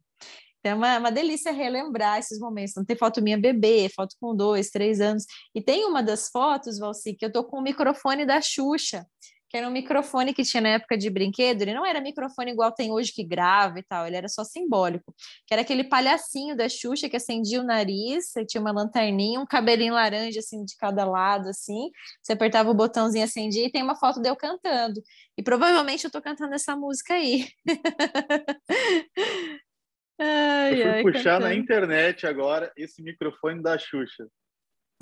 É 0.64 0.74
uma, 0.76 0.98
uma 1.00 1.12
delícia 1.12 1.52
relembrar 1.52 2.20
esses 2.20 2.40
momentos. 2.40 2.76
Não 2.76 2.86
tem 2.86 2.96
foto 2.96 3.22
minha 3.22 3.38
bebê, 3.38 3.90
foto 3.90 4.16
com 4.20 4.36
dois, 4.36 4.70
três 4.70 5.02
anos. 5.02 5.26
E 5.56 5.62
tem 5.62 5.86
uma 5.86 6.04
das 6.04 6.30
fotos, 6.30 6.78
Valci, 6.78 7.16
que 7.16 7.26
eu 7.26 7.32
tô 7.32 7.44
com 7.44 7.58
o 7.58 7.62
microfone 7.64 8.26
da 8.26 8.40
Xuxa, 8.42 9.06
que 9.50 9.58
era 9.58 9.68
um 9.68 9.72
microfone 9.72 10.34
que 10.34 10.44
tinha 10.44 10.62
na 10.62 10.70
época 10.70 10.98
de 10.98 11.10
brinquedo. 11.10 11.64
Ele 11.64 11.74
não 11.74 11.86
era 11.86 12.00
microfone 12.00 12.52
igual 12.52 12.72
tem 12.72 12.92
hoje 12.92 13.12
que 13.12 13.24
grava 13.24 13.80
e 13.80 13.84
tal, 13.84 14.06
ele 14.08 14.16
era 14.16 14.30
só 14.30 14.44
simbólico. 14.44 15.14
Que 15.48 15.54
era 15.54 15.62
aquele 15.64 15.84
palhacinho 15.84 16.56
da 16.56 16.70
Xuxa 16.70 17.10
que 17.10 17.18
acendia 17.18 17.60
o 17.60 17.64
nariz, 17.64 18.32
tinha 18.48 18.62
uma 18.62 18.72
lanterninha, 18.72 19.40
um 19.42 19.46
cabelinho 19.46 19.94
laranja 19.96 20.40
assim 20.40 20.64
de 20.64 20.78
cada 20.78 21.04
lado, 21.06 21.50
assim. 21.50 21.90
Você 22.22 22.34
apertava 22.34 22.70
o 22.70 22.74
botãozinho, 22.74 23.26
acendia 23.26 23.66
e 23.66 23.72
tem 23.72 23.84
uma 23.84 23.96
foto 23.96 24.22
de 24.22 24.30
eu 24.30 24.36
cantando. 24.36 25.02
E 25.38 25.44
provavelmente 25.44 26.06
eu 26.06 26.12
tô 26.12 26.22
cantando 26.22 26.54
essa 26.54 26.76
música 26.76 27.16
aí. 27.16 27.48
Ai, 30.24 30.74
eu 30.74 30.78
fui 30.78 30.90
ai, 30.90 31.02
puxar 31.02 31.24
cantando. 31.24 31.46
na 31.46 31.56
internet 31.56 32.28
agora 32.28 32.72
esse 32.78 33.02
microfone 33.02 33.62
da 33.62 33.76
Xuxa. 33.78 34.28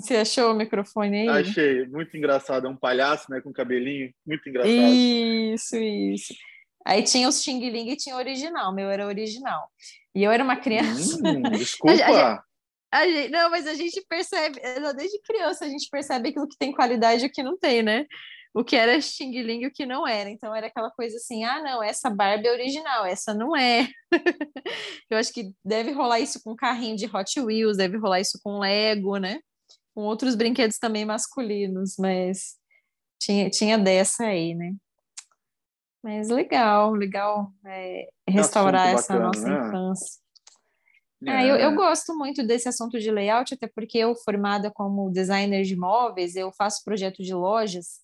Você 0.00 0.16
achou 0.16 0.52
o 0.52 0.56
microfone 0.56 1.20
aí? 1.20 1.28
Achei, 1.28 1.86
muito 1.86 2.16
engraçado. 2.16 2.66
É 2.66 2.70
um 2.70 2.76
palhaço, 2.76 3.30
né, 3.30 3.38
com 3.42 3.52
cabelinho, 3.52 4.10
muito 4.26 4.48
engraçado. 4.48 4.72
Isso, 4.72 5.76
isso. 5.76 6.34
Aí 6.86 7.02
tinha 7.02 7.28
os 7.28 7.42
Xing 7.42 7.68
Ling 7.68 7.90
e 7.90 7.96
tinha 7.96 8.16
o 8.16 8.18
original, 8.18 8.74
meu 8.74 8.88
era 8.88 9.06
original. 9.06 9.68
E 10.14 10.24
eu 10.24 10.32
era 10.32 10.42
uma 10.42 10.56
criança. 10.56 11.18
Hum, 11.22 11.42
desculpa. 11.50 11.92
a 12.00 12.16
gente, 12.16 12.42
a 12.90 13.06
gente, 13.06 13.30
não, 13.30 13.50
mas 13.50 13.66
a 13.66 13.74
gente 13.74 14.02
percebe, 14.08 14.58
desde 14.96 15.20
criança 15.20 15.66
a 15.66 15.68
gente 15.68 15.86
percebe 15.90 16.30
aquilo 16.30 16.48
que 16.48 16.56
tem 16.56 16.72
qualidade 16.72 17.24
e 17.24 17.28
o 17.28 17.30
que 17.30 17.42
não 17.42 17.58
tem, 17.58 17.82
né? 17.82 18.06
O 18.52 18.64
que 18.64 18.74
era 18.74 19.00
Xing 19.00 19.42
Ling 19.42 19.62
e 19.62 19.66
o 19.66 19.72
que 19.72 19.86
não 19.86 20.06
era. 20.06 20.28
Então 20.28 20.54
era 20.54 20.66
aquela 20.66 20.90
coisa 20.90 21.16
assim: 21.16 21.44
ah, 21.44 21.62
não, 21.62 21.82
essa 21.82 22.10
Barbie 22.10 22.48
é 22.48 22.52
original, 22.52 23.04
essa 23.04 23.32
não 23.32 23.56
é. 23.56 23.88
eu 25.10 25.18
acho 25.18 25.32
que 25.32 25.52
deve 25.64 25.92
rolar 25.92 26.20
isso 26.20 26.42
com 26.42 26.56
carrinho 26.56 26.96
de 26.96 27.06
Hot 27.06 27.40
Wheels, 27.40 27.76
deve 27.76 27.96
rolar 27.96 28.20
isso 28.20 28.38
com 28.42 28.58
Lego, 28.58 29.16
né? 29.16 29.40
Com 29.94 30.02
outros 30.02 30.34
brinquedos 30.34 30.78
também 30.78 31.04
masculinos, 31.04 31.94
mas 31.98 32.56
tinha, 33.20 33.50
tinha 33.50 33.78
dessa 33.78 34.24
aí, 34.24 34.54
né? 34.54 34.74
Mas 36.02 36.28
legal, 36.28 36.92
legal 36.92 37.52
é, 37.66 38.08
restaurar 38.26 38.88
essa 38.88 39.12
bacana, 39.12 39.26
nossa 39.26 39.48
né? 39.48 39.68
infância. 39.68 40.16
É. 40.16 40.30
É, 41.26 41.50
eu, 41.50 41.56
eu, 41.56 41.74
gosto 41.74 42.16
muito 42.16 42.42
desse 42.42 42.66
assunto 42.66 42.98
de 42.98 43.10
layout, 43.10 43.52
até 43.52 43.66
porque 43.66 43.98
eu, 43.98 44.14
formada 44.16 44.70
como 44.70 45.10
designer 45.10 45.64
de 45.64 45.76
móveis, 45.76 46.34
eu 46.34 46.50
faço 46.50 46.82
projeto 46.82 47.22
de 47.22 47.34
lojas, 47.34 48.00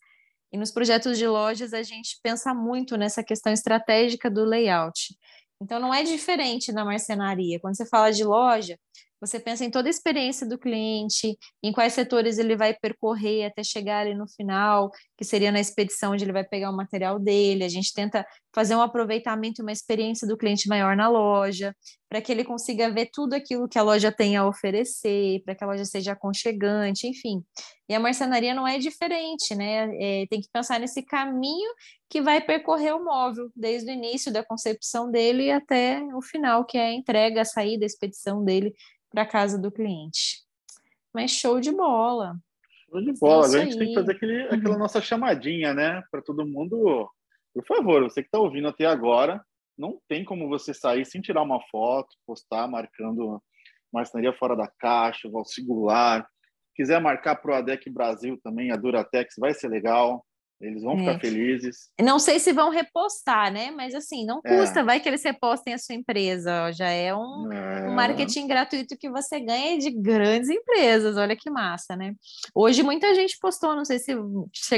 e 0.53 0.59
nos 0.59 0.71
projetos 0.71 1.19
de 1.19 1.27
lojas 1.27 1.73
a 1.73 1.83
gente 1.83 2.19
pensa 2.23 2.55
muito 2.55 2.97
nessa 2.97 3.23
questão 3.23 3.53
estratégica 3.53 4.31
do 4.31 4.45
layout. 4.45 5.15
Então 5.61 5.81
não 5.81 5.93
é 5.93 6.03
diferente 6.03 6.73
na 6.73 6.85
marcenaria. 6.85 7.59
Quando 7.61 7.77
você 7.77 7.87
fala 7.87 8.11
de 8.11 8.25
loja, 8.25 8.79
você 9.21 9.41
pensa 9.41 9.65
em 9.65 9.71
toda 9.71 9.89
a 9.89 9.91
experiência 9.91 10.47
do 10.47 10.59
cliente, 10.59 11.37
em 11.63 11.73
quais 11.73 11.95
setores 11.95 12.39
ele 12.39 12.55
vai 12.55 12.75
percorrer 12.75 13.47
até 13.47 13.65
chegar 13.65 14.01
ali 14.01 14.15
no 14.15 14.29
final, 14.29 14.91
que 15.17 15.25
seria 15.25 15.51
na 15.51 15.59
expedição 15.59 16.13
onde 16.13 16.25
ele 16.25 16.33
vai 16.33 16.45
pegar 16.45 16.71
o 16.71 16.77
material 16.77 17.19
dele. 17.19 17.65
A 17.65 17.69
gente 17.69 17.93
tenta 17.95 18.27
fazer 18.55 18.77
um 18.77 18.83
aproveitamento 18.83 19.61
e 19.61 19.63
uma 19.63 19.73
experiência 19.73 20.29
do 20.29 20.37
cliente 20.37 20.69
maior 20.69 20.95
na 20.95 21.09
loja, 21.09 21.75
para 22.09 22.21
que 22.21 22.31
ele 22.31 22.45
consiga 22.45 22.91
ver 22.91 23.09
tudo 23.13 23.35
aquilo 23.35 23.69
que 23.69 23.79
a 23.79 23.83
loja 23.83 24.13
tem 24.13 24.37
a 24.37 24.47
oferecer, 24.47 25.43
para 25.45 25.55
que 25.55 25.65
a 25.65 25.67
loja 25.67 25.85
seja 25.85 26.13
aconchegante, 26.13 27.07
enfim. 27.07 27.43
E 27.89 27.95
a 27.95 28.01
marcenaria 28.01 28.55
não 28.55 28.69
é 28.69 28.79
diferente, 28.79 29.55
né? 29.55 29.89
É, 29.97 30.27
tem 30.27 30.41
que 30.41 30.49
pensar 30.53 30.79
nesse 30.79 31.03
caminho 31.03 31.71
que 32.11 32.21
vai 32.21 32.41
percorrer 32.41 32.95
o 32.95 33.05
móvel, 33.05 33.51
desde 33.57 33.91
o 33.91 33.95
início 33.95 34.33
da 34.33 34.45
concepção 34.45 35.11
dele 35.11 35.51
até 35.51 36.03
o 36.15 36.21
final, 36.21 36.65
que 36.65 36.77
é 36.77 36.89
a 36.89 36.93
entrega, 36.93 37.41
a 37.41 37.45
saída, 37.45 37.85
a 37.85 37.87
expedição 37.87 38.45
dele 38.45 38.75
para 39.11 39.23
a 39.23 39.27
casa 39.27 39.59
do 39.59 39.73
cliente. 39.73 40.45
Mas 41.13 41.31
show 41.31 41.59
de 41.59 41.73
bola. 41.73 42.37
Show 42.91 43.01
de 43.01 43.13
bola. 43.19 43.47
É 43.47 43.61
a 43.61 43.65
gente 43.65 43.79
tem 43.79 43.89
que 43.89 43.95
fazer 43.95 44.13
aquele, 44.13 44.43
uhum. 44.45 44.55
aquela 44.55 44.79
nossa 44.79 45.01
chamadinha, 45.01 45.75
né? 45.75 46.03
Para 46.11 46.23
todo 46.23 46.47
mundo. 46.47 47.09
Por 47.55 47.65
favor, 47.65 48.03
você 48.03 48.23
que 48.23 48.29
está 48.29 48.39
ouvindo 48.39 48.69
até 48.69 48.85
agora, 48.85 49.43
não 49.79 49.99
tem 50.09 50.25
como 50.25 50.49
você 50.49 50.75
sair 50.75 51.05
sem 51.07 51.21
tirar 51.21 51.43
uma 51.43 51.61
foto, 51.71 52.09
postar 52.27 52.69
marcando 52.69 53.43
marcenaria 53.93 54.33
fora 54.33 54.57
da 54.57 54.69
caixa, 54.79 55.29
o 55.33 55.45
singular. 55.45 56.27
Quiser 56.75 57.01
marcar 57.01 57.37
para 57.37 57.53
o 57.53 57.55
ADEC 57.55 57.89
Brasil 57.89 58.39
também, 58.43 58.71
a 58.71 58.77
Duratex, 58.77 59.35
vai 59.39 59.55
ser 59.55 59.69
legal. 59.69 60.26
Eles 60.61 60.83
vão 60.83 60.97
ficar 60.99 61.13
é. 61.13 61.19
felizes. 61.19 61.91
Não 62.01 62.19
sei 62.19 62.39
se 62.39 62.53
vão 62.53 62.71
repostar, 62.71 63.53
né? 63.53 63.71
Mas 63.71 63.95
assim, 63.95 64.25
não 64.25 64.41
é. 64.45 64.57
custa, 64.57 64.81
é. 64.81 64.83
vai 64.83 65.01
que 65.01 65.09
eles 65.09 65.23
repostem 65.23 65.75
a 65.75 65.79
sua 65.79 65.95
empresa. 65.95 66.73
Já 66.73 66.89
é 66.89 67.15
um, 67.15 67.53
é. 67.53 67.89
um, 67.89 67.95
marketing 67.95 68.47
gratuito 68.47 68.97
que 68.97 69.11
você 69.11 69.39
ganha 69.39 69.79
de 69.79 69.91
grandes 69.91 70.49
empresas. 70.49 71.17
Olha 71.17 71.37
que 71.37 71.51
massa, 71.51 71.95
né? 71.95 72.15
Hoje 72.55 72.83
muita 72.83 73.15
gente 73.15 73.37
postou, 73.39 73.77
não 73.77 73.85
sei 73.85 73.99
se 73.99 74.15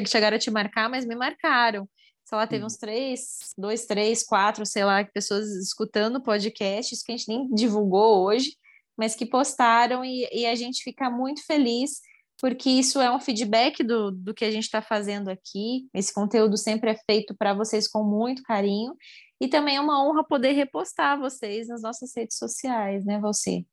chegaram 0.06 0.36
a 0.36 0.40
te 0.40 0.50
marcar, 0.50 0.90
mas 0.90 1.06
me 1.06 1.14
marcaram. 1.14 1.88
Sei 2.24 2.36
lá, 2.36 2.46
teve 2.46 2.64
hum. 2.64 2.66
uns 2.66 2.76
três, 2.76 3.38
dois, 3.56 3.86
três, 3.86 4.22
quatro, 4.24 4.66
sei 4.66 4.84
lá, 4.84 5.04
pessoas 5.04 5.48
escutando 5.48 6.22
podcasts 6.22 7.02
que 7.02 7.12
a 7.12 7.16
gente 7.16 7.28
nem 7.28 7.48
divulgou 7.54 8.24
hoje, 8.24 8.56
mas 8.96 9.14
que 9.14 9.24
postaram 9.24 10.04
e, 10.04 10.28
e 10.32 10.44
a 10.44 10.54
gente 10.56 10.82
fica 10.82 11.08
muito 11.08 11.46
feliz 11.46 12.00
porque 12.40 12.70
isso 12.70 13.00
é 13.00 13.14
um 13.14 13.20
feedback 13.20 13.82
do, 13.82 14.12
do 14.12 14.32
que 14.32 14.44
a 14.44 14.50
gente 14.50 14.64
está 14.64 14.80
fazendo 14.80 15.28
aqui. 15.28 15.88
Esse 15.92 16.14
conteúdo 16.14 16.56
sempre 16.56 16.90
é 16.90 16.96
feito 17.10 17.34
para 17.36 17.52
vocês 17.52 17.88
com 17.88 18.04
muito 18.04 18.42
carinho. 18.42 18.94
E 19.40 19.48
também 19.48 19.76
é 19.76 19.80
uma 19.80 20.04
honra 20.04 20.24
poder 20.24 20.52
repostar 20.52 21.18
vocês 21.18 21.68
nas 21.68 21.82
nossas 21.82 22.12
redes 22.16 22.36
sociais, 22.36 23.04
né, 23.04 23.20
você? 23.20 23.64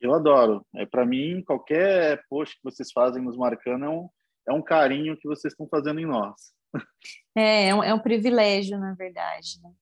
Eu 0.00 0.14
adoro. 0.14 0.64
É 0.74 0.84
para 0.84 1.06
mim 1.06 1.42
qualquer 1.42 2.22
post 2.28 2.56
que 2.56 2.64
vocês 2.64 2.90
fazem 2.92 3.22
nos 3.22 3.36
marcando 3.36 3.84
é 3.84 3.88
um, 3.88 4.08
é 4.48 4.52
um 4.52 4.62
carinho 4.62 5.16
que 5.16 5.28
vocês 5.28 5.52
estão 5.52 5.68
fazendo 5.68 6.00
em 6.00 6.06
nós. 6.06 6.34
É, 7.36 7.68
é 7.68 7.74
um, 7.74 7.82
é 7.82 7.92
um 7.92 7.98
privilégio, 7.98 8.78
na 8.78 8.94
verdade. 8.94 9.60
Né? 9.60 9.72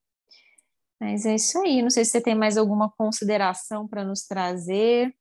Mas 0.99 1.27
é 1.27 1.35
isso 1.35 1.59
aí. 1.59 1.83
Não 1.83 1.91
sei 1.91 2.03
se 2.03 2.13
você 2.13 2.21
tem 2.23 2.35
mais 2.35 2.57
alguma 2.57 2.91
consideração 2.91 3.87
para 3.87 4.05
nos 4.05 4.23
trazer. 4.23 5.15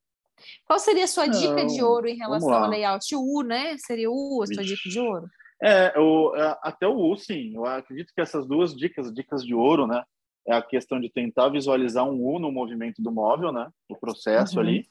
Qual 0.65 0.79
seria 0.79 1.05
a 1.05 1.07
sua 1.07 1.27
Não, 1.27 1.39
dica 1.39 1.65
de 1.65 1.83
ouro 1.83 2.07
em 2.07 2.15
relação 2.15 2.53
ao 2.53 2.69
layout? 2.69 3.15
O 3.15 3.39
U, 3.39 3.43
né? 3.43 3.75
Seria 3.77 4.09
o 4.09 4.37
U 4.37 4.43
a 4.43 4.47
sua 4.47 4.63
dica 4.63 4.89
de 4.89 4.99
ouro? 4.99 5.27
É, 5.63 5.93
o, 5.99 6.33
até 6.61 6.87
o 6.87 6.95
U, 6.95 7.15
sim. 7.15 7.55
Eu 7.55 7.65
acredito 7.65 8.13
que 8.13 8.21
essas 8.21 8.47
duas 8.47 8.75
dicas, 8.75 9.13
dicas 9.13 9.43
de 9.43 9.53
ouro, 9.53 9.85
né? 9.85 10.03
é 10.47 10.53
a 10.53 10.61
questão 10.61 10.99
de 10.99 11.09
tentar 11.09 11.49
visualizar 11.49 12.03
um 12.05 12.23
U 12.23 12.39
no 12.39 12.51
movimento 12.51 13.01
do 13.01 13.11
móvel, 13.11 13.51
né? 13.51 13.69
O 13.87 13.95
processo 13.95 14.55
uhum. 14.55 14.61
ali. 14.61 14.87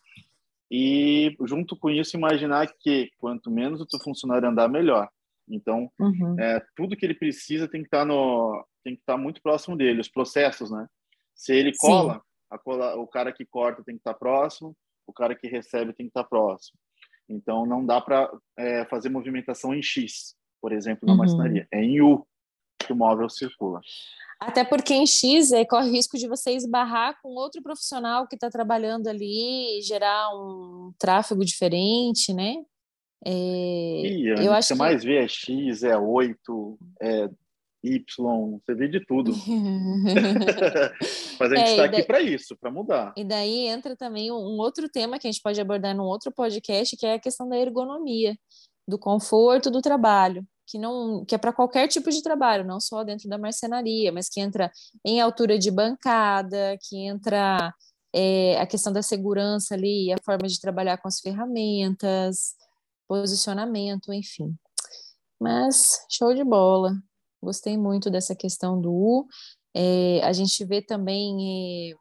E 0.71 1.37
junto 1.45 1.77
com 1.77 1.91
isso 1.91 2.17
imaginar 2.17 2.73
que 2.79 3.11
quanto 3.19 3.51
menos 3.51 3.81
o 3.81 3.87
teu 3.87 3.99
funcionário 3.99 4.49
andar, 4.49 4.69
melhor. 4.69 5.09
Então, 5.49 5.91
uhum. 5.99 6.39
é, 6.39 6.65
tudo 6.77 6.97
que 6.97 7.05
ele 7.05 7.15
precisa 7.15 7.67
tem 7.67 7.81
que 7.81 7.89
estar 7.89 8.01
tá 8.01 8.05
no 8.05 8.65
tem 8.85 8.95
que 8.95 9.03
estar 9.03 9.15
tá 9.15 9.19
muito 9.19 9.43
próximo 9.43 9.77
dele, 9.77 10.01
os 10.01 10.09
processos, 10.09 10.71
né? 10.71 10.87
Se 11.35 11.53
ele 11.53 11.73
cola, 11.77 12.23
cola, 12.65 12.97
o 12.97 13.07
cara 13.07 13.33
que 13.33 13.45
corta 13.45 13.83
tem 13.85 13.97
que 13.97 14.01
estar 14.01 14.15
tá 14.15 14.19
próximo, 14.19 14.75
o 15.11 15.13
cara 15.13 15.35
que 15.35 15.49
recebe 15.49 15.93
tem 15.93 16.07
que 16.07 16.11
estar 16.11 16.25
próximo. 16.25 16.79
Então, 17.29 17.67
não 17.67 17.85
dá 17.85 18.01
para 18.01 18.31
é, 18.59 18.85
fazer 18.87 19.09
movimentação 19.09 19.75
em 19.75 19.83
X, 19.83 20.35
por 20.61 20.73
exemplo, 20.73 21.07
na 21.07 21.13
uhum. 21.13 21.19
marcenaria. 21.19 21.69
É 21.73 21.83
em 21.83 22.01
U 22.01 22.27
que 22.79 22.93
o 22.93 22.97
móvel 22.97 23.29
circula. 23.29 23.81
Até 24.41 24.65
porque 24.65 24.95
em 24.95 25.07
X 25.07 25.53
é, 25.53 25.65
corre 25.65 25.91
risco 25.91 26.17
de 26.17 26.27
você 26.27 26.53
esbarrar 26.53 27.21
com 27.23 27.29
outro 27.29 27.63
profissional 27.63 28.27
que 28.27 28.35
está 28.35 28.49
trabalhando 28.49 29.07
ali, 29.07 29.81
gerar 29.83 30.31
um 30.35 30.93
tráfego 30.99 31.45
diferente, 31.45 32.33
né? 32.33 32.57
É, 33.25 33.31
Ih, 33.31 34.29
eu 34.29 34.53
acho 34.53 34.69
você 34.69 34.75
que... 34.75 34.79
mais 34.79 35.05
vê 35.05 35.17
é 35.19 35.29
X, 35.29 35.83
é 35.83 35.97
8, 35.97 36.79
é 37.03 37.29
Y, 37.83 38.05
você 38.63 38.75
vê 38.75 38.89
de 38.89 39.05
tudo. 39.05 39.33
Mas 41.41 41.53
a 41.53 41.57
gente 41.57 41.71
está 41.71 41.85
é, 41.85 41.89
tá 41.89 41.97
aqui 41.97 42.03
para 42.03 42.21
isso, 42.21 42.57
para 42.57 42.71
mudar. 42.71 43.13
E 43.17 43.25
daí 43.25 43.67
entra 43.67 43.97
também 43.97 44.31
um 44.31 44.59
outro 44.59 44.89
tema 44.89 45.19
que 45.19 45.27
a 45.27 45.31
gente 45.31 45.43
pode 45.43 45.61
abordar 45.61 45.97
num 45.97 46.05
outro 46.05 46.31
podcast, 46.31 46.97
que 46.97 47.07
é 47.07 47.15
a 47.15 47.21
questão 47.21 47.49
da 47.49 47.57
ergonomia, 47.57 48.37
do 48.87 48.99
conforto 48.99 49.71
do 49.71 49.81
trabalho 49.81 50.47
que 50.71 50.79
não 50.79 51.25
que 51.25 51.35
é 51.35 51.39
para 51.39 51.53
qualquer 51.53 51.89
tipo 51.89 52.11
de 52.11 52.23
trabalho, 52.23 52.65
não 52.65 52.79
só 52.79 53.03
dentro 53.03 53.29
da 53.29 53.37
marcenaria, 53.37 54.13
mas 54.13 54.29
que 54.29 54.41
entra 54.41 54.71
em 55.05 55.21
altura 55.21 55.59
de 55.59 55.69
bancada, 55.69 56.79
que 56.81 56.97
entra 56.97 57.75
é, 58.15 58.59
a 58.61 58.67
questão 58.67 58.93
da 58.93 59.03
segurança 59.03 59.75
ali, 59.75 60.13
a 60.13 60.17
forma 60.25 60.47
de 60.47 60.61
trabalhar 60.61 60.99
com 60.99 61.09
as 61.09 61.21
ferramentas, 61.21 62.55
posicionamento, 63.09 64.13
enfim. 64.13 64.55
Mas 65.41 66.07
show 66.09 66.33
de 66.35 66.45
bola. 66.45 66.95
Gostei 67.43 67.77
muito 67.77 68.11
dessa 68.11 68.35
questão 68.35 68.81
do 68.81 68.93
U. 68.93 69.27
É, 69.75 70.21
a 70.23 70.33
gente 70.33 70.65
vê 70.65 70.83
também 70.83 71.91
é, 71.93 71.95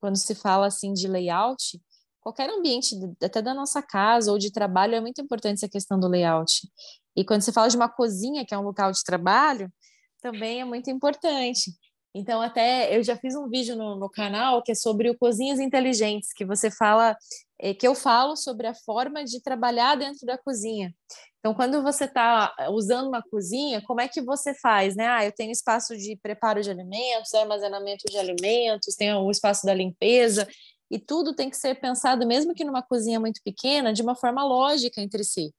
quando 0.00 0.16
se 0.16 0.34
fala 0.34 0.66
assim 0.66 0.92
de 0.92 1.06
layout, 1.06 1.80
qualquer 2.20 2.50
ambiente, 2.50 2.94
até 3.22 3.40
da 3.40 3.54
nossa 3.54 3.82
casa 3.82 4.30
ou 4.30 4.38
de 4.38 4.52
trabalho, 4.52 4.94
é 4.94 5.00
muito 5.00 5.20
importante 5.20 5.58
essa 5.58 5.68
questão 5.68 5.98
do 5.98 6.08
layout. 6.08 6.68
E 7.16 7.24
quando 7.24 7.42
você 7.42 7.52
fala 7.52 7.68
de 7.68 7.76
uma 7.76 7.88
cozinha, 7.88 8.44
que 8.46 8.54
é 8.54 8.58
um 8.58 8.62
local 8.62 8.92
de 8.92 9.02
trabalho, 9.02 9.72
também 10.20 10.60
é 10.60 10.64
muito 10.64 10.90
importante. 10.90 11.72
Então, 12.14 12.42
até 12.42 12.96
eu 12.96 13.02
já 13.02 13.16
fiz 13.16 13.36
um 13.36 13.48
vídeo 13.48 13.76
no, 13.76 13.96
no 13.96 14.10
canal 14.10 14.62
que 14.62 14.72
é 14.72 14.74
sobre 14.74 15.08
o 15.08 15.16
Cozinhas 15.16 15.60
Inteligentes, 15.60 16.32
que 16.32 16.44
você 16.44 16.70
fala, 16.70 17.16
é, 17.58 17.72
que 17.72 17.86
eu 17.86 17.94
falo 17.94 18.36
sobre 18.36 18.66
a 18.66 18.74
forma 18.74 19.24
de 19.24 19.40
trabalhar 19.40 19.96
dentro 19.96 20.26
da 20.26 20.36
cozinha. 20.36 20.92
Então, 21.38 21.54
quando 21.54 21.82
você 21.82 22.04
está 22.04 22.54
usando 22.70 23.08
uma 23.08 23.22
cozinha, 23.22 23.80
como 23.82 24.00
é 24.00 24.08
que 24.08 24.20
você 24.20 24.52
faz, 24.54 24.94
né? 24.94 25.06
Ah, 25.08 25.24
eu 25.24 25.32
tenho 25.32 25.52
espaço 25.52 25.96
de 25.96 26.16
preparo 26.16 26.60
de 26.62 26.70
alimentos, 26.70 27.32
armazenamento 27.32 28.04
de 28.10 28.18
alimentos, 28.18 28.94
tenho 28.96 29.20
o 29.20 29.30
espaço 29.30 29.64
da 29.64 29.72
limpeza, 29.72 30.46
e 30.90 30.98
tudo 30.98 31.34
tem 31.34 31.48
que 31.48 31.56
ser 31.56 31.80
pensado, 31.80 32.26
mesmo 32.26 32.54
que 32.54 32.64
numa 32.64 32.82
cozinha 32.82 33.20
muito 33.20 33.40
pequena, 33.44 33.92
de 33.92 34.02
uma 34.02 34.16
forma 34.16 34.44
lógica 34.44 35.00
entre 35.00 35.24
si. 35.24 35.54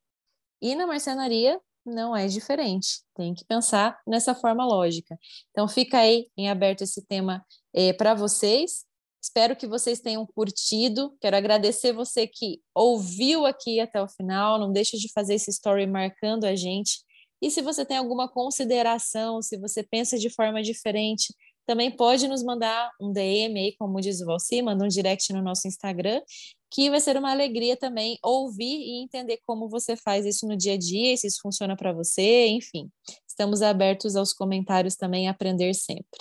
E 0.61 0.75
na 0.75 0.85
marcenaria 0.85 1.59
não 1.85 2.15
é 2.15 2.27
diferente, 2.27 3.01
tem 3.15 3.33
que 3.33 3.45
pensar 3.45 3.99
nessa 4.07 4.35
forma 4.35 4.65
lógica. 4.65 5.17
Então 5.51 5.67
fica 5.67 5.99
aí 5.99 6.27
em 6.37 6.49
aberto 6.49 6.81
esse 6.81 7.05
tema 7.05 7.43
eh, 7.73 7.93
para 7.93 8.13
vocês. 8.13 8.85
Espero 9.21 9.55
que 9.55 9.67
vocês 9.67 9.99
tenham 9.99 10.25
curtido. 10.25 11.15
Quero 11.21 11.37
agradecer 11.37 11.93
você 11.93 12.25
que 12.25 12.59
ouviu 12.73 13.45
aqui 13.45 13.79
até 13.79 14.01
o 14.01 14.07
final. 14.07 14.57
Não 14.59 14.71
deixe 14.71 14.97
de 14.97 15.11
fazer 15.11 15.35
esse 15.35 15.51
story 15.51 15.85
marcando 15.85 16.45
a 16.45 16.55
gente. 16.55 16.99
E 17.41 17.49
se 17.49 17.61
você 17.61 17.83
tem 17.85 17.97
alguma 17.97 18.27
consideração, 18.27 19.41
se 19.41 19.57
você 19.57 19.83
pensa 19.83 20.17
de 20.17 20.29
forma 20.29 20.61
diferente, 20.61 21.33
também 21.71 21.89
pode 21.89 22.27
nos 22.27 22.43
mandar 22.43 22.91
um 22.99 23.13
DM 23.13 23.57
aí, 23.57 23.75
como 23.77 24.01
diz 24.01 24.19
o 24.19 24.25
Valci, 24.25 24.61
manda 24.61 24.83
um 24.83 24.89
direct 24.89 25.31
no 25.31 25.41
nosso 25.41 25.69
Instagram 25.69 26.21
que 26.69 26.89
vai 26.89 26.99
ser 26.99 27.15
uma 27.15 27.31
alegria 27.31 27.77
também 27.77 28.17
ouvir 28.21 28.77
e 28.77 29.01
entender 29.01 29.39
como 29.45 29.69
você 29.69 29.95
faz 29.95 30.25
isso 30.25 30.45
no 30.45 30.57
dia 30.57 30.73
a 30.73 30.77
dia, 30.77 31.15
se 31.15 31.27
isso 31.27 31.39
funciona 31.41 31.77
para 31.77 31.93
você, 31.93 32.47
enfim. 32.47 32.89
Estamos 33.25 33.61
abertos 33.61 34.17
aos 34.17 34.33
comentários 34.33 34.97
também, 34.97 35.29
aprender 35.29 35.73
sempre. 35.73 36.19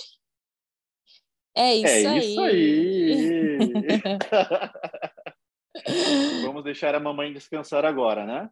É 1.53 1.75
isso 1.75 2.07
é 2.07 2.07
aí. 2.07 2.31
Isso 2.31 2.41
aí. 2.41 3.57
Vamos 6.43 6.63
deixar 6.63 6.95
a 6.95 6.99
mamãe 6.99 7.33
descansar 7.33 7.83
agora, 7.83 8.25
né? 8.25 8.49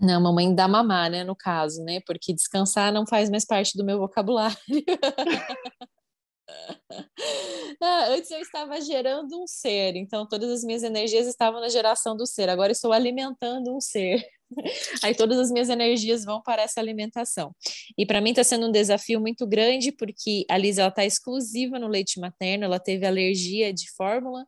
Não, 0.00 0.20
mamãe 0.20 0.54
dá 0.54 0.68
mamar, 0.68 1.10
né, 1.10 1.24
no 1.24 1.34
caso, 1.34 1.82
né? 1.82 2.00
Porque 2.06 2.32
descansar 2.32 2.92
não 2.92 3.04
faz 3.04 3.28
mais 3.28 3.44
parte 3.44 3.76
do 3.76 3.84
meu 3.84 3.98
vocabulário. 3.98 4.56
Ah, 7.80 8.06
antes 8.08 8.30
eu 8.30 8.40
estava 8.40 8.80
gerando 8.80 9.40
um 9.40 9.46
ser, 9.46 9.94
então 9.94 10.26
todas 10.26 10.50
as 10.50 10.64
minhas 10.64 10.82
energias 10.82 11.28
estavam 11.28 11.60
na 11.60 11.68
geração 11.68 12.16
do 12.16 12.26
ser. 12.26 12.48
Agora 12.48 12.72
estou 12.72 12.92
alimentando 12.92 13.74
um 13.76 13.80
ser. 13.80 14.24
Aí 15.04 15.14
todas 15.14 15.38
as 15.38 15.50
minhas 15.50 15.68
energias 15.68 16.24
vão 16.24 16.42
para 16.42 16.62
essa 16.62 16.80
alimentação. 16.80 17.54
E 17.96 18.04
para 18.04 18.20
mim 18.20 18.30
está 18.30 18.42
sendo 18.42 18.66
um 18.66 18.72
desafio 18.72 19.20
muito 19.20 19.46
grande, 19.46 19.92
porque 19.92 20.44
a 20.50 20.56
Lisa 20.58 20.88
está 20.88 21.04
exclusiva 21.04 21.78
no 21.78 21.86
leite 21.86 22.18
materno, 22.18 22.64
ela 22.64 22.80
teve 22.80 23.06
alergia 23.06 23.72
de 23.72 23.90
fórmula, 23.92 24.44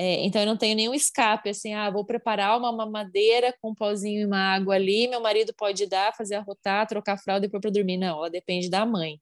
é, 0.00 0.24
então 0.24 0.40
eu 0.42 0.46
não 0.46 0.56
tenho 0.56 0.76
nenhum 0.76 0.94
escape, 0.94 1.50
assim, 1.50 1.74
ah, 1.74 1.90
vou 1.90 2.04
preparar 2.04 2.58
uma 2.58 2.72
mamadeira 2.72 3.54
com 3.60 3.70
um 3.70 3.74
pozinho 3.74 4.22
e 4.22 4.26
uma 4.26 4.54
água 4.54 4.74
ali, 4.74 5.08
meu 5.08 5.20
marido 5.20 5.52
pode 5.56 5.86
dar, 5.86 6.14
fazer 6.16 6.36
arrotar, 6.36 6.86
trocar 6.86 7.18
fralda 7.18 7.46
e 7.46 7.50
pôr 7.50 7.60
para 7.60 7.70
dormir. 7.70 7.96
Não, 7.98 8.18
ela 8.18 8.30
depende 8.30 8.70
da 8.70 8.86
mãe 8.86 9.20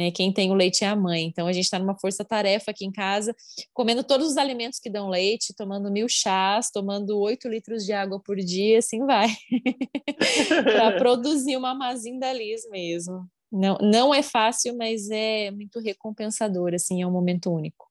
né? 0.00 0.10
Quem 0.10 0.32
tem 0.32 0.50
o 0.50 0.54
leite 0.54 0.82
é 0.84 0.88
a 0.88 0.96
mãe. 0.96 1.24
Então 1.24 1.46
a 1.46 1.52
gente 1.52 1.64
está 1.64 1.78
numa 1.78 1.98
força-tarefa 1.98 2.70
aqui 2.70 2.86
em 2.86 2.92
casa, 2.92 3.34
comendo 3.74 4.02
todos 4.02 4.28
os 4.28 4.36
alimentos 4.38 4.78
que 4.78 4.88
dão 4.88 5.08
leite, 5.08 5.54
tomando 5.54 5.90
mil 5.90 6.08
chás, 6.08 6.70
tomando 6.72 7.18
oito 7.20 7.48
litros 7.48 7.84
de 7.84 7.92
água 7.92 8.20
por 8.24 8.36
dia, 8.36 8.78
assim 8.78 9.04
vai, 9.04 9.28
para 10.64 10.96
produzir 10.96 11.56
uma 11.56 11.74
mazinda 11.74 12.32
liz 12.32 12.68
mesmo. 12.70 13.26
Não, 13.52 13.76
não 13.80 14.14
é 14.14 14.22
fácil, 14.22 14.76
mas 14.76 15.10
é 15.10 15.50
muito 15.50 15.80
recompensador, 15.80 16.72
assim, 16.72 17.02
é 17.02 17.06
um 17.06 17.10
momento 17.10 17.52
único. 17.52 17.88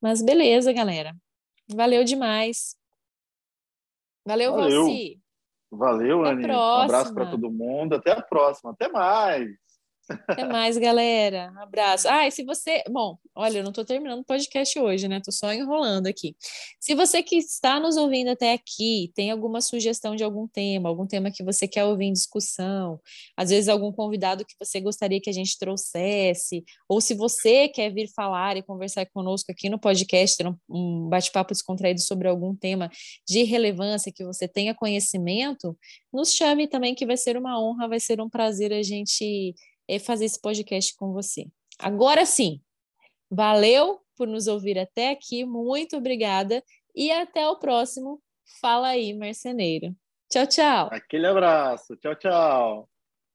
Mas 0.00 0.22
beleza, 0.22 0.72
galera. 0.72 1.14
Valeu 1.74 2.04
demais. 2.04 2.76
Valeu, 4.26 4.52
Valeu. 4.52 4.84
Valci. 4.84 5.20
Valeu, 5.70 6.24
Até 6.24 6.30
Anny. 6.32 6.46
Um 6.46 6.82
abraço 6.82 7.14
para 7.14 7.30
todo 7.30 7.50
mundo. 7.50 7.94
Até 7.94 8.12
a 8.12 8.20
próxima. 8.20 8.72
Até 8.72 8.88
mais. 8.88 9.48
Até 10.28 10.44
mais, 10.44 10.76
galera. 10.76 11.52
Um 11.54 11.60
abraço. 11.60 12.08
Ah, 12.08 12.26
e 12.26 12.30
se 12.30 12.44
você. 12.44 12.82
Bom, 12.90 13.16
olha, 13.34 13.58
eu 13.58 13.62
não 13.62 13.70
estou 13.70 13.84
terminando 13.84 14.20
o 14.20 14.24
podcast 14.24 14.78
hoje, 14.78 15.08
né? 15.08 15.18
Estou 15.18 15.32
só 15.32 15.52
enrolando 15.52 16.06
aqui. 16.06 16.34
Se 16.80 16.94
você 16.94 17.22
que 17.22 17.36
está 17.36 17.78
nos 17.78 17.96
ouvindo 17.96 18.28
até 18.28 18.52
aqui 18.52 19.12
tem 19.14 19.30
alguma 19.30 19.60
sugestão 19.60 20.16
de 20.16 20.24
algum 20.24 20.48
tema, 20.48 20.88
algum 20.88 21.06
tema 21.06 21.30
que 21.30 21.44
você 21.44 21.68
quer 21.68 21.84
ouvir 21.84 22.06
em 22.06 22.12
discussão, 22.12 23.00
às 23.36 23.50
vezes 23.50 23.68
algum 23.68 23.92
convidado 23.92 24.44
que 24.44 24.54
você 24.58 24.80
gostaria 24.80 25.20
que 25.20 25.30
a 25.30 25.32
gente 25.32 25.58
trouxesse, 25.58 26.64
ou 26.88 27.00
se 27.00 27.14
você 27.14 27.68
quer 27.68 27.92
vir 27.92 28.08
falar 28.14 28.56
e 28.56 28.62
conversar 28.62 29.06
conosco 29.06 29.52
aqui 29.52 29.68
no 29.68 29.78
podcast, 29.78 30.36
ter 30.36 30.46
um 30.68 31.08
bate-papo 31.08 31.52
descontraído 31.52 32.00
sobre 32.00 32.28
algum 32.28 32.54
tema 32.54 32.90
de 33.28 33.42
relevância 33.44 34.12
que 34.12 34.24
você 34.24 34.48
tenha 34.48 34.74
conhecimento, 34.74 35.76
nos 36.12 36.32
chame 36.32 36.66
também, 36.66 36.94
que 36.94 37.06
vai 37.06 37.16
ser 37.16 37.36
uma 37.36 37.60
honra, 37.60 37.88
vai 37.88 38.00
ser 38.00 38.20
um 38.20 38.28
prazer 38.28 38.72
a 38.72 38.82
gente 38.82 39.54
é 39.90 39.98
fazer 39.98 40.26
esse 40.26 40.40
podcast 40.40 40.94
com 40.96 41.12
você. 41.12 41.46
Agora 41.78 42.24
sim, 42.24 42.60
valeu 43.30 44.00
por 44.16 44.28
nos 44.28 44.46
ouvir 44.46 44.78
até 44.78 45.10
aqui, 45.10 45.44
muito 45.44 45.96
obrigada 45.96 46.62
e 46.94 47.10
até 47.10 47.48
o 47.48 47.58
próximo 47.58 48.20
Fala 48.58 48.88
aí, 48.88 49.14
Marceneiro. 49.14 49.94
Tchau, 50.28 50.46
tchau. 50.46 50.88
Aquele 50.92 51.26
abraço. 51.26 51.96
Tchau, 51.96 52.14
tchau. 52.16 52.99